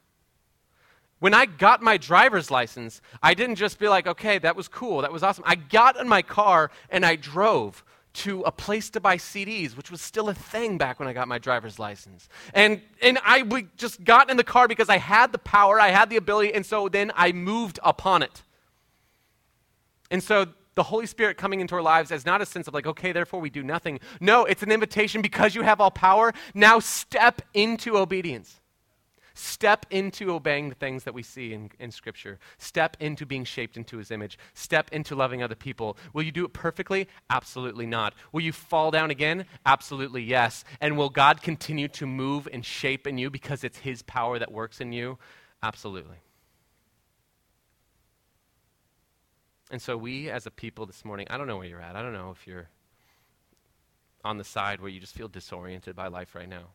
When 1.19 1.33
I 1.33 1.45
got 1.45 1.81
my 1.81 1.97
driver's 1.97 2.51
license, 2.51 3.01
I 3.23 3.33
didn't 3.33 3.55
just 3.55 3.79
be 3.79 3.87
like, 3.87 4.05
okay, 4.05 4.37
that 4.39 4.55
was 4.55 4.67
cool, 4.67 5.01
that 5.01 5.11
was 5.11 5.23
awesome. 5.23 5.43
I 5.47 5.55
got 5.55 5.99
in 5.99 6.07
my 6.07 6.21
car 6.21 6.69
and 6.89 7.05
I 7.05 7.15
drove 7.15 7.83
to 8.13 8.41
a 8.41 8.51
place 8.51 8.89
to 8.91 8.99
buy 8.99 9.17
CDs, 9.17 9.77
which 9.77 9.91
was 9.91 10.01
still 10.01 10.29
a 10.29 10.33
thing 10.33 10.77
back 10.77 10.99
when 10.99 11.07
I 11.07 11.13
got 11.13 11.27
my 11.27 11.37
driver's 11.37 11.77
license. 11.77 12.29
And, 12.53 12.81
and 13.01 13.19
I 13.23 13.43
we 13.43 13.67
just 13.77 14.03
got 14.03 14.31
in 14.31 14.37
the 14.37 14.43
car 14.43 14.67
because 14.67 14.89
I 14.89 14.97
had 14.97 15.31
the 15.31 15.37
power, 15.37 15.79
I 15.79 15.89
had 15.89 16.09
the 16.09 16.17
ability, 16.17 16.53
and 16.53 16.65
so 16.65 16.89
then 16.89 17.11
I 17.15 17.31
moved 17.31 17.79
upon 17.83 18.23
it. 18.23 18.43
And 20.09 20.23
so 20.23 20.47
the 20.73 20.83
Holy 20.83 21.05
Spirit 21.05 21.37
coming 21.37 21.59
into 21.59 21.75
our 21.75 21.81
lives 21.81 22.11
as 22.11 22.25
not 22.25 22.41
a 22.41 22.45
sense 22.45 22.67
of 22.67 22.73
like, 22.73 22.87
okay, 22.87 23.11
therefore 23.11 23.39
we 23.39 23.49
do 23.49 23.63
nothing. 23.63 23.99
No, 24.19 24.45
it's 24.45 24.63
an 24.63 24.71
invitation 24.71 25.21
because 25.21 25.55
you 25.55 25.63
have 25.63 25.81
all 25.81 25.91
power. 25.91 26.33
Now 26.53 26.79
step 26.79 27.41
into 27.53 27.97
obedience. 27.97 28.59
Step 29.39 29.85
into 29.91 30.31
obeying 30.31 30.67
the 30.67 30.73
things 30.73 31.03
that 31.03 31.13
we 31.13 31.21
see 31.21 31.53
in, 31.53 31.69
in 31.79 31.91
Scripture. 31.91 32.39
Step 32.57 32.97
into 32.99 33.23
being 33.23 33.43
shaped 33.43 33.77
into 33.77 33.99
His 33.99 34.09
image. 34.09 34.39
Step 34.55 34.89
into 34.91 35.15
loving 35.15 35.43
other 35.43 35.53
people. 35.53 35.95
Will 36.11 36.23
you 36.23 36.31
do 36.31 36.43
it 36.43 36.53
perfectly? 36.53 37.07
Absolutely 37.29 37.85
not. 37.85 38.15
Will 38.31 38.41
you 38.41 38.51
fall 38.51 38.89
down 38.89 39.11
again? 39.11 39.45
Absolutely 39.63 40.23
yes. 40.23 40.63
And 40.81 40.97
will 40.97 41.11
God 41.11 41.43
continue 41.43 41.87
to 41.89 42.07
move 42.07 42.47
and 42.51 42.65
shape 42.65 43.05
in 43.05 43.19
you 43.19 43.29
because 43.29 43.63
it's 43.63 43.77
His 43.77 44.01
power 44.01 44.39
that 44.39 44.51
works 44.51 44.81
in 44.81 44.91
you? 44.91 45.19
Absolutely. 45.61 46.17
And 49.69 49.79
so, 49.79 49.97
we 49.97 50.31
as 50.31 50.47
a 50.47 50.51
people 50.51 50.87
this 50.87 51.05
morning, 51.05 51.27
I 51.29 51.37
don't 51.37 51.45
know 51.45 51.57
where 51.57 51.67
you're 51.67 51.81
at. 51.81 51.95
I 51.95 52.01
don't 52.01 52.13
know 52.13 52.31
if 52.31 52.47
you're 52.47 52.69
on 54.25 54.39
the 54.39 54.43
side 54.43 54.81
where 54.81 54.89
you 54.89 54.99
just 54.99 55.13
feel 55.13 55.27
disoriented 55.27 55.95
by 55.95 56.07
life 56.07 56.33
right 56.33 56.49
now. 56.49 56.69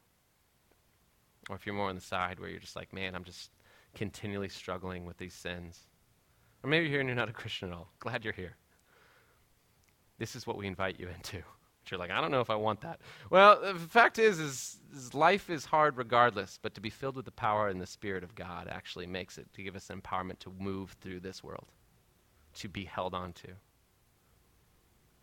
Or 1.48 1.56
if 1.56 1.66
you're 1.66 1.74
more 1.74 1.88
on 1.88 1.94
the 1.94 2.00
side 2.00 2.38
where 2.38 2.48
you're 2.48 2.60
just 2.60 2.76
like, 2.76 2.92
man, 2.92 3.14
I'm 3.14 3.24
just 3.24 3.50
continually 3.94 4.48
struggling 4.48 5.04
with 5.04 5.18
these 5.18 5.34
sins. 5.34 5.80
Or 6.62 6.70
maybe 6.70 6.84
you're 6.84 6.92
here 6.92 7.00
and 7.00 7.08
you're 7.08 7.16
not 7.16 7.28
a 7.28 7.32
Christian 7.32 7.70
at 7.70 7.74
all. 7.74 7.88
Glad 7.98 8.24
you're 8.24 8.32
here. 8.32 8.56
This 10.18 10.36
is 10.36 10.46
what 10.46 10.56
we 10.56 10.66
invite 10.66 11.00
you 11.00 11.08
into. 11.08 11.38
But 11.82 11.90
you're 11.90 11.98
like, 11.98 12.12
I 12.12 12.20
don't 12.20 12.30
know 12.30 12.40
if 12.40 12.50
I 12.50 12.54
want 12.54 12.80
that. 12.82 13.00
Well, 13.28 13.60
the 13.60 13.78
fact 13.78 14.18
is, 14.18 14.38
is, 14.38 14.76
is 14.94 15.14
life 15.14 15.50
is 15.50 15.64
hard 15.64 15.96
regardless, 15.96 16.58
but 16.62 16.74
to 16.74 16.80
be 16.80 16.90
filled 16.90 17.16
with 17.16 17.24
the 17.24 17.32
power 17.32 17.68
and 17.68 17.80
the 17.80 17.86
Spirit 17.86 18.22
of 18.22 18.34
God 18.36 18.68
actually 18.70 19.06
makes 19.06 19.36
it 19.36 19.52
to 19.54 19.62
give 19.62 19.74
us 19.74 19.88
empowerment 19.88 20.38
to 20.40 20.52
move 20.60 20.96
through 21.00 21.20
this 21.20 21.42
world, 21.42 21.66
to 22.54 22.68
be 22.68 22.84
held 22.84 23.14
onto. 23.14 23.48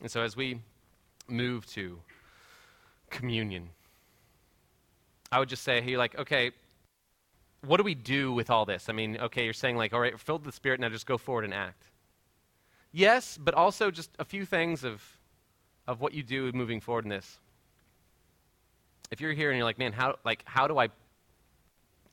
And 0.02 0.12
so 0.12 0.22
as 0.22 0.36
we 0.36 0.60
move 1.30 1.66
to 1.68 2.00
communion, 3.10 3.70
I 5.32 5.40
would 5.40 5.50
just 5.50 5.64
say, 5.64 5.82
hey, 5.82 5.98
like, 5.98 6.18
okay, 6.18 6.52
what 7.66 7.78
do 7.78 7.84
we 7.84 7.96
do 7.96 8.32
with 8.32 8.50
all 8.50 8.66
this? 8.66 8.90
I 8.90 8.94
mean, 8.94 9.18
okay, 9.18 9.44
you're 9.44 9.54
saying, 9.54 9.78
like, 9.78 9.94
all 9.94 10.00
right, 10.00 10.20
filled 10.20 10.46
with 10.46 10.54
the 10.54 10.56
Spirit, 10.56 10.80
now 10.80 10.90
just 10.90 11.06
go 11.06 11.18
forward 11.18 11.46
and 11.46 11.54
act. 11.54 11.84
Yes, 12.92 13.38
but 13.38 13.54
also 13.54 13.92
just 13.92 14.10
a 14.18 14.26
few 14.26 14.46
things 14.46 14.84
of, 14.84 15.04
of 15.88 16.02
what 16.02 16.14
you 16.14 16.24
do 16.24 16.52
moving 16.54 16.80
forward 16.80 17.06
in 17.06 17.10
this. 17.10 17.40
If 19.12 19.22
you're 19.22 19.34
here 19.34 19.50
and 19.50 19.58
you're 19.58 19.66
like, 19.66 19.78
man, 19.78 19.92
how, 19.92 20.16
like, 20.24 20.44
how 20.46 20.68
do 20.68 20.78
I 20.78 20.90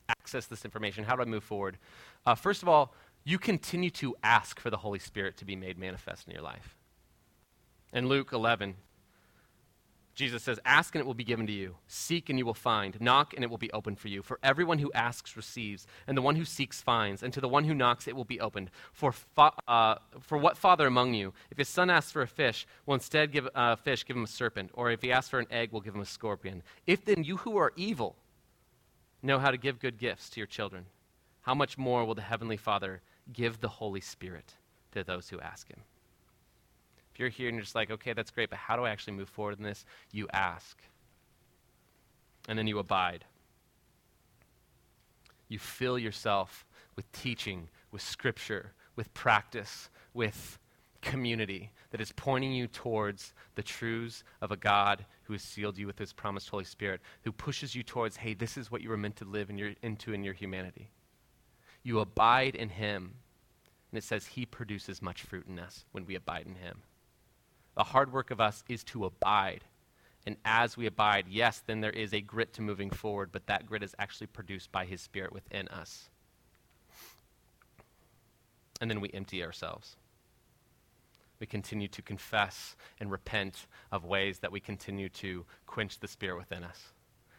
access 0.09 0.45
this 0.45 0.65
information? 0.65 1.03
How 1.03 1.15
do 1.15 1.21
I 1.21 1.25
move 1.25 1.43
forward? 1.43 1.77
Uh, 2.25 2.35
first 2.35 2.61
of 2.61 2.69
all, 2.69 2.93
you 3.23 3.37
continue 3.37 3.89
to 3.91 4.15
ask 4.23 4.59
for 4.59 4.69
the 4.69 4.77
Holy 4.77 4.99
Spirit 4.99 5.37
to 5.37 5.45
be 5.45 5.55
made 5.55 5.77
manifest 5.77 6.27
in 6.27 6.33
your 6.33 6.41
life. 6.41 6.75
In 7.93 8.07
Luke 8.07 8.31
11, 8.31 8.75
Jesus 10.17 10.41
says, 10.41 10.59
Ask 10.65 10.95
and 10.95 10.99
it 10.99 11.05
will 11.05 11.13
be 11.13 11.23
given 11.23 11.45
to 11.45 11.53
you. 11.53 11.75
Seek 11.87 12.31
and 12.31 12.39
you 12.39 12.45
will 12.45 12.55
find. 12.55 12.99
Knock 12.99 13.35
and 13.35 13.43
it 13.43 13.51
will 13.51 13.59
be 13.59 13.71
opened 13.71 13.99
for 13.99 14.07
you. 14.07 14.23
For 14.23 14.39
everyone 14.41 14.79
who 14.79 14.91
asks 14.93 15.37
receives, 15.37 15.85
and 16.07 16.17
the 16.17 16.23
one 16.23 16.35
who 16.35 16.43
seeks 16.43 16.81
finds, 16.81 17.21
and 17.21 17.31
to 17.33 17.39
the 17.39 17.47
one 17.47 17.65
who 17.65 17.75
knocks 17.75 18.07
it 18.07 18.15
will 18.15 18.25
be 18.25 18.39
opened. 18.39 18.71
For, 18.93 19.11
fa- 19.11 19.51
uh, 19.67 19.97
for 20.19 20.39
what 20.39 20.57
father 20.57 20.87
among 20.87 21.13
you, 21.13 21.33
if 21.51 21.59
his 21.59 21.69
son 21.69 21.91
asks 21.91 22.11
for 22.11 22.23
a 22.23 22.27
fish, 22.27 22.65
will 22.87 22.95
instead 22.95 23.31
give 23.31 23.45
a 23.45 23.57
uh, 23.57 23.75
fish, 23.75 24.07
give 24.07 24.17
him 24.17 24.23
a 24.23 24.27
serpent? 24.27 24.71
Or 24.73 24.89
if 24.89 25.03
he 25.03 25.11
asks 25.11 25.29
for 25.29 25.37
an 25.37 25.45
egg, 25.51 25.71
will 25.71 25.81
give 25.81 25.93
him 25.93 26.01
a 26.01 26.05
scorpion? 26.05 26.63
If 26.87 27.05
then 27.05 27.23
you 27.23 27.37
who 27.37 27.55
are 27.57 27.71
evil 27.75 28.15
know 29.21 29.37
how 29.37 29.51
to 29.51 29.57
give 29.57 29.77
good 29.77 29.99
gifts 29.99 30.31
to 30.31 30.39
your 30.39 30.47
children, 30.47 30.87
how 31.41 31.53
much 31.53 31.77
more 31.77 32.03
will 32.05 32.15
the 32.15 32.23
heavenly 32.23 32.57
Father 32.57 33.01
give 33.31 33.61
the 33.61 33.69
Holy 33.69 34.01
Spirit 34.01 34.55
to 34.93 35.03
those 35.03 35.29
who 35.29 35.39
ask 35.39 35.67
him? 35.69 35.81
You're 37.17 37.29
here 37.29 37.47
and 37.47 37.55
you're 37.55 37.63
just 37.63 37.75
like, 37.75 37.91
okay, 37.91 38.13
that's 38.13 38.31
great, 38.31 38.49
but 38.49 38.59
how 38.59 38.75
do 38.75 38.83
I 38.83 38.89
actually 38.89 39.13
move 39.13 39.29
forward 39.29 39.57
in 39.57 39.63
this? 39.63 39.85
You 40.11 40.27
ask. 40.31 40.77
And 42.47 42.57
then 42.57 42.67
you 42.67 42.79
abide. 42.79 43.25
You 45.47 45.59
fill 45.59 45.97
yourself 45.97 46.65
with 46.95 47.11
teaching, 47.11 47.69
with 47.91 48.01
scripture, 48.01 48.73
with 48.95 49.13
practice, 49.13 49.89
with 50.13 50.59
community 51.01 51.71
that 51.91 52.01
is 52.01 52.11
pointing 52.11 52.51
you 52.51 52.67
towards 52.67 53.33
the 53.55 53.63
truths 53.63 54.23
of 54.41 54.51
a 54.51 54.57
God 54.57 55.05
who 55.23 55.33
has 55.33 55.41
sealed 55.41 55.77
you 55.77 55.87
with 55.87 55.99
his 55.99 56.11
promised 56.13 56.49
Holy 56.49 56.63
Spirit, 56.63 57.01
who 57.23 57.31
pushes 57.31 57.75
you 57.75 57.83
towards, 57.83 58.17
hey, 58.17 58.33
this 58.33 58.57
is 58.57 58.71
what 58.71 58.81
you 58.81 58.89
were 58.89 58.97
meant 58.97 59.15
to 59.17 59.25
live 59.25 59.49
in 59.49 59.57
your, 59.57 59.71
into 59.81 60.13
in 60.13 60.23
your 60.23 60.33
humanity. 60.33 60.89
You 61.83 61.99
abide 61.99 62.55
in 62.55 62.69
him. 62.69 63.13
And 63.91 63.97
it 63.97 64.03
says 64.03 64.25
he 64.25 64.45
produces 64.45 65.01
much 65.01 65.21
fruit 65.21 65.45
in 65.47 65.59
us 65.59 65.85
when 65.93 66.05
we 66.05 66.15
abide 66.15 66.45
in 66.45 66.55
him. 66.55 66.81
The 67.77 67.83
hard 67.83 68.11
work 68.11 68.31
of 68.31 68.41
us 68.41 68.63
is 68.67 68.83
to 68.85 69.05
abide. 69.05 69.63
And 70.25 70.35
as 70.43 70.75
we 70.75 70.87
abide, 70.87 71.27
yes, 71.29 71.61
then 71.65 71.79
there 71.79 71.91
is 71.91 72.11
a 72.11 72.21
grit 72.21 72.51
to 72.53 72.63
moving 72.63 72.89
forward, 72.89 73.29
but 73.31 73.45
that 73.45 73.67
grit 73.67 73.83
is 73.83 73.93
actually 73.99 74.25
produced 74.25 74.71
by 74.71 74.85
His 74.85 74.99
Spirit 74.99 75.31
within 75.31 75.67
us. 75.67 76.09
And 78.81 78.89
then 78.89 78.99
we 78.99 79.11
empty 79.13 79.43
ourselves. 79.43 79.95
We 81.39 81.45
continue 81.45 81.87
to 81.89 82.01
confess 82.01 82.75
and 82.99 83.11
repent 83.11 83.67
of 83.91 84.03
ways 84.03 84.39
that 84.39 84.51
we 84.51 84.59
continue 84.59 85.09
to 85.09 85.45
quench 85.67 85.99
the 85.99 86.07
Spirit 86.07 86.37
within 86.39 86.63
us. 86.63 86.93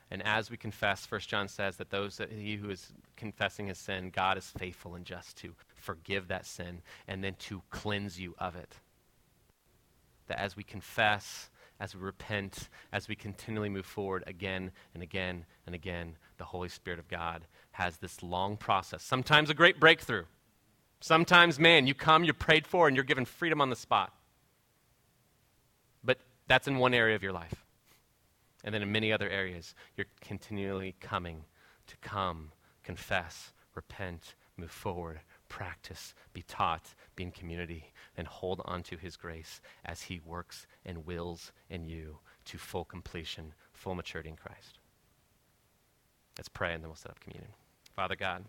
And 0.09 0.23
as 0.23 0.53
we 0.53 0.57
confess, 0.57 1.05
First 1.05 1.29
John 1.29 1.49
says 1.49 1.79
that 1.79 1.91
those 1.91 2.17
that 2.19 2.31
he 2.31 2.55
who 2.55 2.71
is 2.71 2.93
confessing 3.17 3.67
his 3.67 3.79
sin, 3.79 4.11
God 4.11 4.39
is 4.39 4.53
faithful 4.57 4.95
and 4.95 5.05
just 5.05 5.37
to 5.39 5.57
forgive 5.75 6.29
that 6.29 6.47
sin 6.47 6.83
and 7.09 7.25
then 7.25 7.35
to 7.41 7.63
cleanse 7.71 8.21
you 8.21 8.37
of 8.39 8.55
it 8.55 8.77
that 10.29 10.39
as 10.39 10.57
we 10.57 10.63
confess, 10.63 11.51
as 11.81 11.95
we 11.95 12.01
repent, 12.01 12.69
as 12.93 13.09
we 13.09 13.15
continually 13.15 13.69
move 13.69 13.87
forward 13.87 14.25
again 14.27 14.73
and 14.95 15.03
again 15.03 15.45
and 15.67 15.75
again, 15.75 16.17
the 16.39 16.45
Holy 16.45 16.69
Spirit 16.69 16.99
of 16.99 17.09
God 17.09 17.47
has 17.73 17.99
this 17.99 18.23
long 18.23 18.57
process. 18.57 19.03
Sometimes 19.03 19.51
a 19.51 19.55
great 19.55 19.79
breakthrough. 19.79 20.25
Sometimes, 21.01 21.59
man, 21.61 21.87
you 21.87 21.95
come, 21.95 22.25
you're 22.25 22.35
prayed 22.35 22.67
for, 22.67 22.89
and 22.89 22.97
you're 22.97 23.05
given 23.05 23.25
freedom 23.25 23.61
on 23.61 23.71
the 23.71 23.77
spot. 23.77 24.13
But 26.03 26.19
that's 26.49 26.67
in 26.67 26.79
one 26.79 26.95
area 26.95 27.15
of 27.15 27.23
your 27.23 27.33
life. 27.33 27.65
And 28.65 28.75
then 28.75 28.83
in 28.83 28.91
many 28.91 29.13
other 29.13 29.29
areas, 29.29 29.75
you're 29.97 30.07
continually 30.21 30.97
coming 31.01 31.45
to 31.87 31.97
come, 31.99 32.51
confess, 32.83 33.53
repent, 33.75 34.35
move 34.57 34.73
forward, 34.73 35.21
practice, 35.49 36.15
be 36.33 36.43
taught, 36.43 36.95
be 37.17 37.25
in 37.25 37.31
community, 37.31 37.93
and 38.17 38.27
hold 38.27 38.61
on 38.65 38.83
to 38.85 38.97
his 38.97 39.17
grace 39.17 39.61
as 39.85 40.03
he 40.03 40.21
works 40.25 40.67
and 40.85 41.07
wills 41.07 41.53
in 41.69 41.85
you 41.85 42.19
to 42.47 42.59
full 42.59 42.85
completion, 42.85 43.55
full 43.73 43.95
maturity 43.95 44.29
in 44.29 44.37
Christ. 44.37 44.79
Let's 46.39 46.49
pray 46.49 46.75
and 46.75 46.83
then 46.83 46.89
we'll 46.89 46.97
set 46.97 47.11
up 47.11 47.21
communion. 47.21 47.53
Father 47.95 48.17
God, 48.17 48.45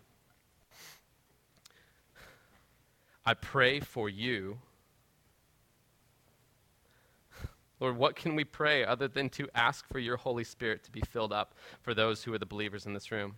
I 3.26 3.34
pray 3.34 3.80
for 3.80 4.08
you. 4.08 4.58
Lord, 7.80 7.96
what 7.96 8.14
can 8.14 8.34
we 8.34 8.44
pray 8.44 8.84
other 8.84 9.08
than 9.08 9.28
to 9.30 9.48
ask 9.54 9.88
for 9.88 9.98
your 9.98 10.16
Holy 10.16 10.44
Spirit 10.44 10.84
to 10.84 10.90
be 10.90 11.00
filled 11.00 11.32
up 11.32 11.54
for 11.80 11.94
those 11.94 12.22
who 12.22 12.32
are 12.32 12.38
the 12.38 12.46
believers 12.46 12.86
in 12.86 12.92
this 12.92 13.10
room? 13.10 13.36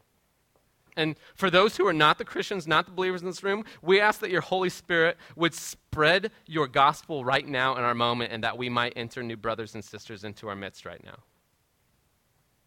And 0.97 1.16
for 1.34 1.51
those 1.51 1.76
who 1.76 1.86
are 1.86 1.93
not 1.93 2.18
the 2.18 2.24
Christians, 2.24 2.66
not 2.66 2.86
the 2.86 2.93
believers 2.93 3.22
in 3.22 3.26
this 3.26 3.43
room, 3.43 3.64
we 3.80 4.01
ask 4.01 4.20
that 4.20 4.30
your 4.30 4.43
Holy 4.43 4.68
Spirit 4.68 5.16
would 5.36 5.55
spread 5.55 6.30
your 6.47 6.66
gospel 6.66 7.24
right 7.24 7.47
now 7.47 7.76
in 7.76 7.82
our 7.82 7.95
moment 7.95 8.32
and 8.32 8.45
that 8.45 8.59
we 8.59 8.68
might 8.68 8.93
enter 8.97 9.22
new 9.22 9.36
brothers 9.36 9.74
and 9.74 9.84
sisters 9.84 10.24
into 10.24 10.49
our 10.49 10.57
midst 10.57 10.84
right 10.84 11.03
now. 11.05 11.16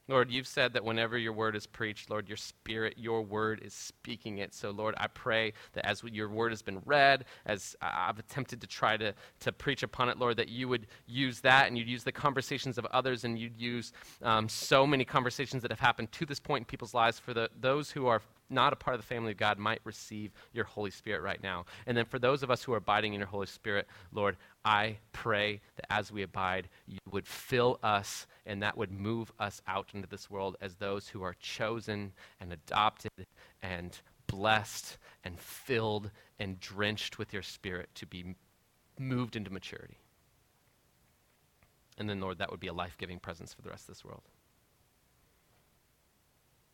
Lord, 0.07 0.29
you've 0.29 0.47
said 0.47 0.73
that 0.73 0.83
whenever 0.83 1.17
your 1.17 1.33
word 1.33 1.55
is 1.55 1.65
preached, 1.65 2.09
Lord, 2.09 2.27
your 2.27 2.37
spirit, 2.37 2.93
your 2.97 3.23
word 3.23 3.61
is 3.63 3.73
speaking 3.73 4.37
it. 4.37 4.53
So, 4.53 4.69
Lord, 4.69 4.93
I 4.97 5.07
pray 5.07 5.53
that 5.73 5.85
as 5.85 6.03
your 6.03 6.29
word 6.29 6.51
has 6.51 6.61
been 6.61 6.79
read, 6.85 7.25
as 7.45 7.75
I've 7.81 8.19
attempted 8.19 8.61
to 8.61 8.67
try 8.67 8.97
to, 8.97 9.15
to 9.39 9.51
preach 9.51 9.81
upon 9.81 10.09
it, 10.09 10.19
Lord, 10.19 10.37
that 10.37 10.49
you 10.49 10.67
would 10.67 10.85
use 11.07 11.39
that 11.41 11.67
and 11.67 11.77
you'd 11.77 11.89
use 11.89 12.03
the 12.03 12.11
conversations 12.11 12.77
of 12.77 12.85
others 12.87 13.23
and 13.23 13.39
you'd 13.39 13.59
use 13.59 13.93
um, 14.21 14.47
so 14.47 14.85
many 14.85 15.05
conversations 15.05 15.63
that 15.63 15.71
have 15.71 15.79
happened 15.79 16.11
to 16.11 16.25
this 16.25 16.39
point 16.39 16.61
in 16.61 16.65
people's 16.65 16.93
lives 16.93 17.17
for 17.17 17.33
the, 17.33 17.49
those 17.59 17.89
who 17.89 18.05
are 18.05 18.21
not 18.49 18.73
a 18.73 18.75
part 18.75 18.95
of 18.95 19.01
the 19.01 19.07
family 19.07 19.31
of 19.31 19.37
God 19.37 19.57
might 19.57 19.81
receive 19.83 20.31
your 20.53 20.65
Holy 20.65 20.91
Spirit 20.91 21.21
right 21.21 21.41
now. 21.41 21.65
And 21.87 21.97
then 21.97 22.05
for 22.05 22.19
those 22.19 22.43
of 22.43 22.51
us 22.51 22.63
who 22.63 22.73
are 22.73 22.77
abiding 22.77 23.13
in 23.13 23.19
your 23.19 23.27
Holy 23.27 23.47
Spirit, 23.47 23.87
Lord, 24.11 24.37
I 24.63 24.97
pray 25.13 25.61
that 25.75 25.91
as 25.91 26.11
we 26.11 26.23
abide, 26.23 26.69
you 26.87 26.99
would 27.11 27.27
fill 27.27 27.79
us 27.83 28.27
and 28.45 28.61
that 28.61 28.77
would 28.77 28.91
move 28.91 29.31
us 29.39 29.61
out 29.67 29.89
into 29.93 30.07
this 30.07 30.29
world 30.29 30.57
as 30.61 30.75
those 30.75 31.07
who 31.07 31.23
are 31.23 31.35
chosen 31.39 32.13
and 32.39 32.53
adopted 32.53 33.11
and 33.61 33.97
blessed 34.27 34.97
and 35.23 35.39
filled 35.39 36.11
and 36.39 36.59
drenched 36.59 37.17
with 37.17 37.33
your 37.33 37.43
Spirit 37.43 37.89
to 37.95 38.05
be 38.05 38.35
moved 38.99 39.35
into 39.35 39.51
maturity. 39.51 39.97
And 41.97 42.09
then, 42.09 42.19
Lord, 42.19 42.39
that 42.39 42.51
would 42.51 42.59
be 42.59 42.67
a 42.67 42.73
life 42.73 42.97
giving 42.97 43.19
presence 43.19 43.53
for 43.53 43.61
the 43.61 43.69
rest 43.69 43.83
of 43.83 43.95
this 43.95 44.03
world. 44.03 44.23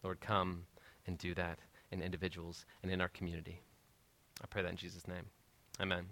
Lord, 0.04 0.20
come 0.20 0.64
and 1.08 1.18
do 1.18 1.34
that 1.36 1.60
in 1.92 2.02
individuals 2.02 2.66
and 2.84 2.92
in 2.92 3.02
our 3.02 3.10
community. 3.10 3.62
I 4.42 4.48
pray 4.48 4.62
that 4.62 4.72
in 4.72 4.78
Jesus' 4.78 5.08
name. 5.08 5.26
Amen. 5.80 6.06